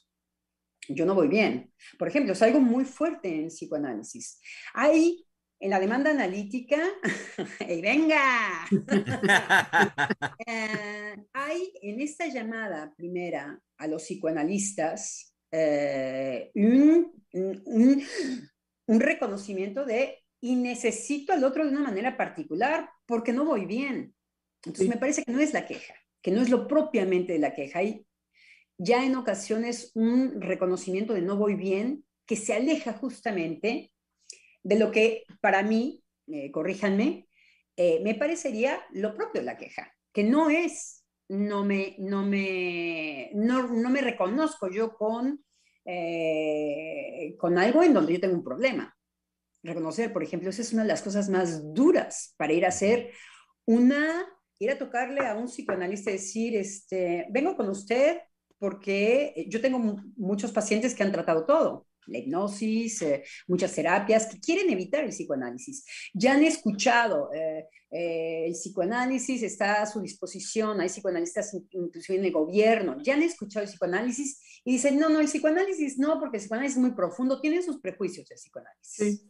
Yo 0.89 1.05
no 1.05 1.15
voy 1.15 1.29
bien. 1.29 1.73
Por 1.99 2.09
ejemplo, 2.09 2.33
es 2.33 2.43
algo 2.43 2.61
muy 2.61 2.85
fuerte 2.85 3.29
en 3.29 3.49
psicoanálisis. 3.49 4.41
Hay 4.75 5.26
en 5.59 5.71
la 5.71 5.81
demanda 5.81 6.11
analítica, 6.11 6.83
y 7.69 7.81
venga, 7.81 8.67
eh, 10.47 11.17
hay 11.33 11.73
en 11.83 12.01
esta 12.01 12.27
llamada 12.27 12.93
primera 12.97 13.59
a 13.79 13.87
los 13.87 14.03
psicoanalistas 14.03 15.35
eh, 15.51 16.51
un, 16.55 17.13
un, 17.33 18.03
un, 18.87 19.01
reconocimiento 19.01 19.85
de 19.85 20.23
y 20.41 20.57
necesito 20.57 21.33
al 21.33 21.45
otro 21.45 21.65
de 21.65 21.71
una 21.71 21.81
manera 21.81 22.17
particular 22.17 22.91
porque 23.07 23.33
no 23.33 23.45
voy 23.45 23.65
bien. 23.65 24.15
Entonces 24.65 24.89
me 24.89 24.97
parece 24.97 25.25
que 25.25 25.33
no 25.33 25.41
es 25.41 25.53
la 25.53 25.67
queja, 25.67 25.95
que 26.21 26.33
no 26.33 26.43
es 26.43 26.51
lo 26.51 26.67
propiamente 26.67 27.33
de 27.33 27.39
la 27.39 27.55
queja. 27.55 27.79
Hay 27.79 28.07
ya 28.79 29.05
en 29.05 29.17
ocasiones 29.17 29.93
un 29.95 30.41
reconocimiento 30.41 31.15
de 31.15 31.23
no 31.23 31.37
voy 31.37 31.55
bien 31.55 32.05
que 32.27 32.37
se 32.37 32.55
aleja 32.55 32.93
justamente 32.93 33.93
de 34.67 34.79
lo 34.79 34.91
que 34.91 35.25
para 35.41 35.63
mí, 35.63 36.03
eh, 36.27 36.51
corríjanme, 36.51 37.29
eh, 37.77 38.01
me 38.03 38.17
parecería 38.17 38.81
lo 38.91 39.15
propio 39.15 39.41
de 39.41 39.47
la 39.47 39.57
queja, 39.57 39.93
que 40.13 40.25
no 40.25 40.51
es, 40.51 41.05
no 41.29 41.65
me, 41.65 41.95
no 42.01 42.27
me, 42.27 43.31
no, 43.35 43.69
no 43.69 43.91
me 43.91 44.01
reconozco 44.01 44.69
yo 44.69 44.95
con, 44.95 45.45
eh, 45.85 47.37
con 47.39 47.59
algo 47.59 47.85
en 47.85 47.95
donde 47.95 48.15
yo 48.15 48.21
tengo 48.21 48.35
un 48.35 48.43
problema. 48.43 48.93
Reconocer, 49.63 50.13
por 50.13 50.25
ejemplo, 50.25 50.51
esa 50.51 50.63
es 50.63 50.73
una 50.73 50.83
de 50.83 50.89
las 50.89 51.03
cosas 51.03 51.29
más 51.29 51.73
duras 51.73 52.35
para 52.37 52.53
ir 52.53 52.65
a 52.65 52.71
hacer 52.71 53.13
una, 53.67 54.27
ir 54.59 54.73
a 54.73 54.79
tocarle 54.79 55.25
a 55.27 55.37
un 55.37 55.47
psicoanalista 55.47 56.11
y 56.11 56.15
decir, 56.15 56.57
este, 56.57 57.27
vengo 57.31 57.57
con 57.57 57.69
usted 57.69 58.19
porque 58.59 59.47
yo 59.49 59.61
tengo 59.61 59.79
muchos 60.17 60.51
pacientes 60.51 60.93
que 60.93 61.05
han 61.05 61.13
tratado 61.13 61.47
todo 61.47 61.87
la 62.09 62.19
hipnosis, 62.19 63.03
eh, 63.03 63.25
muchas 63.47 63.75
terapias 63.75 64.27
que 64.27 64.41
quieren 64.41 64.71
evitar 64.71 65.05
el 65.05 65.11
psicoanálisis. 65.11 65.85
Ya 66.15 66.35
han 66.35 66.45
escuchado, 66.45 67.33
eh, 67.33 67.67
eh, 67.91 68.47
el 68.47 68.53
psicoanálisis 68.53 69.43
está 69.43 69.83
a 69.83 69.87
su 69.87 70.01
disposición, 70.01 70.81
hay 70.81 70.89
psicoanalistas 70.89 71.55
inclusive 71.71 72.19
en 72.19 72.25
el 72.25 72.33
gobierno, 72.33 73.01
ya 73.03 73.15
han 73.15 73.23
escuchado 73.23 73.65
el 73.65 73.71
psicoanálisis 73.71 74.61
y 74.65 74.73
dicen, 74.73 74.99
no, 74.99 75.09
no, 75.09 75.21
el 75.21 75.27
psicoanálisis 75.27 75.99
no, 75.99 76.19
porque 76.19 76.39
el 76.39 76.43
psicoanálisis 76.43 76.77
es 76.77 76.83
muy 76.83 76.93
profundo, 76.93 77.41
tienen 77.41 77.63
sus 77.63 77.81
prejuicios 77.81 78.29
del 78.29 78.37
psicoanálisis. 78.37 79.27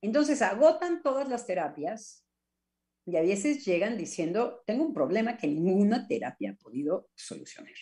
Entonces 0.00 0.42
agotan 0.42 1.02
todas 1.02 1.28
las 1.28 1.46
terapias 1.46 2.24
y 3.06 3.16
a 3.16 3.22
veces 3.22 3.64
llegan 3.64 3.98
diciendo, 3.98 4.62
tengo 4.66 4.84
un 4.84 4.94
problema 4.94 5.36
que 5.36 5.46
ninguna 5.46 6.06
terapia 6.06 6.50
ha 6.50 6.54
podido 6.56 7.08
solucionar. 7.14 7.72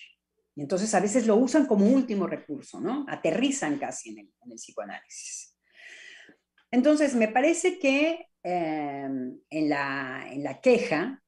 Y 0.54 0.62
entonces 0.62 0.94
a 0.94 1.00
veces 1.00 1.26
lo 1.26 1.36
usan 1.36 1.66
como 1.66 1.86
último 1.86 2.26
recurso, 2.26 2.80
¿no? 2.80 3.06
Aterrizan 3.08 3.78
casi 3.78 4.10
en 4.10 4.18
el, 4.18 4.54
psicoanálisis. 4.56 5.56
Entonces, 6.70 7.14
me 7.14 7.28
parece 7.28 7.78
que 7.78 8.28
em, 8.42 9.38
en, 9.48 9.68
la, 9.68 10.26
en 10.30 10.42
la 10.42 10.60
queja 10.60 11.22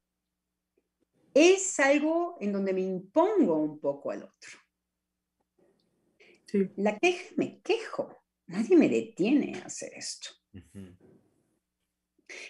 es 1.33 1.79
algo 1.79 2.37
en 2.39 2.53
donde 2.53 2.73
me 2.73 2.81
impongo 2.81 3.57
un 3.57 3.79
poco 3.79 4.11
al 4.11 4.23
otro. 4.23 4.51
La 6.77 6.97
queja, 6.97 7.33
me 7.35 7.59
quejo. 7.61 8.23
Nadie 8.47 8.77
me 8.77 8.87
detiene 8.87 9.59
a 9.59 9.65
hacer 9.65 9.91
esto. 9.95 10.29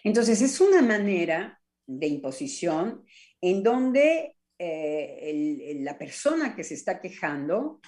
Entonces, 0.03 0.41
es 0.41 0.59
una 0.61 0.82
manera 0.82 1.59
de 1.88 2.07
imposición 2.07 3.05
en 3.41 3.63
donde 3.63 4.36
eh, 4.57 5.77
la 5.81 5.97
persona 5.97 6.55
que 6.55 6.63
se 6.63 6.75
está 6.75 6.99
quejando, 6.99 7.81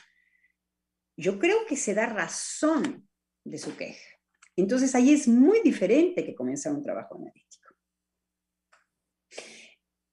yo 1.18 1.40
creo 1.40 1.66
que 1.66 1.76
se 1.76 1.94
da 1.94 2.06
razón 2.06 3.08
de 3.44 3.58
su 3.58 3.76
queja. 3.76 4.18
Entonces 4.56 4.94
ahí 4.96 5.14
es 5.14 5.28
muy 5.28 5.62
diferente 5.62 6.26
que 6.26 6.36
comenzar 6.36 6.74
un 6.74 6.84
trabajo 6.84 7.16
analítico. 7.16 7.48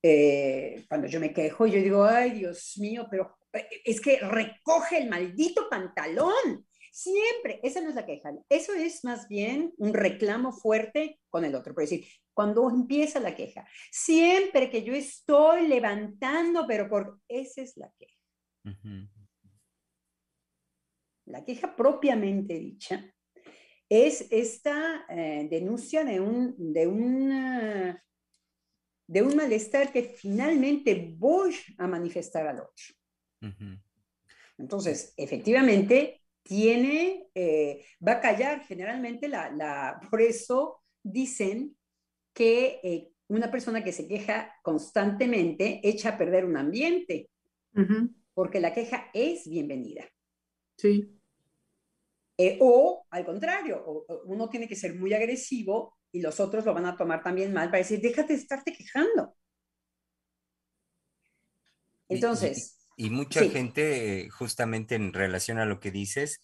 Eh, 0.03 0.85
cuando 0.87 1.07
yo 1.07 1.19
me 1.19 1.33
quejo, 1.33 1.67
yo 1.67 1.81
digo, 1.81 2.05
ay 2.05 2.33
Dios 2.33 2.77
mío, 2.77 3.07
pero 3.11 3.39
eh, 3.55 3.67
es 3.85 4.01
que 4.01 4.21
recoge 4.21 4.99
el 4.99 5.09
maldito 5.09 5.69
pantalón. 5.71 6.67
Siempre, 6.93 7.59
esa 7.63 7.81
no 7.81 7.89
es 7.89 7.95
la 7.95 8.07
queja. 8.07 8.33
Eso 8.49 8.75
es 8.75 9.03
más 9.03 9.29
bien 9.29 9.73
un 9.79 9.95
reclamo 9.95 10.53
fuerte 10.53 11.21
con 11.29 11.45
el 11.45 11.55
otro. 11.55 11.75
Por 11.75 11.85
decir, 11.85 12.07
cuando 12.35 12.69
empieza 12.69 13.21
la 13.21 13.35
queja, 13.35 13.67
siempre 13.91 14.69
que 14.69 14.83
yo 14.83 14.93
estoy 14.93 15.69
levantando, 15.69 16.67
pero 16.67 16.89
por... 16.89 17.21
Esa 17.29 17.63
es 17.63 17.77
la 17.77 17.91
queja. 17.99 18.19
La 21.27 21.45
queja 21.45 21.75
propiamente 21.75 22.59
dicha 22.59 23.03
es 23.89 24.27
esta 24.31 25.07
eh, 25.09 25.47
denuncia 25.51 26.05
de 26.05 26.21
un, 26.21 26.55
de, 26.59 26.87
un, 26.87 27.99
de 29.07 29.23
un 29.23 29.37
malestar 29.37 29.93
que 29.93 30.03
finalmente 30.03 31.15
voy 31.17 31.55
a 31.79 31.87
manifestar 31.87 32.47
al 32.47 32.61
otro. 32.61 32.85
Entonces, 34.59 35.15
efectivamente, 35.17 36.23
tiene, 36.43 37.29
eh, 37.35 37.85
va 38.07 38.13
a 38.13 38.21
callar 38.21 38.65
generalmente 38.67 39.29
la, 39.29 39.51
la, 39.51 40.01
por 40.11 40.21
eso 40.21 40.83
dicen 41.03 41.77
que 42.35 42.81
eh, 42.83 43.13
una 43.29 43.51
persona 43.51 43.83
que 43.83 43.93
se 43.93 44.07
queja 44.07 44.55
constantemente 44.63 45.81
echa 45.83 46.11
a 46.11 46.19
perder 46.19 46.45
un 46.45 46.57
ambiente, 46.57 47.31
porque 48.35 48.61
la 48.61 48.75
queja 48.75 49.07
es 49.15 49.49
bienvenida. 49.49 50.05
Sí. 50.77 51.19
Eh, 52.37 52.59
o 52.61 53.07
al 53.11 53.25
contrario, 53.25 54.05
uno 54.27 54.51
tiene 54.51 54.69
que 54.69 54.77
ser 54.77 54.95
muy 54.95 55.15
agresivo 55.15 55.97
y 56.13 56.21
los 56.21 56.41
otros 56.41 56.65
lo 56.65 56.75
van 56.75 56.87
a 56.87 56.97
tomar 56.97 57.23
también 57.23 57.53
mal 57.53 57.69
para 57.69 57.79
decir, 57.79 58.01
déjate 58.01 58.35
de 58.35 58.41
estarte 58.41 58.73
quejando. 58.73 59.35
Entonces, 62.09 62.85
y 62.97 63.11
mucha 63.11 63.49
gente, 63.49 64.29
justamente 64.31 64.95
en 64.95 65.13
relación 65.13 65.59
a 65.59 65.65
lo 65.65 65.81
que 65.81 65.91
dices, 65.91 66.41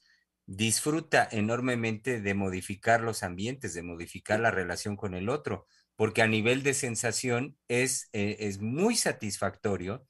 disfruta 0.47 1.29
enormemente 1.31 2.21
de 2.21 2.35
modificar 2.35 3.03
los 3.03 3.23
ambientes, 3.23 3.75
de 3.75 3.83
modificar 3.83 4.41
la 4.41 4.51
relación 4.51 4.97
con 4.97 5.15
el 5.15 5.29
otro, 5.29 5.67
porque 6.01 6.23
a 6.23 6.27
nivel 6.27 6.63
de 6.63 6.73
sensación 6.73 7.59
es, 7.69 8.09
eh, 8.15 8.39
es 8.41 8.59
muy 8.59 8.97
satisfactorio 8.97 10.09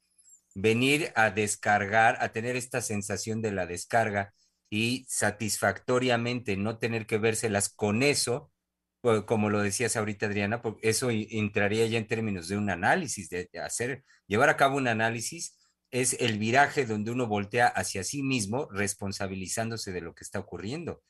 venir 0.55 1.11
a 1.16 1.32
descargar, 1.32 2.16
a 2.20 2.28
tener 2.28 2.55
esta 2.55 2.80
sensación 2.80 3.43
de 3.43 3.51
la 3.51 3.66
descarga 3.66 4.32
y 4.70 5.05
satisfactoriamente 5.09 6.57
no 6.57 6.78
tener 6.78 7.07
que 7.07 7.18
vérselas 7.18 7.70
con 7.70 8.05
eso, 8.05 8.53
como 9.26 9.51
lo 9.51 9.62
decías 9.62 9.97
ahorita 9.97 10.26
Adriana, 10.26 10.62
porque 10.62 10.91
eso 10.91 11.11
entraría 11.11 11.84
ya 11.88 11.99
en 11.99 12.07
términos 12.07 12.47
de 12.47 12.57
un 12.57 12.70
análisis, 12.70 13.28
de 13.28 13.51
hacer, 13.61 14.05
llevar 14.28 14.49
a 14.49 14.57
cabo 14.57 14.76
un 14.76 14.86
análisis 14.86 15.59
es 15.91 16.12
el 16.20 16.38
viraje 16.38 16.86
donde 16.86 17.11
uno 17.11 17.26
voltea 17.26 17.66
hacia 17.66 18.05
sí 18.05 18.22
mismo 18.22 18.68
responsabilizándose 18.70 19.91
de 19.91 20.03
lo 20.03 20.14
que 20.14 20.22
está 20.22 20.38
ocurriendo. 20.38 21.03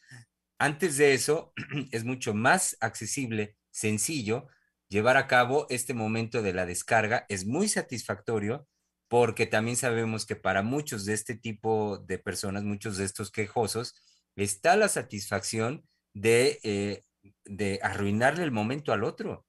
Antes 0.58 0.96
de 0.96 1.12
eso, 1.12 1.52
es 1.92 2.04
mucho 2.04 2.32
más 2.32 2.78
accesible, 2.80 3.58
sencillo, 3.70 4.48
llevar 4.90 5.16
a 5.16 5.26
cabo 5.26 5.66
este 5.70 5.94
momento 5.94 6.42
de 6.42 6.52
la 6.52 6.66
descarga. 6.66 7.24
Es 7.30 7.46
muy 7.46 7.68
satisfactorio 7.68 8.68
porque 9.08 9.46
también 9.46 9.76
sabemos 9.76 10.26
que 10.26 10.36
para 10.36 10.62
muchos 10.62 11.06
de 11.06 11.14
este 11.14 11.34
tipo 11.34 11.98
de 11.98 12.18
personas, 12.18 12.64
muchos 12.64 12.98
de 12.98 13.04
estos 13.06 13.30
quejosos, 13.30 13.94
está 14.36 14.76
la 14.76 14.88
satisfacción 14.88 15.84
de, 16.14 16.60
eh, 16.62 17.04
de 17.44 17.80
arruinarle 17.82 18.44
el 18.44 18.52
momento 18.52 18.92
al 18.92 19.04
otro, 19.04 19.46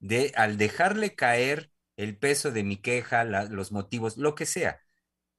de 0.00 0.32
al 0.36 0.58
dejarle 0.58 1.14
caer 1.14 1.72
el 1.96 2.16
peso 2.18 2.52
de 2.52 2.64
mi 2.64 2.76
queja, 2.78 3.24
los 3.24 3.72
motivos, 3.72 4.16
lo 4.16 4.34
que 4.34 4.46
sea, 4.46 4.80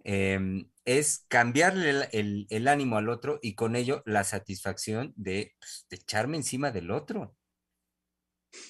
em, 0.04 0.70
es 0.86 1.26
cambiarle 1.30 2.10
el, 2.12 2.68
ánimo 2.68 2.98
al 2.98 3.10
otro 3.10 3.40
y 3.42 3.56
con 3.56 3.76
ello 3.76 4.04
la 4.06 4.24
satisfacción 4.24 5.14
de, 5.16 5.56
pues, 5.60 5.86
de, 5.90 5.98
echarme 5.98 6.38
encima 6.38 6.72
del 6.72 6.92
otro. 6.92 7.36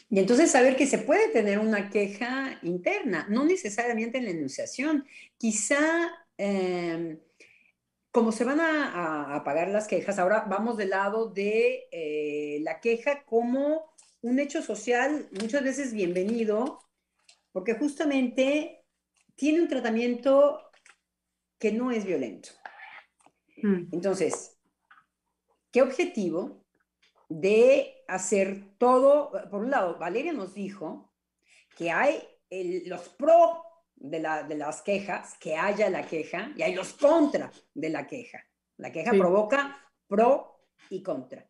Y 0.09 0.19
entonces 0.19 0.51
saber 0.51 0.75
que 0.75 0.87
se 0.87 0.97
puede 0.97 1.29
tener 1.29 1.59
una 1.59 1.89
queja 1.89 2.59
interna, 2.63 3.27
no 3.29 3.45
necesariamente 3.45 4.17
en 4.17 4.25
la 4.25 4.31
enunciación, 4.31 5.05
quizá 5.37 6.11
em, 6.37 7.19
como 8.11 8.31
se 8.31 8.43
van 8.43 8.59
a, 8.59 9.35
apagar 9.35 9.69
las 9.69 9.87
quejas, 9.87 10.19
ahora 10.19 10.45
vamos 10.49 10.77
del 10.77 10.89
lado 10.89 11.29
de 11.29 11.87
eh, 11.91 12.59
la 12.61 12.79
queja 12.79 13.23
como 13.23 13.93
un 14.21 14.39
hecho 14.39 14.61
social 14.61 15.29
muchas 15.39 15.63
veces 15.63 15.93
bienvenido, 15.93 16.79
porque 17.51 17.75
justamente 17.75 18.83
tiene 19.35 19.61
un 19.61 19.67
tratamiento 19.67 20.59
que 21.57 21.71
no 21.71 21.91
es 21.91 22.05
violento. 22.05 22.49
Mm. 23.61 23.89
Entonces, 23.91 24.57
¿qué 25.71 25.81
objetivo 25.81 26.65
de 27.29 27.98
hacer 28.09 28.77
todo? 28.77 29.31
Por 29.49 29.61
un 29.61 29.71
lado, 29.71 29.97
Valeria 29.97 30.33
nos 30.33 30.53
dijo 30.53 31.13
que 31.75 31.91
hay 31.91 32.21
los 32.49 33.09
pro 33.09 33.63
de, 33.95 34.19
las 34.19 34.81
quejas, 34.81 35.37
que 35.39 35.55
haya 35.55 35.89
la 35.89 36.05
queja, 36.05 36.51
y 36.55 36.63
hay 36.63 36.73
los 36.73 36.93
contra 36.93 37.51
de 37.73 37.89
la 37.89 38.07
queja. 38.07 38.43
La 38.77 38.91
queja 38.91 39.11
provoca 39.11 39.77
pro 40.07 40.65
y 40.89 41.03
contra. 41.03 41.49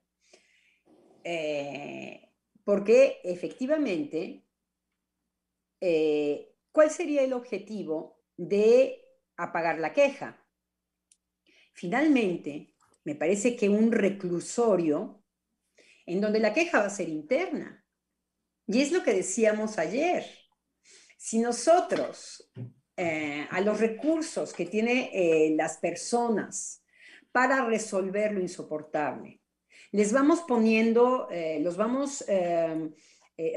Eh, 1.24 2.30
porque 2.64 3.20
efectivamente, 3.24 4.46
eh, 5.80 6.56
¿cuál 6.72 6.90
sería 6.90 7.22
el 7.22 7.34
objetivo 7.34 8.24
de 8.36 9.04
apagar 9.38 9.80
la 9.80 9.94
queja? 9.94 10.44
Finalmente, 11.74 12.76
me 13.04 13.16
parece 13.16 13.56
que 13.56 13.70
un 13.70 13.92
reclusorio 13.92 15.19
en 16.14 16.22
donde 16.22 16.40
la 16.40 16.54
queja 16.54 16.80
va 16.80 16.86
a 16.86 16.90
ser 16.90 17.08
interna. 17.08 17.86
Y 18.66 18.82
es 18.82 18.92
lo 18.92 19.04
que 19.04 19.14
decíamos 19.14 19.78
ayer. 19.78 20.26
Si 21.18 21.40
nosotros 21.40 22.52
eh, 22.98 23.48
a 23.50 23.62
los 23.62 23.80
recursos 23.80 24.54
que 24.54 24.66
tienen 24.66 25.10
eh, 25.14 25.54
las 25.56 25.78
personas 25.78 26.84
para 27.32 27.66
resolver 27.66 28.32
lo 28.34 28.42
insoportable, 28.42 29.40
les 29.92 30.12
vamos 30.12 30.42
poniendo, 30.48 31.28
eh, 31.32 31.60
los 31.62 31.78
vamos, 31.78 32.24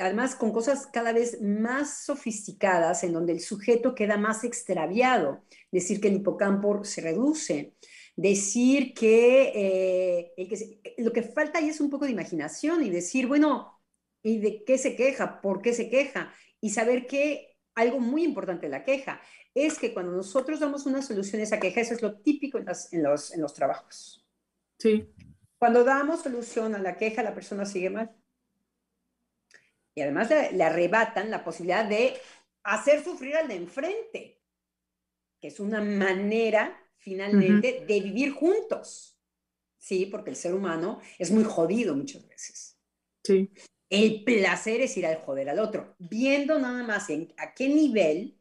además 0.00 0.34
con 0.34 0.52
cosas 0.52 0.86
cada 0.86 1.12
vez 1.12 1.40
más 1.40 2.04
sofisticadas, 2.04 3.02
en 3.02 3.12
donde 3.12 3.32
el 3.32 3.40
sujeto 3.40 3.94
queda 3.94 4.16
más 4.16 4.44
extraviado, 4.44 5.42
decir 5.70 6.00
que 6.00 6.08
el 6.08 6.16
hipocampo 6.16 6.84
se 6.84 7.00
reduce, 7.00 7.74
decir 8.16 8.94
que, 8.94 10.32
que 10.36 10.94
lo 11.02 11.12
que 11.12 11.22
falta 11.22 11.58
ahí 11.58 11.68
es 11.68 11.80
un 11.80 11.90
poco 11.90 12.04
de 12.04 12.12
imaginación 12.12 12.82
y 12.84 12.90
decir, 12.90 13.26
bueno, 13.26 13.80
¿y 14.22 14.38
de 14.38 14.64
qué 14.64 14.78
se 14.78 14.96
queja? 14.96 15.40
¿Por 15.40 15.62
qué 15.62 15.72
se 15.72 15.88
queja? 15.88 16.32
Y 16.60 16.70
saber 16.70 17.06
que 17.06 17.56
algo 17.74 18.00
muy 18.00 18.24
importante 18.24 18.66
de 18.66 18.72
la 18.72 18.84
queja 18.84 19.20
es 19.54 19.78
que 19.78 19.92
cuando 19.92 20.12
nosotros 20.12 20.60
damos 20.60 20.86
una 20.86 21.02
solución 21.02 21.40
a 21.40 21.44
esa 21.44 21.60
queja, 21.60 21.80
eso 21.80 21.94
es 21.94 22.02
lo 22.02 22.18
típico 22.20 22.58
en, 22.58 22.66
los, 22.66 23.32
en 23.32 23.40
los 23.40 23.54
trabajos. 23.54 24.26
Sí. 24.78 25.12
Cuando 25.58 25.84
damos 25.84 26.22
solución 26.22 26.74
a 26.74 26.78
la 26.78 26.96
queja, 26.96 27.22
la 27.22 27.34
persona 27.34 27.64
sigue 27.64 27.90
mal. 27.90 28.10
Y 29.94 30.00
además 30.00 30.30
le, 30.30 30.62
arrebatan 30.64 31.30
la 31.30 31.44
posibilidad 31.44 31.84
de 31.84 32.14
hacer 32.64 33.04
sufrir 33.04 33.36
al 33.36 33.48
de 33.48 33.56
enfrente, 33.56 34.40
que 35.40 35.48
es 35.48 35.60
una 35.60 35.82
manera 35.82 36.81
finalmente 37.02 37.84
de 37.86 38.00
vivir 38.00 38.32
juntos. 38.32 39.18
Sí, 39.76 40.06
porque 40.06 40.30
el 40.30 40.36
ser 40.36 40.54
humano 40.54 41.00
es 41.18 41.32
muy 41.32 41.42
jodido 41.42 41.96
muchas 41.96 42.26
veces. 42.28 42.78
Sí. 43.24 43.50
El 43.90 44.22
placer 44.22 44.80
es 44.80 44.96
ir 44.96 45.04
al 45.06 45.16
joder 45.16 45.50
al 45.50 45.58
otro, 45.58 45.96
viendo 45.98 46.58
nada 46.58 46.84
más 46.84 47.10
en, 47.10 47.34
a 47.36 47.54
qué 47.54 47.68
nivel 47.68 48.38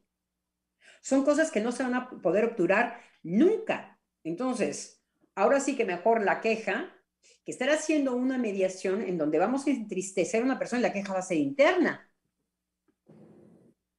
son 1.01 1.26
cosas 1.26 1.49
que 1.49 1.59
no 1.59 1.72
se 1.72 1.82
van 1.82 1.95
a 1.95 2.09
poder 2.22 2.45
obturar 2.45 3.01
nunca. 3.24 3.99
Entonces, 4.24 5.03
ahora 5.34 5.59
sí 5.59 5.76
que 5.76 5.84
mejor 5.84 6.24
la 6.24 6.39
queja, 6.39 6.95
que 7.43 7.51
estar 7.51 7.72
haciendo 7.72 8.16
una 8.16 8.38
mediación 8.38 9.01
en 9.01 9.18
donde 9.18 9.39
vamos 9.39 9.66
a 9.66 9.72
entristecer 9.72 10.43
a 10.43 10.45
una 10.45 10.59
persona 10.59 10.82
y 10.82 10.84
la 10.84 10.93
queja 10.93 11.14
va 11.14 11.20
a 11.20 11.24
ser 11.24 11.38
interna. 11.38 12.07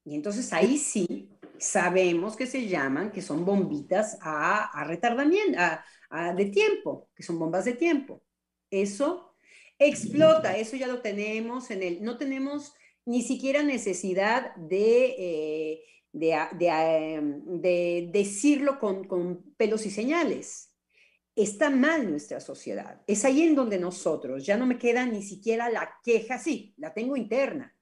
Y 0.05 0.15
entonces 0.15 0.53
ahí 0.53 0.79
sí 0.79 1.32
sabemos 1.63 2.37
que 2.37 2.47
se 2.47 2.67
llaman, 2.67 3.13
que 3.13 3.23
son 3.23 3.45
bombitas 3.45 4.19
a, 4.21 4.85
retardamiento, 4.85 5.59
de 6.37 6.47
tiempo, 6.47 7.09
que 7.15 7.23
son 7.23 7.39
bombas 7.39 7.65
de 7.65 7.75
tiempo. 7.75 8.23
Eso 8.71 9.37
explota, 9.79 10.57
eso 10.57 10.77
ya 10.77 10.87
lo 10.87 11.01
tenemos 11.01 11.71
en 11.71 11.83
el, 11.83 12.03
no 12.03 12.19
tenemos 12.19 12.75
ni 13.05 13.23
siquiera 13.23 13.63
necesidad 13.63 14.55
de, 14.57 15.15
eh, 15.19 15.83
em, 16.13 17.61
de, 17.61 18.11
decirlo 18.13 18.79
con, 18.79 19.05
con, 19.05 19.55
pelos 19.57 19.87
y 19.87 19.91
señales. 19.91 20.75
Está 21.35 21.71
mal 21.71 22.11
nuestra 22.11 22.41
sociedad. 22.41 23.03
Es 23.07 23.25
ahí 23.25 23.43
en 23.43 23.55
donde 23.55 23.79
nosotros, 23.79 24.45
ya 24.45 24.57
no 24.57 24.67
me 24.67 24.79
queda 24.79 25.07
ni 25.07 25.23
siquiera 25.23 25.71
la 25.71 25.95
queja, 26.03 26.39
sí, 26.39 26.75
la 26.77 26.93
tengo 26.93 27.17
interna. 27.17 27.75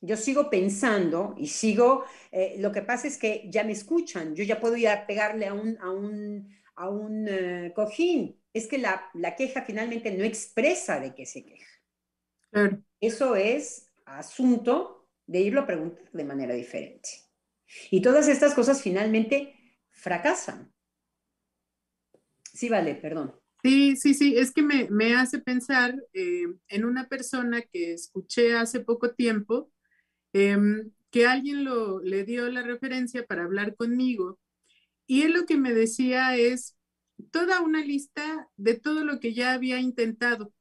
Yo 0.00 0.16
sigo 0.16 0.50
pensando 0.50 1.34
y 1.36 1.48
sigo, 1.48 2.04
eh, 2.30 2.56
lo 2.58 2.72
que 2.72 2.82
pasa 2.82 3.08
es 3.08 3.18
que 3.18 3.44
ya 3.50 3.64
me 3.64 3.72
escuchan, 3.72 4.34
yo 4.34 4.44
ya 4.44 4.60
puedo 4.60 4.76
ir 4.76 4.88
a 4.88 5.06
pegarle 5.06 5.46
a 5.46 5.54
un, 5.54 5.76
a 5.80 5.90
un, 5.90 6.48
a 6.76 6.88
un 6.88 7.26
eh, 7.28 7.72
cojín, 7.74 8.40
es 8.52 8.66
que 8.66 8.78
la, 8.78 9.10
queja 9.36 9.62
finalmente 9.62 10.10
no 10.12 10.24
expresa 10.24 11.00
de 11.00 11.14
qué 11.14 11.26
se 11.26 11.44
queja. 11.44 11.66
Eso 13.00 13.36
es 13.36 13.90
asunto 14.04 15.08
de 15.26 15.40
irlo 15.40 15.60
a 15.60 15.66
preguntar 15.66 16.10
de 16.12 16.24
manera 16.24 16.54
diferente. 16.54 17.08
Y 17.90 18.00
todas 18.00 18.28
estas 18.28 18.54
cosas 18.54 18.82
finalmente 18.82 19.54
fracasan. 19.90 20.72
Sí, 22.52 22.68
vale, 22.68 22.94
perdón. 22.94 23.37
Sí, 23.62 23.96
sí, 23.96 24.14
sí, 24.14 24.36
es 24.36 24.52
que 24.52 24.62
me, 24.62 25.14
hace 25.16 25.40
pensar 25.40 25.94
eh, 26.12 26.44
en 26.68 26.84
una 26.84 27.08
persona 27.08 27.60
que 27.62 27.92
escuché 27.92 28.54
hace 28.56 28.80
poco 28.80 29.14
tiempo, 29.14 29.72
em, 30.32 30.92
que 31.10 31.26
alguien 31.26 31.64
lo, 31.64 32.00
le 32.02 32.24
dio 32.24 32.50
la 32.50 32.62
referencia 32.62 33.26
para 33.26 33.44
hablar 33.44 33.76
conmigo, 33.76 34.38
y 35.06 35.22
él 35.22 35.32
lo 35.34 35.46
que 35.46 35.56
me 35.58 35.74
decía 35.74 36.36
es, 36.36 36.76
toda 37.32 37.60
una 37.62 37.84
lista 37.84 38.48
de 38.56 38.74
todo 38.76 39.04
lo 39.04 39.20
que 39.20 39.34
ya 39.34 39.52
había 39.54 39.80
intentado. 39.80 40.52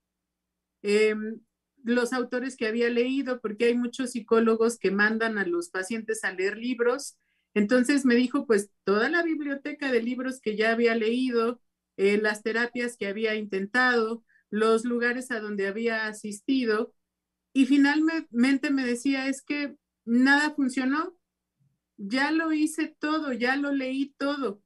Em, 0.83 1.41
los 1.83 2.13
autores 2.13 2.57
que 2.57 2.67
había 2.67 2.89
leído, 2.89 3.39
porque 3.41 3.65
hay 3.65 3.75
muchos 3.77 4.11
psicólogos 4.11 4.77
que 4.77 4.91
mandan 4.91 5.37
a 5.37 5.45
los 5.45 5.69
pacientes 5.69 6.23
a 6.23 6.33
leer 6.33 6.57
libros. 6.57 7.17
Entonces 7.53 8.05
me 8.05 8.15
dijo, 8.15 8.45
pues 8.45 8.69
toda 8.83 9.09
la 9.09 9.23
biblioteca 9.23 9.91
de 9.91 10.01
libros 10.03 10.41
que 10.41 10.55
ya 10.57 10.71
había 10.71 10.95
leído, 10.95 11.61
eh, 11.97 12.17
las 12.17 12.43
terapias 12.43 12.95
que 12.97 13.07
había 13.07 13.35
intentado, 13.35 14.23
los 14.49 14.85
lugares 14.85 15.31
a 15.31 15.39
donde 15.39 15.67
había 15.67 16.07
asistido. 16.07 16.93
Y 17.53 17.65
finalmente 17.65 18.71
me 18.71 18.85
decía, 18.85 19.27
es 19.27 19.41
que 19.41 19.75
nada 20.05 20.53
funcionó. 20.55 21.17
Ya 21.97 22.31
lo 22.31 22.53
hice 22.53 22.95
todo, 22.99 23.33
ya 23.33 23.55
lo 23.55 23.71
leí 23.71 24.13
todo. 24.17 24.61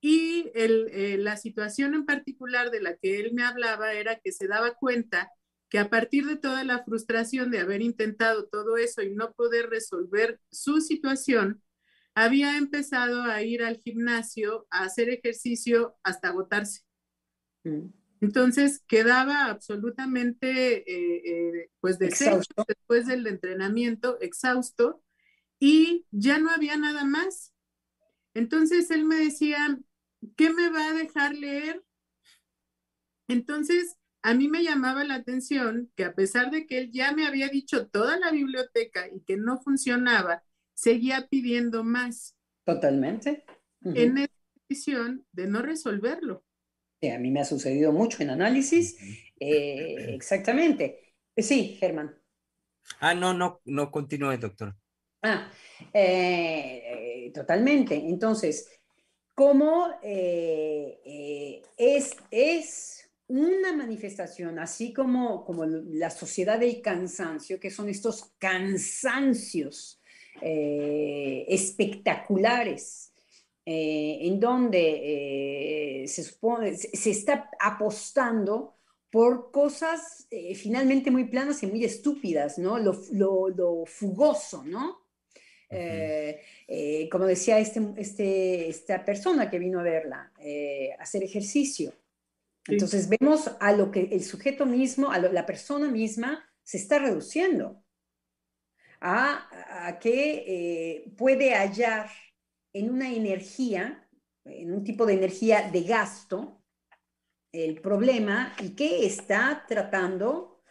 Y 0.00 0.50
eh, 0.54 1.16
la 1.18 1.36
situación 1.36 1.94
en 1.94 2.04
particular 2.06 2.70
de 2.70 2.80
la 2.80 2.96
que 2.96 3.20
él 3.20 3.32
me 3.32 3.44
hablaba 3.44 3.92
era 3.94 4.20
que 4.20 4.32
se 4.32 4.46
daba 4.46 4.74
cuenta 4.74 5.30
que 5.68 5.78
a 5.78 5.90
partir 5.90 6.26
de 6.26 6.36
toda 6.36 6.64
la 6.64 6.84
frustración 6.84 7.50
de 7.50 7.60
haber 7.60 7.82
intentado 7.82 8.46
todo 8.46 8.76
eso 8.76 9.02
y 9.02 9.10
no 9.10 9.32
poder 9.32 9.68
resolver 9.68 10.40
su 10.50 10.80
situación, 10.80 11.62
había 12.24 12.56
empezado 12.56 13.22
a 13.22 13.42
ir 13.42 13.62
al 13.62 13.76
gimnasio 13.76 14.66
a 14.70 14.82
hacer 14.82 15.08
ejercicio 15.08 15.96
hasta 16.02 16.28
agotarse. 16.28 16.82
Mm. 17.64 17.90
Entonces 18.20 18.82
quedaba 18.88 19.46
absolutamente 19.46 20.78
eh, 20.78 21.22
eh, 21.24 21.70
pues 21.80 21.98
después 22.00 23.06
del 23.06 23.26
entrenamiento, 23.28 24.20
exhausto, 24.20 25.02
y 25.60 26.06
ya 26.10 26.38
no 26.38 26.50
había 26.50 26.76
nada 26.76 27.04
más. 27.04 27.52
Entonces 28.34 28.90
él 28.90 29.04
me 29.04 29.16
decía, 29.16 29.78
¿qué 30.36 30.50
me 30.50 30.70
va 30.70 30.88
a 30.88 30.94
dejar 30.94 31.36
leer? 31.36 31.84
Entonces, 33.28 33.96
a 34.22 34.34
mí 34.34 34.48
me 34.48 34.64
llamaba 34.64 35.04
la 35.04 35.14
atención 35.14 35.92
que 35.94 36.04
a 36.04 36.14
pesar 36.14 36.50
de 36.50 36.66
que 36.66 36.78
él 36.78 36.90
ya 36.90 37.12
me 37.12 37.26
había 37.26 37.48
dicho 37.48 37.86
toda 37.86 38.18
la 38.18 38.32
biblioteca 38.32 39.08
y 39.08 39.20
que 39.20 39.36
no 39.36 39.58
funcionaba, 39.58 40.42
seguía 40.78 41.26
pidiendo 41.28 41.82
más. 41.82 42.36
Totalmente. 42.64 43.44
En 43.82 44.18
esa 44.18 44.32
decisión 44.68 45.26
de 45.32 45.48
no 45.48 45.60
resolverlo. 45.60 46.44
a 47.02 47.18
mí 47.18 47.32
me 47.32 47.40
ha 47.40 47.44
sucedido 47.44 47.92
mucho 47.92 48.22
en 48.22 48.30
análisis 48.30 48.96
Eh, 49.40 50.14
exactamente. 50.14 51.14
Sí, 51.36 51.76
Germán. 51.80 52.16
Ah, 53.00 53.14
no, 53.14 53.34
no, 53.34 53.60
no 53.64 53.90
continúe, 53.90 54.38
doctor. 54.38 54.74
Ah, 55.22 55.50
eh, 55.92 57.30
totalmente. 57.34 57.94
Entonces, 57.94 58.68
¿cómo 59.34 59.88
es, 60.02 62.16
es 62.30 63.10
una 63.26 63.72
manifestación, 63.72 64.58
así 64.58 64.92
como, 64.92 65.44
como 65.44 65.66
la 65.66 66.10
sociedad 66.10 66.58
del 66.58 66.80
cansancio, 66.80 67.60
que 67.60 67.70
son 67.70 67.88
estos 67.88 68.32
cansancios 68.38 69.97
espectaculares, 70.40 73.12
en 73.64 74.40
donde 74.40 76.04
se 76.06 76.24
supone, 76.24 76.76
se 76.76 77.10
está 77.10 77.48
apostando 77.60 78.78
por 79.10 79.50
cosas 79.50 80.26
eh, 80.30 80.54
finalmente 80.54 81.10
muy 81.10 81.24
planas 81.24 81.62
y 81.62 81.66
muy 81.66 81.84
estúpidas, 81.84 82.58
¿no? 82.58 82.78
Lo, 82.78 83.00
lo, 83.12 83.84
fugoso, 83.86 84.62
¿no? 84.64 85.06
Eh, 85.70 86.40
eh, 86.66 87.08
como 87.10 87.26
decía 87.26 87.58
este, 87.58 87.82
este, 87.96 88.68
esta 88.68 89.04
persona 89.04 89.50
que 89.50 89.58
vino 89.58 89.80
a 89.80 89.82
verla, 89.82 90.32
hacer 90.98 91.22
ejercicio. 91.22 91.92
Entonces 92.66 93.08
vemos 93.08 93.50
a 93.60 93.72
lo 93.72 93.90
que 93.90 94.08
el 94.12 94.22
sujeto 94.22 94.66
mismo, 94.66 95.10
a 95.10 95.18
la 95.18 95.46
persona 95.46 95.88
misma, 95.88 96.44
se 96.62 96.76
está 96.76 96.98
reduciendo 96.98 97.82
a, 99.00 99.86
a 99.86 99.98
que 99.98 101.12
puede 101.16 101.54
hallar 101.54 102.10
en 102.72 102.90
una 102.90 103.12
energía, 103.12 104.08
en 104.44 104.72
un 104.72 104.84
tipo 104.84 105.06
de 105.06 105.14
energía 105.14 105.70
de 105.70 105.82
gasto, 105.82 106.58
el 107.52 107.80
problema 107.80 108.54
y 108.62 108.70
que 108.70 109.06
está 109.06 109.64
tratando 109.66 110.62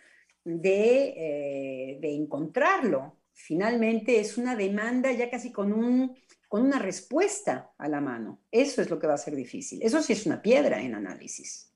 de, 0.43 1.13
eh, 1.17 1.99
encontrarlo. 2.01 3.21
Finalmente 3.33 4.19
es 4.19 4.37
una 4.37 4.55
demanda 4.55 5.11
ya 5.11 5.29
casi 5.29 5.51
con, 5.51 5.73
un, 5.73 6.17
con 6.47 6.63
una 6.63 6.79
respuesta 6.79 7.73
a 7.77 7.87
la 7.87 8.01
mano. 8.01 8.43
Eso 8.51 8.81
es 8.81 8.89
lo 8.89 8.99
que 8.99 9.07
va 9.07 9.15
a 9.15 9.19
ser 9.19 9.35
difícil. 9.35 9.81
Eso 9.81 10.01
sí 10.01 10.13
es 10.13 10.25
una 10.25 10.41
piedra 10.41 10.81
en 10.81 10.95
análisis. 10.95 11.73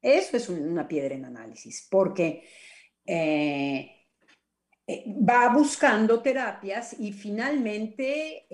Eso 0.00 0.36
es 0.36 0.48
una 0.48 0.86
piedra 0.86 1.14
en 1.14 1.24
análisis, 1.24 1.86
porque 1.90 2.44
eh, 3.04 3.95
eh, 3.95 3.95
va 4.88 5.52
buscando 5.52 6.20
terapias 6.20 6.94
y 6.98 7.12
finalmente 7.12 8.46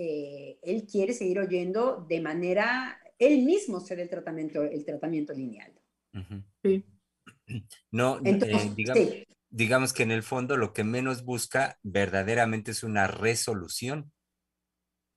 él 0.63 0.87
quiere 0.91 1.13
seguir 1.13 1.39
oyendo 1.41 2.07
de 2.09 2.21
manera 2.21 2.99
él 3.23 3.45
mismo 3.45 3.81
se 3.81 4.01
el 4.01 4.09
tratamiento, 4.09 4.63
el 4.63 4.85
tratamiento 4.85 5.33
lineal. 5.33 5.73
Sí. 6.63 6.85
No, 7.91 8.19
eh, 8.25 9.27
digamos, 9.51 9.93
que 9.93 10.03
en 10.03 10.11
el 10.11 10.23
fondo 10.23 10.57
lo 10.57 10.73
que 10.73 10.85
menos 10.85 11.23
busca 11.25 11.79
verdaderamente 11.83 12.71
es 12.71 12.83
una 12.83 13.07
resolución. 13.07 14.11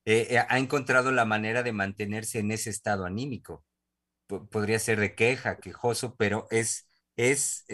Eh, 0.04 0.26
eh, 0.30 0.38
ha 0.46 0.58
encontrado 0.58 1.12
la 1.12 1.24
manera 1.24 1.62
de 1.62 1.72
mantenerse 1.72 2.40
en 2.40 2.50
ese 2.50 2.68
estado 2.68 3.06
anímico. 3.06 3.64
podría 4.26 4.78
ser 4.78 5.00
de 5.00 5.14
queja, 5.14 5.58
quejoso, 5.58 6.14
pero 6.16 6.46
es, 6.50 6.90
es 7.16 7.64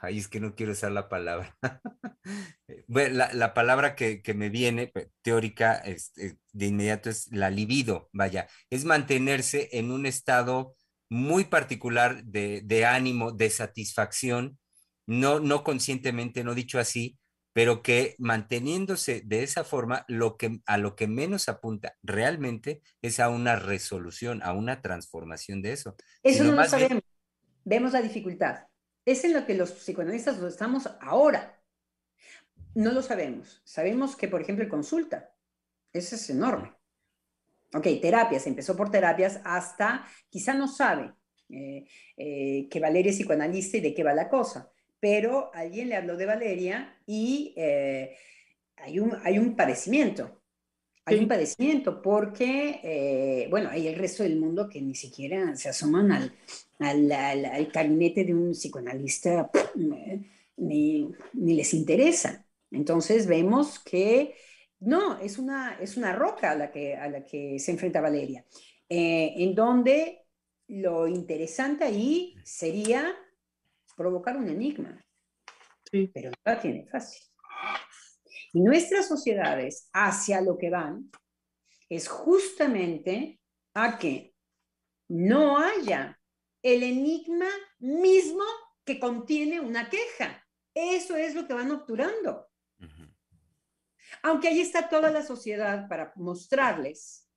Ahí 0.00 0.18
es 0.18 0.28
que 0.28 0.40
no 0.40 0.54
quiero 0.54 0.72
usar 0.72 0.92
la 0.92 1.08
palabra. 1.08 1.56
bueno, 2.86 3.26
la, 3.32 3.54
palabra 3.54 3.96
que, 3.96 4.22
me 4.34 4.48
viene 4.48 4.92
teórica 5.22 5.74
este, 5.76 6.38
de 6.52 6.66
inmediato 6.66 7.10
es 7.10 7.30
la 7.32 7.50
libido, 7.50 8.08
vaya, 8.12 8.46
es 8.70 8.84
mantenerse 8.84 9.68
en 9.72 9.90
un 9.90 10.06
estado 10.06 10.76
muy 11.10 11.44
particular 11.44 12.22
de, 12.24 12.86
ánimo, 12.86 13.32
de 13.32 13.50
satisfacción, 13.50 14.58
no, 15.06 15.40
no 15.40 15.64
conscientemente, 15.64 16.44
no 16.44 16.54
dicho 16.54 16.78
así, 16.78 17.18
pero 17.52 17.82
que 17.82 18.14
manteniéndose 18.18 19.22
de 19.24 19.42
esa 19.42 19.64
forma, 19.64 20.04
lo 20.06 20.36
que, 20.36 20.60
a 20.66 20.78
lo 20.78 20.94
que 20.94 21.08
menos 21.08 21.48
apunta 21.48 21.96
realmente 22.02 22.82
es 23.02 23.18
a 23.18 23.30
una 23.30 23.56
resolución, 23.56 24.42
a 24.44 24.52
una 24.52 24.80
transformación 24.80 25.62
de 25.62 25.72
eso. 25.72 25.96
Eso 26.22 26.44
no 26.44 26.52
lo 26.52 26.64
sabemos. 26.64 27.02
Vemos 27.64 27.92
la 27.92 28.02
dificultad. 28.02 28.60
Es 29.08 29.24
en 29.24 29.32
lo 29.32 29.46
que 29.46 29.54
los 29.54 29.72
psicoanalistas 29.72 30.36
estamos 30.42 30.86
ahora. 31.00 31.58
No 32.74 32.92
lo 32.92 33.00
sabemos. 33.00 33.62
Sabemos 33.64 34.14
que, 34.14 34.28
por 34.28 34.42
ejemplo, 34.42 34.68
consulta. 34.68 35.34
Eso 35.94 36.16
es 36.16 36.28
enorme. 36.28 36.74
Ok, 37.72 37.86
terapias. 38.02 38.46
Empezó 38.46 38.76
por 38.76 38.90
terapias 38.90 39.40
hasta, 39.44 40.06
quizá 40.28 40.52
no 40.52 40.68
sabe 40.68 41.14
eh, 41.48 41.86
eh, 42.18 42.68
que 42.70 42.80
Valeria 42.80 43.08
es 43.08 43.16
psicoanalista 43.16 43.78
y 43.78 43.80
de 43.80 43.94
qué 43.94 44.04
va 44.04 44.12
la 44.12 44.28
cosa, 44.28 44.70
pero 45.00 45.50
alguien 45.54 45.88
le 45.88 45.96
habló 45.96 46.14
de 46.18 46.26
Valeria 46.26 47.00
y 47.06 47.54
eh, 47.56 48.14
hay, 48.76 49.00
un, 49.00 49.16
hay 49.24 49.38
un 49.38 49.56
padecimiento. 49.56 50.42
Hay 51.08 51.18
un 51.18 51.28
padecimiento 51.28 52.00
porque, 52.02 53.46
bueno, 53.50 53.70
hay 53.70 53.88
el 53.88 53.96
resto 53.96 54.22
del 54.22 54.38
mundo 54.38 54.68
que 54.68 54.80
ni 54.80 54.94
siquiera 54.94 55.56
se 55.56 55.68
asoman 55.68 56.12
al, 56.12 56.32
al, 56.78 57.10
al, 57.12 57.66
gabinete 57.66 58.24
de 58.24 58.34
un 58.34 58.52
psicoanalista 58.52 59.50
ni, 60.58 61.10
ni, 61.32 61.54
les 61.54 61.74
interesa. 61.74 62.44
Entonces 62.70 63.26
vemos 63.26 63.78
que 63.78 64.34
no, 64.80 65.18
es 65.18 65.38
una, 65.38 65.78
es 65.80 65.96
una 65.96 66.12
roca 66.12 66.52
a 66.52 66.54
la, 66.54 66.70
que, 66.70 66.96
a 66.96 67.08
la 67.08 67.24
que 67.24 67.58
se 67.58 67.72
enfrenta 67.72 68.00
Valeria, 68.00 68.44
eh, 68.88 69.34
en 69.36 69.54
donde 69.54 70.26
lo 70.68 71.08
interesante 71.08 71.84
ahí 71.84 72.36
sería 72.44 73.14
provocar 73.96 74.36
un 74.36 74.48
enigma. 74.48 75.04
Pero 75.90 76.30
no 76.30 76.36
la 76.44 76.60
tiene 76.60 76.86
fácil. 76.86 77.27
Y 78.52 78.60
nuestras 78.60 79.08
sociedades 79.08 79.88
hacia 79.92 80.40
lo 80.40 80.56
que 80.56 80.70
van 80.70 81.10
es 81.88 82.08
justamente 82.08 83.40
a 83.74 83.98
que 83.98 84.34
no 85.08 85.58
haya 85.58 86.20
el 86.62 86.82
enigma 86.82 87.48
mismo 87.78 88.44
que 88.84 88.98
contiene 88.98 89.60
una 89.60 89.88
queja. 89.88 90.44
Eso 90.74 91.16
es 91.16 91.34
lo 91.34 91.46
que 91.46 91.54
van 91.54 91.70
obturando. 91.70 92.48
Aunque 94.22 94.48
ahí 94.48 94.60
está 94.60 94.88
toda 94.88 95.10
la 95.10 95.22
sociedad 95.22 95.88
para 95.88 96.12
mostrarles 96.16 97.28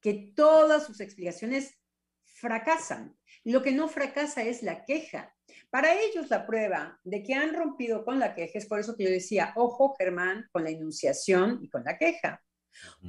que 0.00 0.32
todas 0.34 0.86
sus 0.86 1.00
explicaciones 1.00 1.78
fracasan. 2.24 3.16
Lo 3.44 3.62
que 3.62 3.72
no 3.72 3.88
fracasa 3.88 4.42
es 4.42 4.62
la 4.62 4.84
queja. 4.84 5.34
Para 5.70 5.94
ellos 5.94 6.28
la 6.30 6.46
prueba 6.46 6.98
de 7.04 7.22
que 7.22 7.34
han 7.34 7.54
rompido 7.54 8.04
con 8.04 8.18
la 8.18 8.34
queja 8.34 8.58
es 8.58 8.66
por 8.66 8.80
eso 8.80 8.96
que 8.96 9.04
yo 9.04 9.10
decía, 9.10 9.52
ojo 9.56 9.94
Germán, 9.98 10.46
con 10.52 10.64
la 10.64 10.70
enunciación 10.70 11.60
y 11.62 11.68
con 11.68 11.84
la 11.84 11.96
queja. 11.96 12.42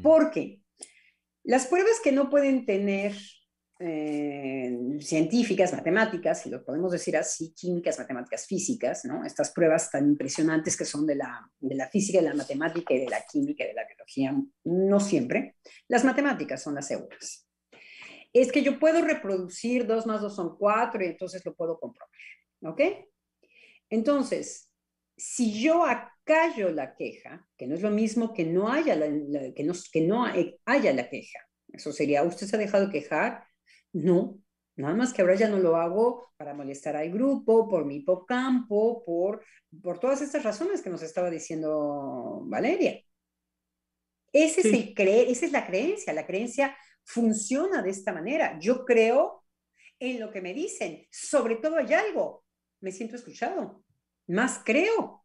Porque 0.02 0.62
las 1.44 1.68
pruebas 1.68 2.00
que 2.04 2.12
no 2.12 2.30
pueden 2.30 2.66
tener 2.66 3.16
eh, 3.84 4.78
científicas, 5.00 5.74
matemáticas, 5.74 6.42
si 6.42 6.52
lo 6.52 6.64
podemos 6.64 6.92
decir 6.92 7.18
así, 7.18 7.52
químicas, 7.54 7.98
matemáticas, 7.98 8.46
físicas, 8.46 9.06
¿no? 9.06 9.26
Estas 9.26 9.52
pruebas 9.52 9.90
tan 9.90 10.06
impresionantes 10.06 10.78
que 10.78 10.86
son 10.86 11.08
de 11.08 11.16
la, 11.16 11.50
de 11.60 11.76
la 11.76 11.90
física, 11.90 12.20
de 12.20 12.30
la 12.30 12.36
matemática 12.36 12.94
y 12.94 13.00
de 13.00 13.10
la 13.10 13.24
química 13.30 13.64
y 13.64 13.68
de 13.68 13.74
la 13.74 13.88
biología, 13.88 14.36
no 14.66 15.00
siempre. 15.00 15.56
Las 15.88 16.06
matemáticas 16.06 16.62
son 16.62 16.76
las 16.76 16.88
seguras. 16.88 17.48
Es 18.34 18.52
que 18.52 18.64
yo 18.64 18.80
puedo 18.80 19.02
reproducir 19.02 19.86
2 19.86 20.06
más 20.06 20.22
2 20.22 20.36
son 20.36 20.58
4 20.58 21.04
y 21.04 21.08
entonces 21.08 21.46
lo 21.46 21.54
puedo 21.54 21.80
comprobar, 21.80 22.10
¿ok? 22.64 22.82
Entonces, 23.90 24.72
si 25.18 25.62
yo 25.62 25.86
acallo 25.86 26.72
la 26.72 26.96
queja, 26.96 27.48
que 27.58 27.68
no 27.68 27.76
es 27.76 27.82
lo 27.82 27.92
mismo 27.92 28.34
que 28.34 28.46
no 28.46 28.72
haya 28.72 28.96
la, 28.96 29.08
que 29.54 29.64
no, 29.64 29.74
que 29.92 30.02
no 30.02 30.26
haya 30.66 30.94
la 30.94 31.10
queja, 31.10 31.40
eso 31.74 31.92
sería, 31.92 32.24
usted 32.24 32.48
se 32.48 32.56
ha 32.56 32.60
dejado 32.60 32.90
quejar, 32.90 33.44
no, 33.94 34.40
nada 34.76 34.96
más 34.96 35.14
que 35.14 35.22
ahora 35.22 35.36
ya 35.36 35.50
no 35.50 35.60
lo 35.60 35.76
hago 35.76 36.32
para 36.38 36.54
molestar 36.54 36.96
al 36.96 37.12
grupo, 37.12 37.68
por 37.68 37.86
mi 37.86 37.98
hipocampo, 37.98 39.04
por, 39.06 39.44
por 39.82 40.00
todas 40.00 40.22
estas 40.22 40.44
razones 40.44 40.82
que 40.82 40.90
nos 40.90 41.04
estaba 41.04 41.30
diciendo 41.30 42.42
Valeria. 42.46 43.02
Ese 44.34 44.62
es 44.62 44.74
el 44.74 44.94
cre 44.94 45.30
esa 45.30 45.46
es 45.46 45.52
la 45.52 45.68
creencia, 45.68 46.14
la 46.14 46.26
creencia 46.26 46.78
funciona 47.04 47.82
de 47.82 47.90
esta 47.90 48.14
manera. 48.14 48.58
Yo 48.60 48.86
creo 48.86 49.44
en 50.00 50.20
lo 50.20 50.32
que 50.32 50.42
me 50.42 50.54
dicen, 50.54 51.06
sobre 51.12 51.58
todo 51.58 51.78
hay 51.78 51.94
algo, 51.94 52.44
me 52.82 52.92
siento 52.92 53.16
escuchado, 53.16 53.84
más 54.28 54.62
creo. 54.66 55.24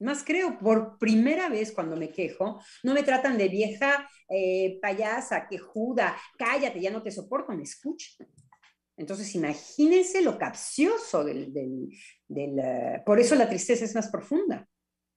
Más 0.00 0.24
creo, 0.24 0.58
por 0.58 0.98
primera 0.98 1.48
vez 1.48 1.72
cuando 1.72 1.96
me 1.96 2.10
quejo, 2.10 2.60
no 2.82 2.92
me 2.92 3.04
tratan 3.04 3.38
de 3.38 3.48
vieja 3.48 4.08
eh, 4.28 4.78
payasa, 4.82 5.46
quejuda, 5.48 6.16
cállate, 6.36 6.80
ya 6.80 6.90
no 6.90 7.02
te 7.02 7.12
soporto, 7.12 7.52
me 7.52 7.62
escuchan. 7.62 8.26
Entonces, 8.96 9.34
imagínense 9.34 10.20
lo 10.22 10.36
capcioso 10.38 11.24
del... 11.24 11.52
del, 11.52 12.58
eh, 12.58 13.02
por 13.04 13.18
eso 13.18 13.34
la 13.34 13.48
tristeza 13.48 13.84
es 13.84 13.94
más 13.94 14.08
profunda. 14.08 14.68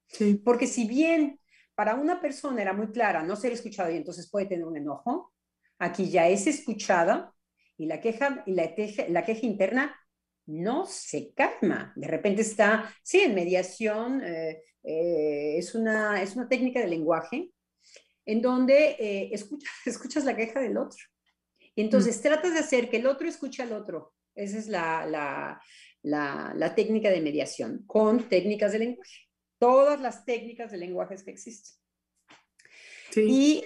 Sí. 0.06 0.34
Porque 0.34 0.66
si 0.66 0.86
bien 0.86 1.37
para 1.78 1.94
una 1.94 2.20
persona 2.20 2.60
era 2.60 2.72
muy 2.72 2.88
clara 2.88 3.22
no 3.22 3.36
ser 3.36 3.52
escuchado 3.52 3.88
y 3.92 3.96
entonces 3.96 4.28
puede 4.28 4.46
tener 4.46 4.64
un 4.64 4.76
enojo, 4.76 5.32
aquí 5.78 6.10
ya 6.10 6.26
es 6.26 6.48
escuchada 6.48 7.32
y 7.76 7.86
la 7.86 8.00
queja, 8.00 8.42
y 8.46 8.54
la 8.54 8.74
la 9.10 9.24
queja 9.24 9.46
interna 9.46 9.96
no 10.46 10.86
se 10.86 11.32
calma. 11.34 11.92
De 11.94 12.08
repente 12.08 12.42
está, 12.42 12.92
sí, 13.04 13.20
en 13.20 13.32
mediación 13.32 14.24
eh, 14.24 14.60
eh, 14.82 15.54
es, 15.56 15.76
una, 15.76 16.20
es 16.20 16.34
una 16.34 16.48
técnica 16.48 16.80
de 16.80 16.88
lenguaje 16.88 17.52
en 18.26 18.42
donde 18.42 18.96
eh, 18.98 19.30
escuchas, 19.30 19.70
escuchas 19.86 20.24
la 20.24 20.34
queja 20.34 20.58
del 20.58 20.78
otro. 20.78 20.98
Y 21.76 21.82
entonces 21.82 22.18
mm. 22.18 22.22
tratas 22.22 22.54
de 22.54 22.58
hacer 22.58 22.90
que 22.90 22.96
el 22.96 23.06
otro 23.06 23.28
escuche 23.28 23.62
al 23.62 23.72
otro. 23.72 24.14
Esa 24.34 24.58
es 24.58 24.66
la, 24.66 25.06
la, 26.02 26.52
la, 26.56 26.74
técnica 26.74 27.08
de 27.08 27.20
mediación 27.20 27.84
con 27.86 28.28
técnicas 28.28 28.72
de 28.72 28.80
lenguaje. 28.80 29.27
Todas 29.58 30.00
las 30.00 30.24
técnicas 30.24 30.70
de 30.70 30.78
lenguaje 30.78 31.16
que 31.24 31.30
existen. 31.30 31.80
Sí. 33.10 33.22
Y 33.22 33.64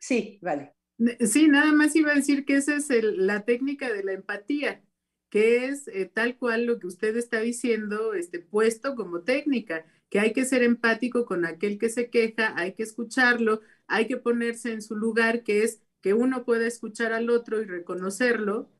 sí, 0.00 0.38
vale. 0.40 0.74
Sí, 1.20 1.48
nada 1.48 1.72
más 1.72 1.94
iba 1.94 2.12
a 2.12 2.14
decir 2.14 2.44
que 2.44 2.56
esa 2.56 2.76
es 2.76 2.88
la 2.90 3.44
técnica 3.44 3.92
de 3.92 4.02
la 4.02 4.12
empatía 4.12 4.82
que 5.30 5.66
es 5.66 5.88
eh, 5.88 6.06
tal 6.06 6.36
cual 6.38 6.66
lo 6.66 6.78
que 6.78 6.86
usted 6.86 7.16
está 7.16 7.40
diciendo, 7.40 8.14
este, 8.14 8.40
puesto 8.40 8.94
como 8.94 9.22
técnica, 9.22 9.84
que 10.08 10.20
hay 10.20 10.32
que 10.32 10.44
ser 10.44 10.62
empático 10.62 11.26
con 11.26 11.44
aquel 11.44 11.78
que 11.78 11.88
se 11.88 12.10
queja, 12.10 12.54
hay 12.56 12.74
que 12.74 12.84
escucharlo, 12.84 13.60
hay 13.86 14.06
que 14.06 14.16
ponerse 14.16 14.72
en 14.72 14.82
su 14.82 14.96
lugar, 14.96 15.42
que 15.42 15.64
es 15.64 15.82
que 16.00 16.14
uno 16.14 16.44
pueda 16.44 16.66
escuchar 16.66 17.12
al 17.12 17.30
otro 17.30 17.60
y 17.60 17.64
reconocerlo, 17.64 18.70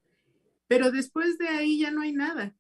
pero 0.69 0.91
después 0.91 1.39
de 1.39 1.49
ahí 1.49 1.81
ya 1.81 1.91
no 1.91 2.03
hay 2.03 2.13
nada. 2.13 2.55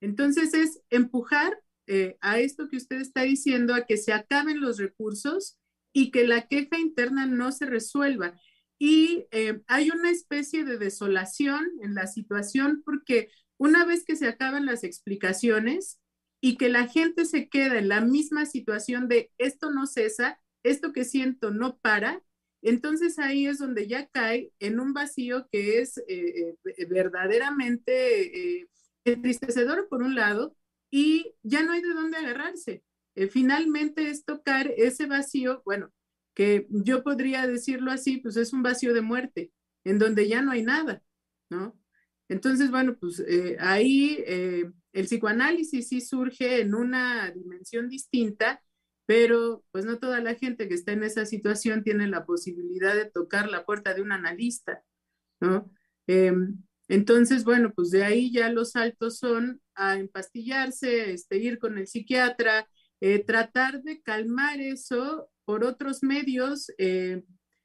Entonces 0.00 0.54
es 0.54 0.80
empujar 0.90 1.62
eh, 1.86 2.16
a 2.20 2.38
esto 2.38 2.68
que 2.68 2.76
usted 2.76 3.00
está 3.00 3.22
diciendo, 3.22 3.74
a 3.74 3.84
que 3.86 3.96
se 3.96 4.12
acaben 4.12 4.60
los 4.60 4.78
recursos 4.78 5.58
y 5.92 6.10
que 6.10 6.26
la 6.26 6.46
queja 6.48 6.78
interna 6.78 7.26
no 7.26 7.52
se 7.52 7.66
resuelva. 7.66 8.38
Y 8.78 9.26
eh, 9.30 9.62
hay 9.66 9.90
una 9.90 10.10
especie 10.10 10.64
de 10.64 10.78
desolación 10.78 11.64
en 11.82 11.94
la 11.94 12.06
situación 12.06 12.82
porque 12.84 13.28
una 13.56 13.84
vez 13.84 14.04
que 14.04 14.16
se 14.16 14.26
acaban 14.26 14.66
las 14.66 14.82
explicaciones 14.82 16.00
y 16.40 16.56
que 16.56 16.68
la 16.68 16.88
gente 16.88 17.24
se 17.24 17.48
queda 17.48 17.78
en 17.78 17.88
la 17.88 18.00
misma 18.00 18.46
situación 18.46 19.08
de 19.08 19.30
esto 19.38 19.70
no 19.70 19.86
cesa, 19.86 20.40
esto 20.62 20.92
que 20.92 21.04
siento 21.04 21.50
no 21.50 21.78
para, 21.78 22.22
entonces 22.62 23.18
ahí 23.18 23.46
es 23.46 23.58
donde 23.58 23.86
ya 23.86 24.08
cae 24.08 24.50
en 24.58 24.80
un 24.80 24.94
vacío 24.94 25.46
que 25.52 25.80
es 25.80 26.02
eh, 26.08 26.56
verdaderamente 26.88 28.66
entristecedor 29.04 29.88
por 29.88 30.02
un 30.02 30.14
lado 30.14 30.56
y 30.96 31.34
ya 31.42 31.64
no 31.64 31.72
hay 31.72 31.82
de 31.82 31.92
dónde 31.92 32.18
agarrarse. 32.18 32.84
finalmente 33.28 34.10
es 34.10 34.24
tocar 34.24 34.70
ese 34.76 35.06
vacío, 35.06 35.60
bueno, 35.64 35.92
que 36.34 36.68
yo 36.70 37.02
podría 37.02 37.48
decirlo 37.48 37.90
así, 37.90 38.18
pues 38.18 38.36
es 38.36 38.52
un 38.52 38.62
vacío 38.62 38.94
de 38.94 39.00
muerte, 39.00 39.52
en 39.82 39.98
donde 39.98 40.28
ya 40.28 40.40
no 40.40 40.52
hay 40.52 40.62
nada, 40.62 41.02
¿no? 41.50 41.76
Entonces, 42.28 42.70
bueno, 42.70 42.96
pues 43.00 43.18
eh, 43.26 43.56
ahí 43.58 44.22
eh, 44.24 44.70
el 44.92 45.06
psicoanálisis 45.06 45.88
sí 45.88 46.00
surge 46.00 46.60
en 46.60 46.76
una 46.76 47.28
dimensión 47.32 47.88
distinta, 47.88 48.62
pero 49.04 49.64
pues 49.72 49.84
no 49.84 49.98
toda 49.98 50.20
la 50.20 50.36
gente 50.36 50.68
que 50.68 50.74
está 50.74 50.92
en 50.92 51.02
esa 51.02 51.26
situación 51.26 51.82
tiene 51.82 52.06
la 52.06 52.24
posibilidad 52.24 52.94
de 52.94 53.10
tocar 53.10 53.50
la 53.50 53.66
puerta 53.66 53.94
de 53.94 54.02
un 54.02 54.12
analista, 54.12 54.84
¿no? 55.40 55.72
Entonces, 56.88 57.44
bueno, 57.44 57.72
pues 57.74 57.90
de 57.90 58.04
ahí 58.04 58.32
ya 58.32 58.50
los 58.50 58.72
saltos 58.72 59.18
son 59.18 59.60
a 59.74 59.96
empastillarse, 59.96 61.12
este, 61.12 61.38
ir 61.38 61.58
con 61.58 61.78
el 61.78 61.86
psiquiatra, 61.86 62.68
eh, 63.00 63.24
tratar 63.24 63.82
de 63.82 64.02
calmar 64.02 64.60
eso 64.60 65.30
por 65.44 65.64
otros 65.64 66.02
medios, 66.02 66.70
eh, 66.78 67.22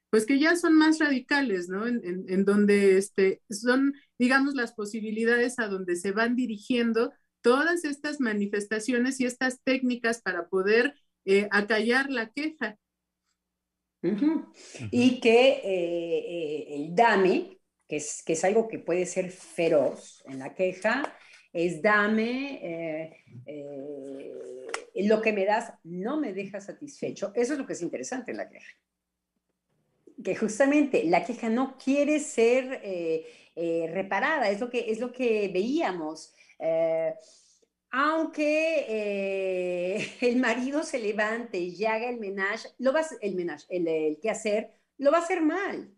pues 0.10 0.26
que 0.26 0.40
ya 0.40 0.56
son 0.56 0.76
más 0.76 1.00
radicales, 1.00 1.70
¿no? 1.70 1.86
En, 1.86 2.46
donde 2.46 2.98
este, 2.98 3.44
son, 3.50 3.94
digamos, 4.18 4.56
las 4.56 4.74
posibilidades 4.74 5.60
a 5.60 5.68
donde 5.68 5.96
se 5.96 6.12
van 6.12 6.36
dirigiendo 6.36 7.14
todas 7.42 7.86
estas 7.86 8.20
manifestaciones 8.20 9.20
y 9.20 9.26
estas 9.26 9.62
técnicas 9.64 10.22
para 10.22 10.48
poder 10.50 10.96
eh, 11.26 11.48
acallar 11.52 12.10
la 12.10 12.32
queja. 12.32 12.78
Y 14.92 15.20
que 15.20 15.62
eh, 15.64 16.76
el 16.76 16.96
dame, 16.96 17.59
que 17.90 17.98
es, 17.98 18.24
que 18.24 18.34
es 18.34 18.44
algo 18.46 18.68
que 18.68 18.78
puede 18.78 19.08
ser 19.08 19.32
feroz 19.32 20.24
en 20.28 20.38
la 20.40 20.54
queja, 20.54 21.18
es 21.52 21.82
dame, 21.82 23.12
lo 24.96 25.22
que 25.22 25.34
me 25.34 25.46
das 25.46 25.74
no 25.84 26.20
me 26.20 26.34
deja 26.34 26.62
satisfecho. 26.62 27.32
Eso 27.34 27.54
es 27.54 27.60
lo 27.60 27.66
que 27.66 27.74
es 27.74 27.82
interesante 27.82 28.30
en 28.32 28.38
la 28.38 28.48
queja. 28.48 28.72
Que 30.24 30.36
justamente 30.36 31.04
la 31.06 31.26
queja 31.26 31.50
no 31.50 31.78
quiere 31.78 32.20
ser 32.20 32.82
eh, 32.84 33.26
eh, 33.56 33.90
reparada, 33.92 34.50
es 34.52 34.60
lo 34.60 34.70
que, 34.70 34.92
es 34.92 35.00
lo 35.00 35.12
que 35.12 35.50
veíamos. 35.52 36.32
Eh, 36.60 37.16
aunque 37.90 38.86
el 40.22 40.36
marido 40.36 40.84
se 40.84 41.00
levante 41.00 41.58
y 41.58 41.86
haga 41.86 42.08
el 42.08 42.20
menage, 42.20 42.70
lo 42.78 42.94
va, 42.94 43.02
el, 43.22 43.34
menage 43.34 43.66
el, 43.70 43.88
el 43.88 44.20
que 44.20 44.30
hacer, 44.30 44.70
lo 45.00 45.12
va 45.12 45.18
a 45.18 45.22
hacer 45.22 45.42
mal. 45.42 45.92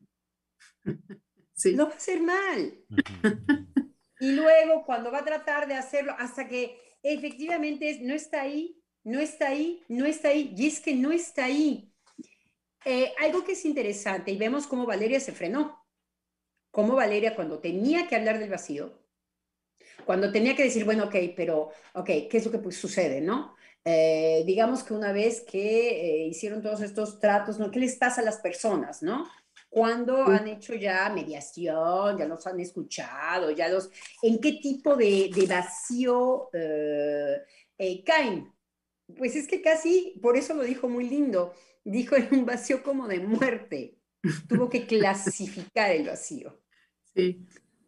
Sí. 1.61 1.73
Lo 1.73 1.85
va 1.85 1.93
a 1.93 1.97
hacer 1.97 2.21
mal. 2.21 2.73
y 4.19 4.31
luego, 4.31 4.83
cuando 4.83 5.11
va 5.11 5.19
a 5.19 5.25
tratar 5.25 5.67
de 5.67 5.75
hacerlo, 5.75 6.15
hasta 6.17 6.47
que 6.47 6.75
efectivamente 7.03 7.99
no 8.01 8.15
está 8.15 8.41
ahí, 8.41 8.81
no 9.03 9.19
está 9.19 9.49
ahí, 9.49 9.83
no 9.87 10.07
está 10.07 10.29
ahí, 10.29 10.55
y 10.57 10.65
es 10.65 10.79
que 10.79 10.95
no 10.95 11.11
está 11.11 11.45
ahí. 11.45 11.93
Eh, 12.83 13.13
algo 13.19 13.43
que 13.43 13.51
es 13.51 13.63
interesante, 13.63 14.31
y 14.31 14.37
vemos 14.37 14.65
cómo 14.65 14.87
Valeria 14.87 15.19
se 15.19 15.33
frenó, 15.33 15.85
cómo 16.71 16.95
Valeria 16.95 17.35
cuando 17.35 17.59
tenía 17.59 18.07
que 18.07 18.15
hablar 18.15 18.39
del 18.39 18.49
vacío, 18.49 18.99
cuando 20.03 20.31
tenía 20.31 20.55
que 20.55 20.63
decir, 20.63 20.83
bueno, 20.83 21.03
ok, 21.03 21.15
pero, 21.35 21.69
ok, 21.93 22.07
¿qué 22.27 22.37
es 22.37 22.45
lo 22.45 22.51
que 22.51 22.57
pues, 22.57 22.75
sucede, 22.75 23.21
no? 23.21 23.55
Eh, 23.85 24.41
digamos 24.47 24.81
que 24.81 24.95
una 24.95 25.11
vez 25.11 25.41
que 25.41 26.23
eh, 26.23 26.27
hicieron 26.27 26.63
todos 26.63 26.81
estos 26.81 27.19
tratos, 27.19 27.59
¿no? 27.59 27.69
¿Qué 27.69 27.79
les 27.79 27.97
pasa 27.97 28.21
a 28.21 28.23
las 28.23 28.37
personas, 28.39 29.03
no? 29.03 29.29
Cuando 29.73 30.25
han 30.25 30.49
hecho 30.49 30.75
ya 30.75 31.09
mediación, 31.09 32.17
ya 32.17 32.25
los 32.25 32.45
han 32.45 32.59
escuchado, 32.59 33.51
ya 33.51 33.69
los, 33.69 33.89
¿en 34.21 34.37
qué 34.41 34.59
tipo 34.61 34.97
de, 34.97 35.31
de 35.33 35.45
vacío 35.47 36.49
caen? 38.05 38.51
Pues 39.17 39.37
es 39.37 39.47
que 39.47 39.61
casi, 39.61 40.19
por 40.21 40.35
eso 40.35 40.53
lo 40.55 40.63
dijo 40.63 40.89
muy 40.89 41.07
lindo, 41.07 41.53
dijo 41.85 42.17
en 42.17 42.27
un 42.31 42.45
vacío 42.45 42.83
como 42.83 43.07
de 43.07 43.21
muerte. 43.21 43.97
Tuvo 44.49 44.69
que 44.69 44.85
clasificar 44.85 45.91
el 45.91 46.05
vacío. 46.05 46.61
Sí. 47.15 47.45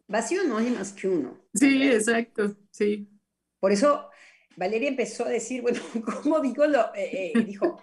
Vacío 0.08 0.44
no 0.44 0.56
hay 0.56 0.70
más 0.70 0.92
que 0.94 1.08
uno. 1.08 1.38
Sí, 1.52 1.82
exacto, 1.82 2.56
sí. 2.70 3.08
Por 3.60 3.72
eso 3.72 4.08
Valeria 4.56 4.88
empezó 4.88 5.24
a 5.24 5.30
decir, 5.30 5.62
bueno, 5.62 5.80
¿cómo 6.22 6.40
digo 6.40 6.66
lo? 6.66 6.94
Eh, 6.94 7.32
eh, 7.34 7.44
dijo, 7.44 7.82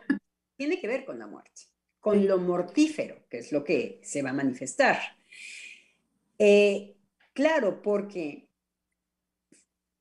tiene 0.55 0.79
que 0.79 0.87
ver 0.87 1.05
con 1.05 1.19
la 1.19 1.27
muerte, 1.27 1.63
con 2.01 2.27
lo 2.27 2.39
mortífero, 2.39 3.15
que 3.29 3.37
es 3.37 3.51
lo 3.51 3.63
que 3.63 4.01
se 4.03 4.21
va 4.21 4.31
a 4.31 4.33
manifestar. 4.33 4.97
Eh, 6.37 6.97
claro, 7.31 7.81
porque 7.81 8.49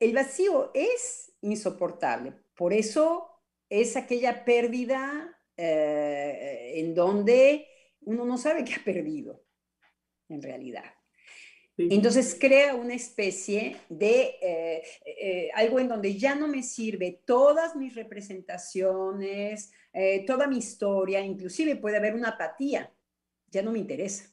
el 0.01 0.15
vacío 0.15 0.71
es 0.75 1.33
insoportable. 1.43 2.33
Por 2.57 2.73
eso 2.73 3.29
es 3.69 3.97
aquella 3.97 4.45
pérdida 4.45 5.39
eh, 5.57 6.73
en 6.77 6.95
donde 6.95 7.69
uno 8.01 8.25
no 8.25 8.39
sabe 8.39 8.65
que 8.65 8.75
ha 8.75 8.83
perdido, 8.83 9.45
en 10.31 10.43
realidad. 10.43 11.00
Entonces 11.89 12.37
crea 12.39 12.75
una 12.75 12.95
especie 12.95 13.77
de 13.89 14.37
eh, 14.43 14.83
eh, 15.05 15.51
algo 15.55 15.79
en 15.79 15.89
donde 15.89 16.17
ya 16.17 16.35
no 16.35 16.49
me 16.49 16.63
sirve 16.63 17.23
todas 17.25 17.77
mis 17.77 17.95
representaciones, 17.95 19.73
toda 20.27 20.47
mi 20.47 20.59
historia, 20.59 21.21
inclusive 21.21 21.75
puede 21.77 21.97
haber 21.97 22.15
una 22.15 22.31
apatía, 22.31 22.93
ya 23.51 23.63
no 23.63 23.73
me 23.73 23.81
interesa, 23.81 24.33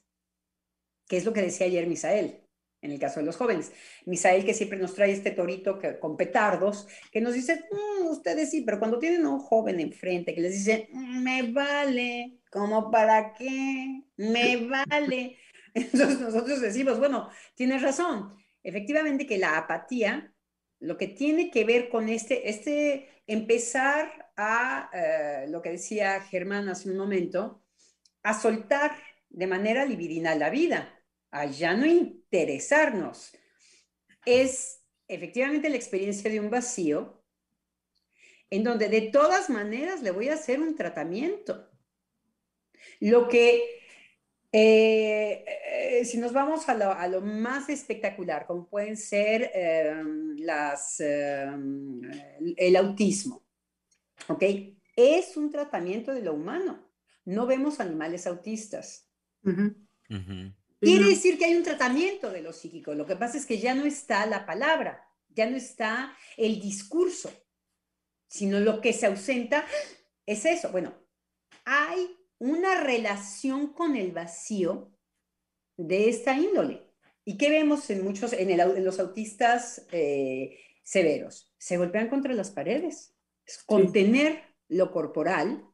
que 1.08 1.16
es 1.16 1.24
lo 1.24 1.32
que 1.32 1.42
decía 1.42 1.66
ayer 1.66 1.86
Misael 1.86 2.48
en 2.80 2.92
el 2.92 2.98
caso 2.98 3.20
de 3.20 3.26
los 3.26 3.36
jóvenes. 3.36 3.72
Misael, 4.06 4.44
que 4.44 4.54
siempre 4.54 4.78
nos 4.78 4.94
trae 4.94 5.12
este 5.12 5.30
torito 5.30 5.78
que, 5.78 5.98
con 5.98 6.16
petardos, 6.16 6.86
que 7.10 7.20
nos 7.20 7.34
dice, 7.34 7.64
mm, 7.70 8.06
ustedes 8.06 8.50
sí, 8.50 8.62
pero 8.62 8.78
cuando 8.78 8.98
tienen 8.98 9.24
a 9.26 9.30
un 9.30 9.40
joven 9.40 9.80
enfrente 9.80 10.34
que 10.34 10.40
les 10.40 10.52
dice, 10.52 10.88
mm, 10.92 11.22
me 11.22 11.52
vale, 11.52 12.38
¿como 12.50 12.90
para 12.90 13.34
qué? 13.34 14.02
Me 14.16 14.68
vale. 14.68 15.38
Entonces 15.74 16.20
nosotros 16.20 16.60
decimos, 16.60 16.98
bueno, 16.98 17.30
tienes 17.54 17.82
razón. 17.82 18.34
Efectivamente 18.62 19.26
que 19.26 19.38
la 19.38 19.56
apatía, 19.56 20.34
lo 20.80 20.96
que 20.96 21.08
tiene 21.08 21.50
que 21.50 21.64
ver 21.64 21.88
con 21.88 22.08
este, 22.08 22.48
este 22.48 23.22
empezar 23.26 24.32
a, 24.36 24.90
eh, 24.92 25.46
lo 25.48 25.60
que 25.62 25.70
decía 25.70 26.20
Germán 26.22 26.68
hace 26.68 26.90
un 26.90 26.96
momento, 26.96 27.62
a 28.22 28.38
soltar 28.38 28.92
de 29.28 29.46
manera 29.46 29.84
libidinal 29.84 30.38
la 30.38 30.50
vida 30.50 30.94
a 31.30 31.46
ya 31.46 31.74
no 31.74 31.86
interesarnos. 31.86 33.32
Es 34.24 34.82
efectivamente 35.06 35.68
la 35.68 35.76
experiencia 35.76 36.30
de 36.30 36.40
un 36.40 36.50
vacío 36.50 37.22
en 38.50 38.64
donde 38.64 38.88
de 38.88 39.02
todas 39.02 39.50
maneras 39.50 40.02
le 40.02 40.10
voy 40.10 40.28
a 40.28 40.34
hacer 40.34 40.60
un 40.60 40.74
tratamiento. 40.74 41.68
Lo 43.00 43.28
que 43.28 43.80
Eh, 44.50 45.44
eh, 45.46 46.04
si 46.06 46.16
nos 46.16 46.32
vamos 46.32 46.68
a 46.68 47.08
lo, 47.08 47.20
más 47.20 47.68
espectacular, 47.68 48.46
como 48.46 48.66
pueden 48.66 48.96
ser 48.96 49.50
em, 49.52 50.36
las, 50.38 51.00
em, 51.00 52.00
el 52.56 52.76
autismo, 52.76 53.44
¿ok? 54.28 54.42
Es 54.96 55.36
un 55.36 55.50
tratamiento 55.50 56.14
de 56.14 56.22
lo 56.22 56.34
humano. 56.34 56.88
No 57.24 57.46
vemos 57.46 57.78
animales 57.78 58.26
autistas. 58.26 59.06
Quiere 59.42 61.04
decir 61.04 61.38
que 61.38 61.44
hay 61.44 61.54
un 61.54 61.62
tratamiento 61.62 62.30
de 62.30 62.40
lo 62.40 62.52
psíquico. 62.52 62.94
Lo 62.94 63.04
que 63.04 63.16
pasa 63.16 63.36
es 63.36 63.44
que 63.44 63.58
ya 63.58 63.74
no 63.74 63.84
está 63.84 64.24
la 64.26 64.46
palabra, 64.46 65.04
ya 65.28 65.48
no 65.48 65.56
está 65.56 66.16
el 66.36 66.60
discurso, 66.60 67.30
sino 68.28 68.60
lo 68.60 68.80
que 68.80 68.92
se 68.92 69.06
ausenta 69.06 69.66
es 70.24 70.44
eso. 70.46 70.70
Bueno, 70.70 70.94
hay 71.64 72.17
una 72.38 72.80
relación 72.80 73.72
con 73.72 73.96
el 73.96 74.12
vacío 74.12 74.92
de 75.76 76.08
esta 76.08 76.34
índole. 76.34 76.86
¿Y 77.24 77.36
qué 77.36 77.50
vemos 77.50 77.90
en 77.90 78.04
muchos, 78.04 78.32
en, 78.32 78.84
los 78.84 78.98
autistas 78.98 79.86
eh, 79.92 80.58
severos? 80.82 81.52
Se 81.58 81.76
golpean 81.76 82.08
contra 82.08 82.32
las 82.32 82.50
paredes. 82.50 83.14
Contener 83.66 84.42
lo 84.68 84.90
corporal 84.90 85.64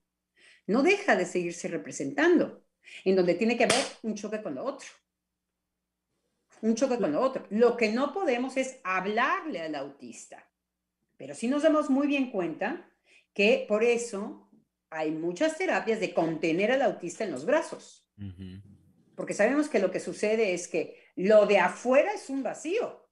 no 0.67 0.83
deja 0.83 1.17
de 1.17 1.27
seguirse 1.27 1.69
representando, 1.69 2.65
en 3.05 3.17
donde 3.17 3.35
tiene 3.35 3.57
que 3.57 3.65
haber 3.65 3.85
un 4.03 4.15
choque 4.15 4.43
con 4.43 4.55
lo 4.55 4.65
otro. 4.65 4.89
Un 6.63 6.75
choque 6.75 6.99
con 6.99 7.13
lo 7.13 7.21
otro. 7.21 7.47
Lo 7.51 7.77
que 7.77 7.93
no 7.93 8.13
podemos 8.13 8.57
es 8.57 8.79
hablarle 8.83 9.61
al 9.61 9.75
autista. 9.75 10.49
Pero 11.17 11.35
sí 11.35 11.49
nos 11.49 11.63
damos 11.63 11.91
muy 11.91 12.07
bien 12.07 12.31
cuenta 12.31 12.91
que 13.35 13.67
por 13.69 13.85
eso 13.85 14.44
hay 14.95 15.11
muchas 15.11 15.59
terapias 15.59 16.01
de 16.01 16.15
contener 16.15 16.71
al 16.71 16.83
autista 16.83 17.25
en 17.25 17.33
los 17.33 17.45
brazos. 17.45 18.07
Porque 19.17 19.35
sabemos 19.35 19.69
que 19.69 19.81
lo 19.81 19.91
que 19.91 20.01
sucede 20.01 20.55
es 20.55 20.69
que 20.69 20.97
lo 21.17 21.47
de 21.47 21.59
afuera 21.59 22.13
es 22.13 22.31
un 22.31 22.43
vacío, 22.43 23.09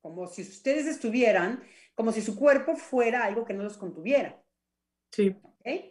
como 0.00 0.26
si 0.26 0.42
ustedes 0.42 0.86
estuvieran, 0.86 1.62
como 1.94 2.12
si 2.12 2.20
su 2.20 2.36
cuerpo 2.36 2.76
fuera 2.76 3.24
algo 3.24 3.44
que 3.44 3.54
no 3.54 3.62
los 3.62 3.76
contuviera. 3.78 4.42
Sí. 5.10 5.34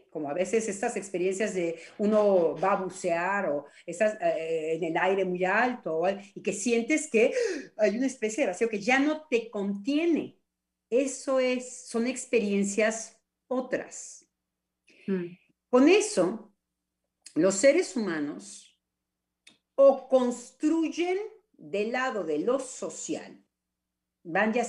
Como 0.09 0.29
a 0.29 0.33
veces 0.33 0.69
estas 0.69 0.95
experiencias 0.95 1.53
de 1.53 1.77
uno 1.97 2.55
va 2.55 2.73
a 2.73 2.81
bucear 2.81 3.49
o 3.49 3.65
estás 3.85 4.17
eh, 4.21 4.75
en 4.75 4.83
el 4.85 4.95
aire 4.95 5.25
muy 5.25 5.43
alto 5.43 6.03
y 6.33 6.41
que 6.41 6.53
sientes 6.53 7.09
que 7.09 7.33
hay 7.77 7.97
una 7.97 8.05
especie 8.05 8.43
de 8.43 8.51
vacío 8.51 8.69
que 8.69 8.79
ya 8.79 8.99
no 8.99 9.27
te 9.27 9.49
contiene. 9.49 10.39
Eso 10.89 11.39
es, 11.39 11.87
son 11.87 12.07
experiencias 12.07 13.19
otras. 13.47 14.24
Mm. 15.07 15.37
Con 15.69 15.89
eso, 15.89 16.53
los 17.35 17.55
seres 17.55 17.95
humanos 17.95 18.79
o 19.75 20.07
construyen 20.07 21.17
del 21.53 21.91
lado 21.91 22.23
de 22.23 22.39
lo 22.39 22.59
social, 22.59 23.43
van 24.23 24.53
ya 24.53 24.63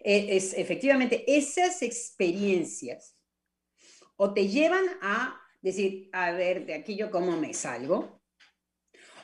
eh, 0.00 0.36
es, 0.36 0.54
efectivamente 0.54 1.24
esas 1.26 1.82
experiencias 1.82 3.16
o 4.16 4.34
te 4.34 4.48
llevan 4.48 4.84
a 5.00 5.40
decir, 5.62 6.10
a 6.12 6.32
ver, 6.32 6.66
de 6.66 6.74
aquí 6.74 6.96
yo 6.96 7.10
cómo 7.10 7.36
me 7.36 7.54
salgo, 7.54 8.20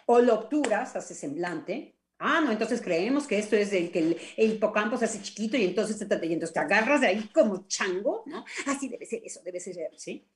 o 0.06 0.20
lo 0.20 0.34
obturas, 0.34 0.96
hace 0.96 1.14
semblante, 1.14 1.95
ah, 2.18 2.40
no, 2.40 2.52
entonces 2.52 2.80
creemos 2.80 3.26
que 3.26 3.38
esto 3.38 3.56
es 3.56 3.72
el 3.72 3.90
que 3.90 4.18
el, 4.36 4.52
hipocampo 4.52 4.96
se 4.96 5.04
hace 5.04 5.22
chiquito 5.22 5.56
y 5.56 5.64
entonces, 5.64 6.00
y 6.00 6.32
entonces 6.32 6.52
te 6.52 6.60
agarras 6.60 7.00
de 7.00 7.08
ahí 7.08 7.28
como 7.32 7.66
chango, 7.66 8.22
¿no? 8.26 8.44
Así 8.66 8.88
debe 8.88 9.06
ser 9.06 9.22
eso, 9.24 9.40
debe 9.44 9.60
ser, 9.60 9.90
¿sí? 9.96 10.26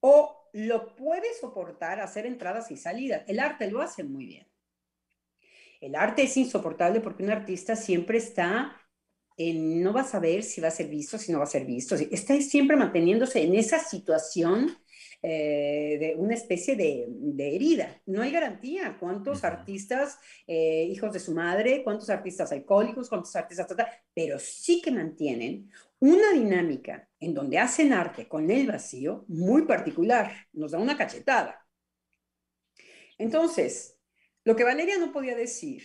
O 0.00 0.48
lo 0.52 0.96
puedes 0.96 1.40
soportar 1.40 2.00
hacer 2.00 2.26
entradas 2.26 2.70
y 2.70 2.76
salidas. 2.76 3.22
El 3.28 3.38
arte 3.38 3.70
lo 3.70 3.82
hace 3.82 4.02
muy 4.02 4.26
bien. 4.26 4.46
El 5.80 5.94
arte 5.94 6.22
es 6.22 6.36
insoportable 6.36 7.00
porque 7.00 7.22
un 7.22 7.30
artista 7.30 7.76
siempre 7.76 8.18
está 8.18 8.76
en, 9.36 9.82
no 9.82 9.92
va 9.92 10.02
a 10.02 10.04
saber 10.04 10.42
si 10.42 10.60
va 10.60 10.68
a 10.68 10.72
ser 10.72 10.88
visto, 10.88 11.16
si 11.16 11.32
no 11.32 11.38
va 11.38 11.44
a 11.44 11.48
ser 11.48 11.64
visto. 11.64 11.94
Está 11.94 12.38
siempre 12.40 12.76
manteniéndose 12.76 13.42
en 13.42 13.54
esa 13.54 13.78
situación 13.78 14.76
eh, 15.22 15.98
de 16.00 16.14
una 16.16 16.34
especie 16.34 16.76
de, 16.76 17.06
herida. 17.38 18.00
No 18.06 18.22
hay 18.22 18.30
garantía. 18.30 18.96
¿Cuántos 18.98 19.44
artistas, 19.44 20.18
eh, 20.46 20.84
hijos 20.90 21.12
de 21.12 21.20
su 21.20 21.34
madre, 21.34 21.82
cuántos 21.84 22.08
artistas 22.08 22.52
alcohólicos, 22.52 23.08
cuántos 23.08 23.36
artistas, 23.36 23.66
pero 24.14 24.38
sí 24.38 24.80
que 24.80 24.90
mantienen 24.90 25.70
una 25.98 26.32
dinámica 26.32 27.08
en 27.18 27.34
donde 27.34 27.58
hacen 27.58 27.92
arte 27.92 28.28
con 28.28 28.50
el 28.50 28.66
vacío 28.66 29.24
muy 29.28 29.66
particular. 29.66 30.32
Nos 30.52 30.72
da 30.72 30.78
una 30.78 30.96
cachetada. 30.96 31.66
Entonces, 33.18 33.98
lo 34.44 34.56
que 34.56 34.64
Valeria 34.64 34.96
no 34.98 35.12
podía 35.12 35.36
decir 35.36 35.82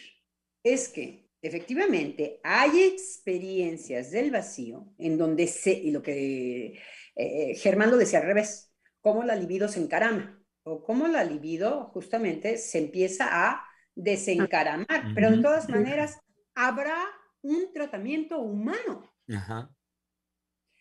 es 0.63 0.87
que 0.87 1.29
efectivamente 1.41 2.39
hay 2.43 2.83
experiencias 2.83 4.11
del 4.11 4.31
vacío 4.31 4.93
en 4.97 5.17
donde 5.17 5.47
se, 5.47 5.73
y 5.73 5.91
lo 5.91 6.01
que 6.01 6.79
eh, 7.15 7.55
Germán 7.55 7.91
lo 7.91 7.97
decía 7.97 8.19
al 8.19 8.25
revés, 8.25 8.71
cómo 9.05 9.23
la 9.23 9.35
libido 9.35 9.67
se 9.67 9.79
encarama 9.79 10.43
o 10.63 10.83
cómo 10.83 11.07
la 11.07 11.23
libido 11.23 11.91
justamente 11.93 12.57
se 12.57 12.79
empieza 12.79 13.27
a 13.29 13.63
desencaramar. 13.93 15.13
Pero 15.13 15.29
de 15.29 15.43
todas 15.43 15.69
maneras, 15.69 16.17
habrá 16.55 16.97
un 17.43 17.71
tratamiento 17.71 18.39
humano. 18.39 19.13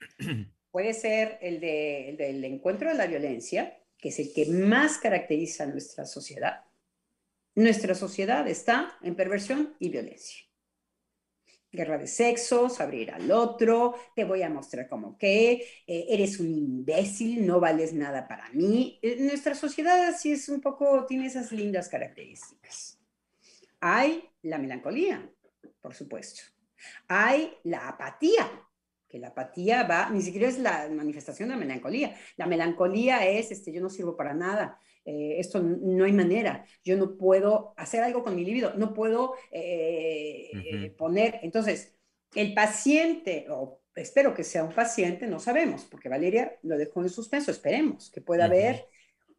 Puede 0.70 0.94
ser 0.94 1.36
el, 1.42 1.62
el 1.62 2.16
del 2.16 2.44
encuentro 2.46 2.88
de 2.88 2.94
la 2.94 3.06
violencia, 3.06 3.78
que 3.98 4.08
es 4.08 4.18
el 4.18 4.32
que 4.32 4.46
más 4.46 4.96
caracteriza 4.96 5.64
a 5.64 5.66
nuestra 5.66 6.06
sociedad. 6.06 6.64
Nuestra 7.54 7.94
sociedad 7.94 8.48
está 8.48 8.96
en 9.02 9.16
perversión 9.16 9.76
y 9.78 9.90
violencia 9.90 10.46
guerra 11.74 11.98
de 11.98 12.06
sexos, 12.06 12.80
abrir 12.80 13.10
al 13.10 13.30
otro, 13.30 13.94
te 14.14 14.24
voy 14.24 14.42
a 14.42 14.48
mostrar 14.48 14.88
como 14.88 15.18
que 15.18 15.66
eh, 15.86 16.06
eres 16.08 16.40
un 16.40 16.54
imbécil, 16.54 17.46
no 17.46 17.60
vales 17.60 17.92
nada 17.92 18.26
para 18.26 18.48
mí. 18.50 18.98
Eh, 19.02 19.16
nuestra 19.20 19.54
sociedad 19.54 20.08
así 20.08 20.32
es 20.32 20.48
un 20.48 20.60
poco, 20.60 21.04
tiene 21.06 21.26
esas 21.26 21.52
lindas 21.52 21.88
características. 21.88 22.98
Hay 23.80 24.28
la 24.42 24.58
melancolía, 24.58 25.28
por 25.80 25.94
supuesto. 25.94 26.42
Hay 27.08 27.54
la 27.64 27.88
apatía, 27.88 28.50
que 29.08 29.18
la 29.18 29.28
apatía 29.28 29.84
va, 29.84 30.10
ni 30.10 30.22
siquiera 30.22 30.48
es 30.48 30.58
la 30.58 30.88
manifestación 30.88 31.48
de 31.48 31.54
la 31.54 31.60
melancolía. 31.60 32.16
La 32.36 32.46
melancolía 32.46 33.26
es, 33.26 33.50
este, 33.50 33.72
yo 33.72 33.80
no 33.80 33.90
sirvo 33.90 34.16
para 34.16 34.34
nada, 34.34 34.78
eh, 35.04 35.36
esto 35.38 35.60
no 35.60 36.04
hay 36.04 36.12
manera, 36.12 36.64
yo 36.82 36.96
no 36.96 37.18
puedo 37.18 37.74
hacer 37.76 38.02
algo 38.02 38.22
con 38.22 38.34
mi 38.34 38.42
libido, 38.42 38.72
no 38.76 38.94
puedo 38.94 39.34
eh, 39.50 40.50
eh, 40.52 40.90
poner, 40.96 41.40
entonces, 41.42 41.94
el 42.34 42.54
paciente, 42.54 43.46
o 43.50 43.82
espero 43.94 44.32
que 44.32 44.44
sea 44.44 44.64
un 44.64 44.72
paciente, 44.72 45.26
no 45.26 45.38
sabemos, 45.38 45.84
porque 45.84 46.08
Valeria 46.08 46.56
lo 46.62 46.78
dejó 46.78 47.02
en 47.02 47.10
suspenso, 47.10 47.50
esperemos 47.50 48.10
que 48.10 48.22
pueda 48.22 48.46
haber 48.46 48.86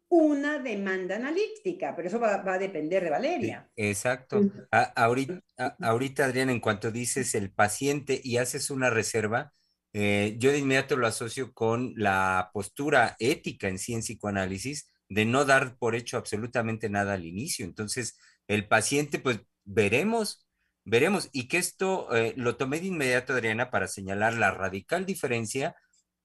una 0.08 0.60
demanda 0.60 1.16
analítica, 1.16 1.96
pero 1.96 2.06
eso 2.06 2.20
va, 2.20 2.40
a 2.46 2.58
depender 2.58 3.02
de 3.02 3.10
Valeria. 3.10 3.68
Exacto. 3.74 4.40
ahorita, 4.70 5.42
ahorita, 5.80 6.26
Adriana, 6.26 6.52
en 6.52 6.60
cuanto 6.60 6.92
dices 6.92 7.34
el 7.34 7.50
paciente 7.50 8.20
y 8.22 8.36
haces 8.36 8.70
una 8.70 8.88
reserva, 8.88 9.52
yo 9.92 10.52
de 10.52 10.58
inmediato 10.58 10.96
lo 10.96 11.08
asocio 11.08 11.52
con 11.52 11.92
la 11.96 12.50
postura 12.52 13.16
ética 13.18 13.66
en 13.66 13.78
sí 13.78 13.94
en 13.94 14.00
psicoanálisis, 14.00 14.86
de 15.08 15.24
no 15.24 15.44
dar 15.44 15.76
por 15.78 15.94
hecho 15.94 16.16
absolutamente 16.16 16.88
nada 16.88 17.14
al 17.14 17.24
inicio. 17.26 17.64
Entonces, 17.64 18.18
el 18.48 18.68
paciente, 18.68 19.18
pues 19.18 19.40
veremos, 19.64 20.46
veremos. 20.84 21.28
Y 21.32 21.48
que 21.48 21.58
esto 21.58 22.14
eh, 22.14 22.34
lo 22.36 22.56
tomé 22.56 22.80
de 22.80 22.86
inmediato, 22.86 23.32
Adriana, 23.32 23.70
para 23.70 23.88
señalar 23.88 24.34
la 24.34 24.50
radical 24.50 25.06
diferencia 25.06 25.76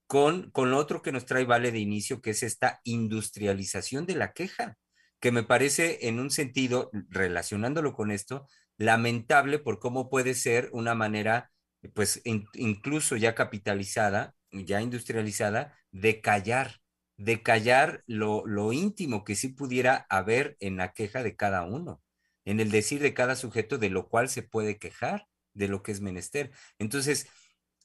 con, 0.07 0.51
con 0.51 0.71
lo 0.71 0.77
otro 0.77 1.01
que 1.01 1.11
nos 1.11 1.25
trae 1.25 1.45
Vale 1.45 1.71
de 1.71 1.79
inicio, 1.79 2.21
que 2.21 2.31
es 2.31 2.43
esta 2.43 2.81
industrialización 2.83 4.05
de 4.05 4.15
la 4.15 4.33
queja, 4.33 4.77
que 5.19 5.31
me 5.31 5.43
parece 5.43 6.07
en 6.07 6.19
un 6.19 6.31
sentido, 6.31 6.89
relacionándolo 7.09 7.93
con 7.93 8.11
esto, 8.11 8.47
lamentable 8.77 9.59
por 9.59 9.79
cómo 9.79 10.09
puede 10.09 10.33
ser 10.33 10.69
una 10.73 10.95
manera, 10.95 11.51
pues 11.93 12.21
incluso 12.25 13.15
ya 13.15 13.35
capitalizada, 13.35 14.35
ya 14.51 14.81
industrializada, 14.81 15.77
de 15.91 16.19
callar 16.19 16.80
de 17.21 17.43
callar 17.43 18.03
lo, 18.07 18.45
lo 18.47 18.73
íntimo 18.73 19.23
que 19.23 19.35
sí 19.35 19.49
pudiera 19.49 20.07
haber 20.09 20.57
en 20.59 20.77
la 20.77 20.93
queja 20.93 21.21
de 21.23 21.35
cada 21.35 21.63
uno, 21.63 22.01
en 22.45 22.59
el 22.59 22.71
decir 22.71 22.99
de 23.01 23.13
cada 23.13 23.35
sujeto 23.35 23.77
de 23.77 23.89
lo 23.89 24.09
cual 24.09 24.27
se 24.29 24.41
puede 24.41 24.79
quejar, 24.79 25.27
de 25.53 25.67
lo 25.67 25.83
que 25.83 25.91
es 25.91 26.01
menester. 26.01 26.51
Entonces, 26.79 27.27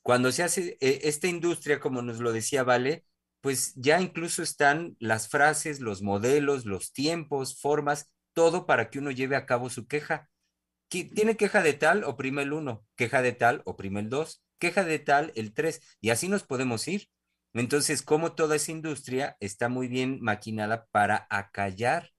cuando 0.02 0.32
se 0.32 0.42
hace 0.42 0.78
eh, 0.80 1.00
esta 1.04 1.28
industria, 1.28 1.80
como 1.80 2.00
nos 2.00 2.20
lo 2.20 2.32
decía 2.32 2.62
Vale, 2.62 3.04
pues 3.42 3.74
ya 3.76 4.00
incluso 4.00 4.42
están 4.42 4.96
las 5.00 5.28
frases, 5.28 5.80
los 5.80 6.00
modelos, 6.02 6.64
los 6.64 6.92
tiempos, 6.92 7.60
formas, 7.60 8.10
todo 8.32 8.66
para 8.66 8.88
que 8.90 8.98
uno 9.00 9.10
lleve 9.10 9.36
a 9.36 9.46
cabo 9.46 9.68
su 9.68 9.86
queja. 9.86 10.30
¿Tiene 10.88 11.36
queja 11.36 11.62
de 11.62 11.74
tal? 11.74 12.04
Oprime 12.04 12.42
el 12.42 12.52
uno, 12.52 12.86
queja 12.96 13.20
de 13.20 13.32
tal, 13.32 13.62
oprime 13.66 14.00
el 14.00 14.08
dos, 14.08 14.42
queja 14.58 14.84
de 14.84 14.98
tal, 14.98 15.32
el 15.34 15.52
tres, 15.52 15.82
y 16.00 16.10
así 16.10 16.28
nos 16.28 16.44
podemos 16.44 16.88
ir. 16.88 17.08
Entonces, 17.60 18.02
como 18.02 18.32
toda 18.32 18.56
esa 18.56 18.72
industria 18.72 19.36
está 19.40 19.68
muy 19.68 19.88
bien 19.88 20.20
maquinada 20.20 20.86
para 20.90 21.26
acallar 21.30 22.12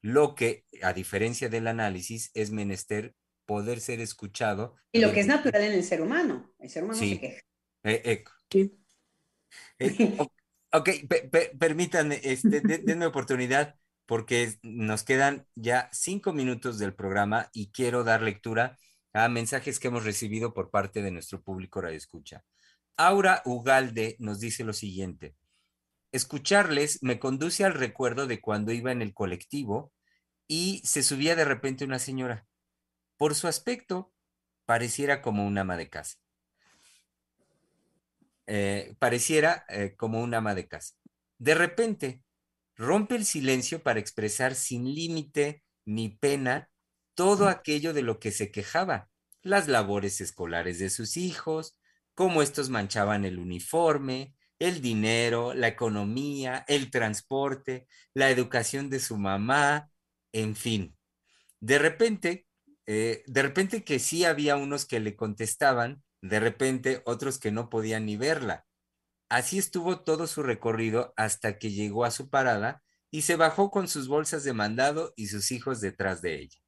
lo 0.00 0.34
que, 0.34 0.66
a 0.82 0.92
diferencia 0.92 1.48
del 1.48 1.66
análisis, 1.66 2.30
es 2.34 2.50
menester 2.50 3.14
poder 3.46 3.80
ser 3.80 4.00
escuchado. 4.00 4.76
Y 4.92 5.00
lo 5.00 5.12
que 5.12 5.20
es 5.20 5.26
natural 5.26 5.62
en 5.62 5.72
el 5.72 5.84
ser 5.84 6.00
humano. 6.00 6.54
El 6.58 6.70
ser 6.70 6.84
humano 6.84 6.98
se 6.98 7.20
queja. 7.20 7.40
Eh, 7.84 8.24
eh, 8.54 8.70
eh 9.78 10.18
ok, 10.72 10.90
permítanme, 11.58 12.20
este, 12.22 12.60
denme 12.60 13.06
oportunidad 13.06 13.76
porque 14.06 14.58
nos 14.62 15.04
quedan 15.04 15.46
ya 15.54 15.88
cinco 15.92 16.32
minutos 16.32 16.78
del 16.78 16.94
programa 16.94 17.48
y 17.52 17.70
quiero 17.70 18.04
dar 18.04 18.22
lectura 18.22 18.78
a 19.12 19.28
mensajes 19.28 19.78
que 19.78 19.88
hemos 19.88 20.04
recibido 20.04 20.54
por 20.54 20.70
parte 20.70 21.02
de 21.02 21.10
nuestro 21.10 21.42
público 21.42 21.80
Radio 21.80 21.98
Escucha. 21.98 22.44
Aura 22.96 23.42
Ugalde 23.44 24.16
nos 24.18 24.40
dice 24.40 24.64
lo 24.64 24.72
siguiente. 24.72 25.34
Escucharles 26.12 27.02
me 27.02 27.18
conduce 27.18 27.64
al 27.64 27.74
recuerdo 27.74 28.26
de 28.26 28.40
cuando 28.40 28.72
iba 28.72 28.92
en 28.92 29.02
el 29.02 29.14
colectivo 29.14 29.92
y 30.46 30.82
se 30.84 31.02
subía 31.02 31.34
de 31.36 31.44
repente 31.44 31.84
una 31.84 31.98
señora. 31.98 32.46
Por 33.16 33.34
su 33.34 33.48
aspecto, 33.48 34.12
pareciera 34.66 35.22
como 35.22 35.46
un 35.46 35.56
ama 35.56 35.76
de 35.76 35.88
casa. 35.88 36.18
Eh, 38.46 38.94
pareciera 38.98 39.64
eh, 39.68 39.94
como 39.96 40.20
un 40.20 40.34
ama 40.34 40.54
de 40.54 40.68
casa. 40.68 40.94
De 41.38 41.54
repente, 41.54 42.22
rompe 42.76 43.14
el 43.14 43.24
silencio 43.24 43.82
para 43.82 44.00
expresar 44.00 44.54
sin 44.54 44.84
límite 44.84 45.62
ni 45.84 46.10
pena 46.10 46.70
todo 47.14 47.48
aquello 47.48 47.92
de 47.92 48.02
lo 48.02 48.18
que 48.18 48.32
se 48.32 48.50
quejaba, 48.50 49.10
las 49.42 49.68
labores 49.68 50.20
escolares 50.20 50.78
de 50.78 50.90
sus 50.90 51.16
hijos, 51.16 51.78
cómo 52.14 52.42
estos 52.42 52.70
manchaban 52.70 53.24
el 53.24 53.38
uniforme, 53.38 54.34
el 54.58 54.80
dinero, 54.80 55.54
la 55.54 55.68
economía, 55.68 56.64
el 56.68 56.90
transporte, 56.90 57.86
la 58.14 58.30
educación 58.30 58.90
de 58.90 59.00
su 59.00 59.16
mamá, 59.16 59.90
en 60.32 60.54
fin. 60.54 60.96
De 61.60 61.78
repente, 61.78 62.46
eh, 62.86 63.22
de 63.26 63.42
repente 63.42 63.84
que 63.84 63.98
sí 63.98 64.24
había 64.24 64.56
unos 64.56 64.86
que 64.86 65.00
le 65.00 65.16
contestaban, 65.16 66.02
de 66.20 66.40
repente 66.40 67.02
otros 67.06 67.38
que 67.38 67.50
no 67.50 67.70
podían 67.70 68.06
ni 68.06 68.16
verla. 68.16 68.66
Así 69.28 69.58
estuvo 69.58 70.00
todo 70.00 70.26
su 70.26 70.42
recorrido 70.42 71.14
hasta 71.16 71.58
que 71.58 71.72
llegó 71.72 72.04
a 72.04 72.10
su 72.10 72.30
parada 72.30 72.82
y 73.10 73.22
se 73.22 73.36
bajó 73.36 73.70
con 73.70 73.88
sus 73.88 74.08
bolsas 74.08 74.44
de 74.44 74.52
mandado 74.52 75.12
y 75.16 75.28
sus 75.28 75.52
hijos 75.52 75.80
detrás 75.80 76.22
de 76.22 76.40
ella. 76.40 76.61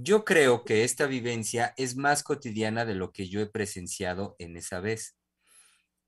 Yo 0.00 0.24
creo 0.24 0.64
que 0.64 0.84
esta 0.84 1.06
vivencia 1.06 1.74
es 1.76 1.96
más 1.96 2.22
cotidiana 2.22 2.84
de 2.84 2.94
lo 2.94 3.10
que 3.10 3.28
yo 3.28 3.40
he 3.40 3.46
presenciado 3.46 4.36
en 4.38 4.56
esa 4.56 4.78
vez. 4.78 5.18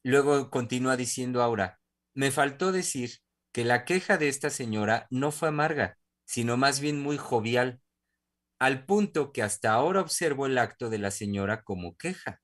Luego 0.05 0.49
continúa 0.49 0.97
diciendo 0.97 1.43
Aura, 1.43 1.81
me 2.15 2.31
faltó 2.31 2.71
decir 2.71 3.19
que 3.51 3.65
la 3.65 3.85
queja 3.85 4.17
de 4.17 4.29
esta 4.29 4.49
señora 4.49 5.09
no 5.11 5.33
fue 5.33 5.49
amarga, 5.49 5.99
sino 6.25 6.57
más 6.57 6.79
bien 6.79 7.03
muy 7.03 7.17
jovial, 7.17 7.81
al 8.61 8.87
punto 8.87 9.33
que 9.33 9.43
hasta 9.43 9.73
ahora 9.73 10.03
observo 10.03 10.47
el 10.47 10.59
acto 10.59 10.89
de 10.89 10.99
la 10.99 11.11
señora 11.11 11.65
como 11.65 11.97
queja. 11.97 12.41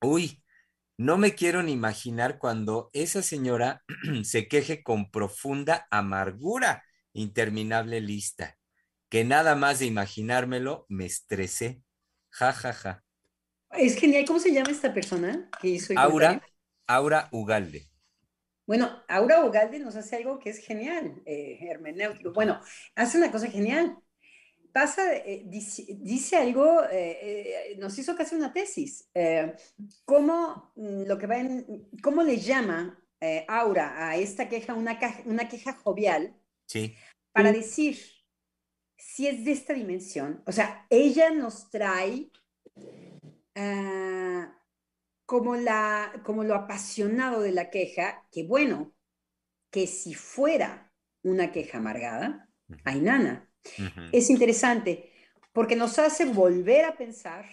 Uy, 0.00 0.44
no 0.96 1.18
me 1.18 1.34
quiero 1.34 1.64
ni 1.64 1.72
imaginar 1.72 2.38
cuando 2.38 2.90
esa 2.92 3.22
señora 3.22 3.82
se 4.22 4.46
queje 4.46 4.84
con 4.84 5.10
profunda 5.10 5.88
amargura, 5.90 6.84
interminable 7.12 8.00
lista 8.00 8.57
que 9.08 9.24
nada 9.24 9.54
más 9.54 9.78
de 9.78 9.86
imaginármelo 9.86 10.86
me 10.88 11.06
estresé. 11.06 11.82
Ja, 12.30 12.52
ja, 12.52 12.72
ja. 12.72 13.04
Es 13.70 13.96
genial. 13.96 14.24
¿Cómo 14.26 14.38
se 14.38 14.52
llama 14.52 14.70
esta 14.70 14.92
persona 14.92 15.48
Aura, 15.96 16.42
Aura 16.86 17.28
Ugalde. 17.32 17.86
Bueno, 18.66 19.02
Aura 19.08 19.44
Ugalde 19.44 19.78
nos 19.78 19.96
hace 19.96 20.16
algo 20.16 20.38
que 20.38 20.50
es 20.50 20.58
genial, 20.58 21.22
eh, 21.24 21.58
hermenéutico. 21.62 22.32
Bueno, 22.32 22.60
hace 22.94 23.18
una 23.18 23.30
cosa 23.30 23.48
genial. 23.48 23.96
Pasa, 24.72 25.16
eh, 25.16 25.44
dice, 25.46 26.36
algo, 26.36 26.82
eh, 26.90 27.74
nos 27.78 27.98
hizo 27.98 28.14
casi 28.14 28.34
una 28.34 28.52
tesis. 28.52 29.10
¿Cómo, 30.04 30.72
mm, 30.76 31.04
lo 31.04 31.18
que 31.18 31.26
va 31.26 31.38
en, 31.38 31.88
¿Cómo 32.02 32.22
le 32.22 32.36
llama 32.36 33.02
Aura 33.48 34.08
a 34.08 34.16
esta 34.16 34.48
queja 34.48 34.74
una, 34.74 34.98
una 35.24 35.48
queja 35.48 35.72
jovial? 35.72 36.36
Sí. 36.66 36.94
Para 37.32 37.52
decir, 37.52 37.98
si 38.98 39.28
es 39.28 39.44
de 39.44 39.52
esta 39.52 39.72
dimensión, 39.72 40.42
o 40.44 40.52
sea, 40.52 40.86
ella 40.90 41.30
nos 41.30 41.70
trae 41.70 42.30
ah, 43.54 44.52
como, 45.24 45.54
la, 45.54 46.20
como 46.24 46.42
lo 46.42 46.54
apasionado 46.54 47.40
de 47.40 47.52
la 47.52 47.70
queja, 47.70 48.26
que 48.32 48.42
bueno, 48.42 48.92
que 49.70 49.86
si 49.86 50.14
fuera 50.14 50.92
una 51.22 51.52
queja 51.52 51.78
amargada, 51.78 52.50
hay 52.84 53.00
nana. 53.00 53.48
Es 54.12 54.30
interesante 54.30 55.12
porque 55.52 55.76
nos 55.76 55.98
hace 55.98 56.24
volver 56.24 56.84
a 56.84 56.96
pensar 56.96 57.46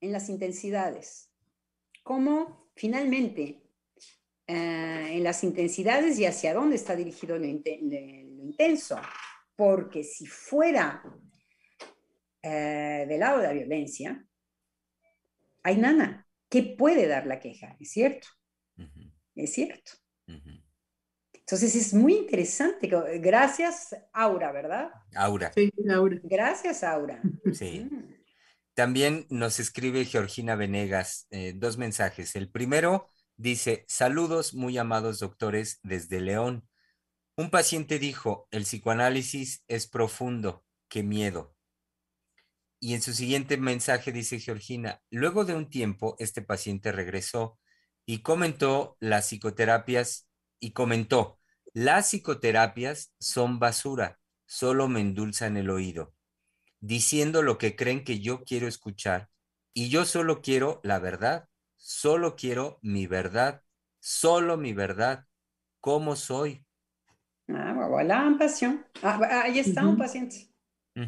en 0.00 0.12
las 0.12 0.28
intensidades, 0.28 1.30
como 2.02 2.70
finalmente 2.74 3.62
ah, 4.48 5.08
en 5.10 5.22
las 5.22 5.44
intensidades 5.44 6.18
y 6.18 6.24
hacia 6.24 6.54
dónde 6.54 6.76
está 6.76 6.96
dirigido 6.96 7.38
lo 7.38 7.44
intenso 7.44 8.98
porque 9.56 10.04
si 10.04 10.26
fuera 10.26 11.02
eh, 12.42 13.06
del 13.08 13.20
lado 13.20 13.38
de 13.38 13.46
la 13.46 13.52
violencia, 13.52 14.24
hay 15.62 15.76
nana. 15.78 16.26
¿Qué 16.48 16.76
puede 16.78 17.08
dar 17.08 17.26
la 17.26 17.40
queja? 17.40 17.76
Es 17.80 17.90
cierto. 17.90 18.28
Es 19.34 19.52
cierto. 19.52 19.92
Entonces 21.46 21.74
es 21.74 21.94
muy 21.94 22.14
interesante. 22.14 22.88
Gracias, 23.18 23.96
Aura, 24.12 24.52
¿verdad? 24.52 24.90
Aura. 25.14 25.52
Sí, 25.52 25.72
Aura. 25.92 26.20
Gracias, 26.22 26.84
Aura. 26.84 27.20
Sí. 27.52 27.88
Mm. 27.90 28.14
También 28.74 29.26
nos 29.30 29.58
escribe 29.58 30.04
Georgina 30.04 30.54
Venegas 30.54 31.26
eh, 31.30 31.54
dos 31.56 31.78
mensajes. 31.78 32.36
El 32.36 32.50
primero 32.50 33.08
dice, 33.36 33.84
saludos 33.88 34.54
muy 34.54 34.76
amados 34.76 35.18
doctores 35.18 35.80
desde 35.82 36.20
León. 36.20 36.68
Un 37.38 37.50
paciente 37.50 37.98
dijo, 37.98 38.48
el 38.50 38.62
psicoanálisis 38.62 39.62
es 39.68 39.86
profundo, 39.86 40.64
qué 40.88 41.02
miedo. 41.02 41.54
Y 42.80 42.94
en 42.94 43.02
su 43.02 43.12
siguiente 43.12 43.58
mensaje 43.58 44.10
dice 44.10 44.40
Georgina, 44.40 45.02
luego 45.10 45.44
de 45.44 45.54
un 45.54 45.68
tiempo 45.68 46.16
este 46.18 46.40
paciente 46.40 46.92
regresó 46.92 47.58
y 48.06 48.22
comentó 48.22 48.96
las 49.00 49.28
psicoterapias 49.28 50.26
y 50.60 50.72
comentó, 50.72 51.38
las 51.74 52.08
psicoterapias 52.08 53.12
son 53.20 53.58
basura, 53.58 54.18
solo 54.46 54.88
me 54.88 55.00
endulzan 55.00 55.58
el 55.58 55.68
oído, 55.68 56.14
diciendo 56.80 57.42
lo 57.42 57.58
que 57.58 57.76
creen 57.76 58.02
que 58.02 58.20
yo 58.20 58.44
quiero 58.44 58.66
escuchar 58.66 59.28
y 59.74 59.90
yo 59.90 60.06
solo 60.06 60.40
quiero 60.40 60.80
la 60.84 61.00
verdad, 61.00 61.50
solo 61.76 62.34
quiero 62.34 62.78
mi 62.80 63.06
verdad, 63.06 63.62
solo 64.00 64.56
mi 64.56 64.72
verdad, 64.72 65.26
cómo 65.80 66.16
soy, 66.16 66.65
Ah, 67.48 67.86
voilà, 67.88 68.26
un 68.26 68.38
pasión. 68.38 68.84
Ah, 69.02 69.42
ahí 69.44 69.58
está 69.58 69.86
un 69.86 69.96
paciente. 69.96 70.48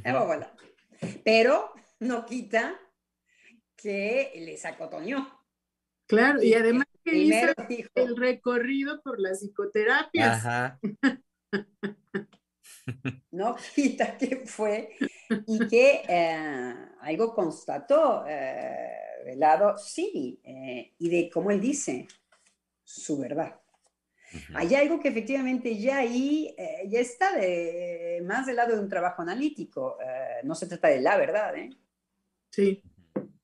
Ah, 0.05 0.53
Pero 1.25 1.73
no 2.01 2.25
quita 2.25 2.79
que 3.77 4.33
les 4.37 4.65
acotoñó. 4.65 5.27
Claro, 6.07 6.43
y 6.43 6.55
además 6.55 6.87
que 7.05 7.17
hizo 7.17 7.53
el 7.95 8.17
recorrido 8.17 9.03
por 9.03 9.21
las 9.21 9.41
psicoterapias. 9.41 10.39
Ajá. 10.39 10.81
no 13.33 13.57
quita 13.75 14.17
que 14.17 14.45
fue 14.47 14.97
y 15.47 15.67
que 15.69 16.03
eh, 16.09 16.75
algo 17.01 17.35
constató 17.35 18.25
eh, 18.27 18.91
del 19.25 19.41
lado, 19.41 19.77
sí, 19.77 20.41
eh, 20.43 20.95
y 20.99 21.09
de 21.09 21.31
cómo 21.31 21.51
él 21.51 21.61
dice 21.61 22.07
su 22.83 23.19
verdad. 23.19 23.61
Hay 24.55 24.75
algo 24.75 25.01
que 25.01 25.09
efectivamente 25.09 25.79
ya 25.79 25.99
ahí 25.99 26.55
eh, 26.59 26.87
ya 26.89 27.01
está 27.01 27.37
de, 27.37 28.23
más 28.27 28.47
del 28.47 28.57
lado 28.57 28.75
de 28.75 28.83
un 28.83 28.89
trabajo 28.89 29.23
analítico. 29.23 29.99
Eh, 30.01 30.41
no 30.45 30.55
se 30.55 30.67
trata 30.67 30.89
de 30.89 31.01
la 31.01 31.17
verdad. 31.17 31.57
¿eh? 31.57 31.71
Sí. 32.51 32.83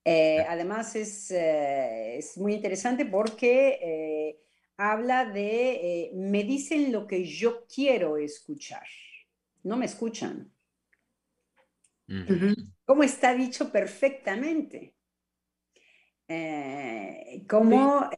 además 0.05 0.95
es, 0.97 1.31
es, 1.31 2.37
muy 2.37 2.55
interesante 2.55 3.07
porque 3.07 4.39
habla 4.77 5.25
de 5.25 6.11
me 6.15 6.45
dicen 6.45 6.93
lo 6.93 7.07
que 7.07 7.25
yo 7.25 7.67
quiero 7.67 8.17
escuchar. 8.17 8.87
No 9.63 9.77
me 9.77 9.87
escuchan. 9.87 10.51
Como 12.85 13.03
está 13.03 13.35
dicho 13.35 13.73
perfectamente. 13.73 14.95
como 17.49 18.11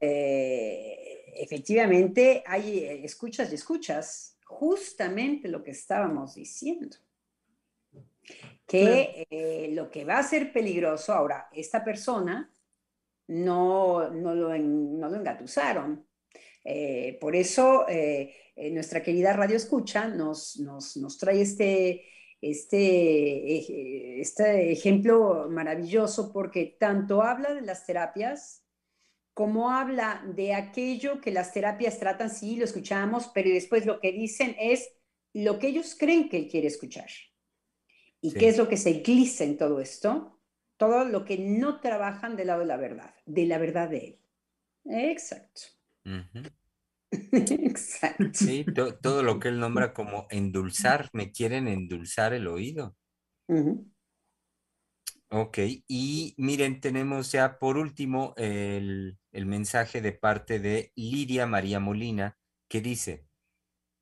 efectivamente 1.36 2.42
hay 2.46 2.78
eh, 2.78 3.04
escuchas 3.04 3.50
y 3.52 3.54
escuchas, 3.56 4.36
justamente 4.46 5.48
lo 5.48 5.62
que 5.62 5.72
estábamos 5.72 6.34
diciendo. 6.34 6.96
Que 8.66 9.26
eh, 9.30 9.70
lo 9.72 9.90
que 9.90 10.04
va 10.04 10.18
a 10.18 10.22
ser 10.22 10.52
peligroso, 10.52 11.12
ahora, 11.12 11.48
esta 11.52 11.84
persona 11.84 12.52
no, 13.28 14.10
no, 14.10 14.34
lo, 14.34 14.58
no 14.58 15.08
lo 15.08 15.16
engatusaron. 15.16 16.04
Eh, 16.64 17.16
por 17.20 17.36
eso 17.36 17.86
eh, 17.88 18.34
nuestra 18.72 19.02
querida 19.02 19.32
Radio 19.32 19.56
Escucha 19.56 20.08
nos, 20.08 20.58
nos, 20.58 20.96
nos 20.96 21.16
trae 21.16 21.40
este, 21.40 22.04
este, 22.40 24.20
este 24.20 24.72
ejemplo 24.72 25.48
maravilloso 25.48 26.32
porque 26.32 26.76
tanto 26.80 27.22
habla 27.22 27.54
de 27.54 27.60
las 27.60 27.86
terapias 27.86 28.65
como 29.36 29.70
habla 29.70 30.24
de 30.34 30.54
aquello 30.54 31.20
que 31.20 31.30
las 31.30 31.52
terapias 31.52 31.98
tratan, 31.98 32.30
sí, 32.30 32.56
lo 32.56 32.64
escuchamos, 32.64 33.30
pero 33.34 33.50
después 33.50 33.84
lo 33.84 34.00
que 34.00 34.10
dicen 34.10 34.56
es 34.58 34.88
lo 35.34 35.58
que 35.58 35.66
ellos 35.66 35.94
creen 35.94 36.30
que 36.30 36.38
él 36.38 36.48
quiere 36.48 36.68
escuchar. 36.68 37.10
¿Y 38.22 38.32
qué 38.32 38.48
es 38.48 38.56
lo 38.56 38.66
que 38.66 38.78
se 38.78 38.88
eclipsa 38.88 39.44
en 39.44 39.58
todo 39.58 39.78
esto? 39.80 40.40
Todo 40.78 41.04
lo 41.04 41.26
que 41.26 41.36
no 41.36 41.80
trabajan 41.80 42.34
del 42.34 42.46
lado 42.46 42.60
de 42.60 42.66
la 42.66 42.78
verdad, 42.78 43.14
de 43.26 43.44
la 43.44 43.58
verdad 43.58 43.90
de 43.90 43.98
él. 43.98 44.20
Exacto. 44.86 45.60
Exacto. 47.12 48.24
Sí, 48.32 48.64
todo 49.02 49.22
lo 49.22 49.38
que 49.38 49.48
él 49.48 49.60
nombra 49.60 49.92
como 49.92 50.26
endulzar, 50.30 51.10
me 51.12 51.30
quieren 51.30 51.68
endulzar 51.68 52.32
el 52.32 52.46
oído. 52.46 52.96
Ok, 55.28 55.58
y 55.88 56.34
miren, 56.38 56.80
tenemos 56.80 57.32
ya 57.32 57.58
por 57.58 57.78
último 57.78 58.32
el, 58.36 59.18
el 59.32 59.46
mensaje 59.46 60.00
de 60.00 60.12
parte 60.12 60.60
de 60.60 60.92
Lidia 60.94 61.46
María 61.46 61.80
Molina, 61.80 62.38
que 62.68 62.80
dice, 62.80 63.26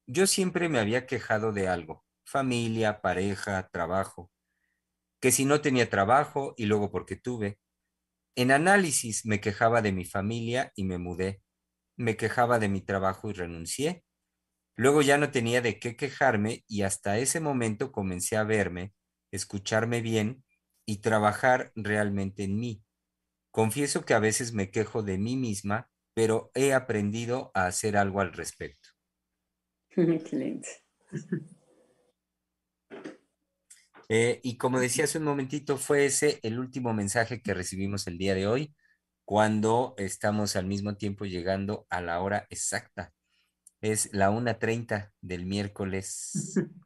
yo 0.07 0.27
siempre 0.27 0.69
me 0.69 0.81
había 0.81 1.07
quejado 1.07 1.53
de 1.53 1.69
algo, 1.69 2.05
familia, 2.27 3.03
pareja, 3.03 3.69
trabajo, 3.73 4.33
que 5.21 5.33
si 5.33 5.45
no 5.47 5.61
tenía 5.63 5.91
trabajo 5.91 6.55
y 6.59 6.67
luego 6.67 6.91
porque 6.93 7.17
tuve. 7.17 7.59
En 8.37 8.51
análisis 8.53 9.27
me 9.27 9.41
quejaba 9.41 9.83
de 9.83 9.93
mi 9.93 10.05
familia 10.05 10.73
y 10.77 10.85
me 10.85 10.99
mudé. 10.99 11.43
Me 11.97 12.17
quejaba 12.17 12.59
de 12.59 12.69
mi 12.69 12.81
trabajo 12.83 13.31
y 13.31 13.35
renuncié. 13.35 14.05
Luego 14.77 15.03
ya 15.03 15.19
no 15.19 15.31
tenía 15.33 15.63
de 15.63 15.79
qué 15.81 15.97
quejarme 15.97 16.65
y 16.69 16.83
hasta 16.83 17.19
ese 17.19 17.41
momento 17.41 17.93
comencé 17.93 18.37
a 18.37 18.45
verme, 18.45 18.95
escucharme 19.33 20.01
bien 20.03 20.44
y 20.87 20.99
trabajar 20.99 21.73
realmente 21.75 22.45
en 22.45 22.59
mí. 22.59 22.85
Confieso 23.51 24.05
que 24.05 24.15
a 24.15 24.19
veces 24.19 24.53
me 24.53 24.71
quejo 24.71 25.03
de 25.03 25.19
mí 25.19 25.37
misma, 25.37 25.91
pero 26.15 26.51
he 26.55 26.73
aprendido 26.73 27.51
a 27.55 27.67
hacer 27.67 27.97
algo 27.97 28.21
al 28.21 28.33
respecto. 28.33 28.91
Excelente. 29.97 30.69
Eh, 34.09 34.41
y 34.43 34.59
como 34.59 34.81
decía 34.81 35.05
hace 35.05 35.19
un 35.19 35.25
momentito, 35.25 35.79
fue 35.79 36.07
ese 36.07 36.39
el 36.43 36.59
último 36.59 36.93
mensaje 36.93 37.41
que 37.43 37.55
recibimos 37.55 38.07
el 38.07 38.19
día 38.19 38.35
de 38.35 38.47
hoy, 38.47 38.75
cuando 39.25 39.95
estamos 39.97 40.57
al 40.57 40.67
mismo 40.67 40.97
tiempo 40.97 41.25
llegando 41.25 41.87
a 41.89 42.01
la 42.01 42.21
hora 42.21 42.47
exacta. 42.51 43.13
Es 43.81 44.13
la 44.13 44.31
1.30 44.31 45.13
del 45.21 45.47
miércoles, 45.47 46.55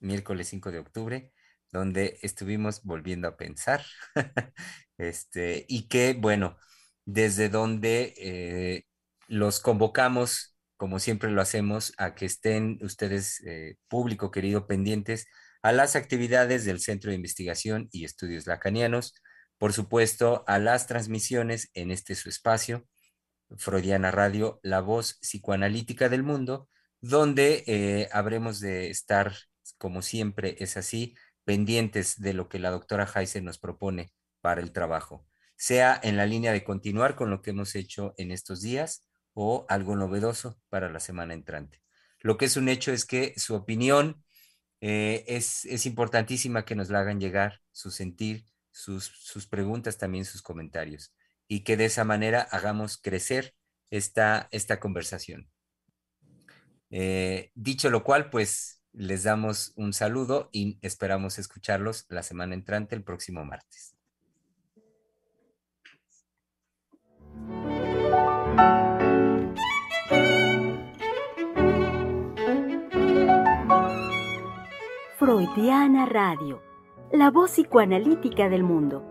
miércoles 0.00 0.48
5 0.48 0.70
de 0.70 0.78
octubre, 0.78 1.32
donde 1.72 2.18
estuvimos 2.22 2.82
volviendo 2.82 3.28
a 3.28 3.36
pensar. 3.36 3.84
este, 4.98 5.64
y 5.68 5.88
que, 5.88 6.14
bueno, 6.14 6.56
desde 7.04 7.48
donde 7.48 8.14
eh, 8.18 8.84
los 9.28 9.60
convocamos, 9.60 10.56
como 10.76 10.98
siempre 10.98 11.30
lo 11.30 11.40
hacemos, 11.40 11.92
a 11.98 12.14
que 12.14 12.26
estén 12.26 12.78
ustedes, 12.82 13.40
eh, 13.46 13.76
público 13.88 14.30
querido, 14.30 14.66
pendientes 14.66 15.26
a 15.62 15.72
las 15.72 15.96
actividades 15.96 16.64
del 16.64 16.80
Centro 16.80 17.10
de 17.10 17.16
Investigación 17.16 17.88
y 17.92 18.04
Estudios 18.04 18.46
Lacanianos, 18.46 19.14
por 19.58 19.72
supuesto, 19.72 20.44
a 20.46 20.58
las 20.58 20.86
transmisiones 20.86 21.70
en 21.74 21.90
este 21.90 22.14
su 22.14 22.28
espacio, 22.28 22.86
Freudiana 23.56 24.10
Radio, 24.10 24.60
la 24.62 24.80
voz 24.80 25.18
psicoanalítica 25.20 26.08
del 26.08 26.22
mundo, 26.22 26.68
donde 27.00 27.64
eh, 27.66 28.08
habremos 28.12 28.60
de 28.60 28.90
estar, 28.90 29.34
como 29.78 30.02
siempre 30.02 30.56
es 30.60 30.76
así, 30.76 31.16
pendientes 31.48 32.20
de 32.20 32.34
lo 32.34 32.50
que 32.50 32.58
la 32.58 32.68
doctora 32.68 33.06
Heise 33.06 33.40
nos 33.40 33.56
propone 33.56 34.12
para 34.42 34.60
el 34.60 34.70
trabajo, 34.70 35.26
sea 35.56 35.98
en 36.02 36.18
la 36.18 36.26
línea 36.26 36.52
de 36.52 36.62
continuar 36.62 37.16
con 37.16 37.30
lo 37.30 37.40
que 37.40 37.52
hemos 37.52 37.74
hecho 37.74 38.12
en 38.18 38.32
estos 38.32 38.60
días 38.60 39.08
o 39.32 39.64
algo 39.70 39.96
novedoso 39.96 40.60
para 40.68 40.90
la 40.90 41.00
semana 41.00 41.32
entrante. 41.32 41.80
Lo 42.20 42.36
que 42.36 42.44
es 42.44 42.58
un 42.58 42.68
hecho 42.68 42.92
es 42.92 43.06
que 43.06 43.32
su 43.38 43.54
opinión 43.54 44.22
eh, 44.82 45.24
es, 45.26 45.64
es, 45.64 45.86
importantísima 45.86 46.66
que 46.66 46.74
nos 46.74 46.90
la 46.90 47.00
hagan 47.00 47.18
llegar, 47.18 47.62
su 47.72 47.90
sentir, 47.90 48.44
sus, 48.70 49.06
sus, 49.06 49.46
preguntas, 49.46 49.96
también 49.96 50.26
sus 50.26 50.42
comentarios, 50.42 51.14
y 51.48 51.64
que 51.64 51.78
de 51.78 51.86
esa 51.86 52.04
manera 52.04 52.42
hagamos 52.42 52.98
crecer 52.98 53.54
esta, 53.88 54.48
esta 54.50 54.80
conversación. 54.80 55.48
Eh, 56.90 57.52
dicho 57.54 57.88
lo 57.88 58.04
cual, 58.04 58.28
pues 58.28 58.77
les 58.92 59.22
damos 59.22 59.72
un 59.76 59.92
saludo 59.92 60.48
y 60.52 60.78
esperamos 60.82 61.38
escucharlos 61.38 62.06
la 62.08 62.22
semana 62.22 62.54
entrante, 62.54 62.94
el 62.94 63.04
próximo 63.04 63.44
martes. 63.44 63.94
Freudiana 75.18 76.06
Radio, 76.06 76.62
la 77.12 77.30
voz 77.30 77.50
psicoanalítica 77.52 78.48
del 78.48 78.62
mundo. 78.62 79.04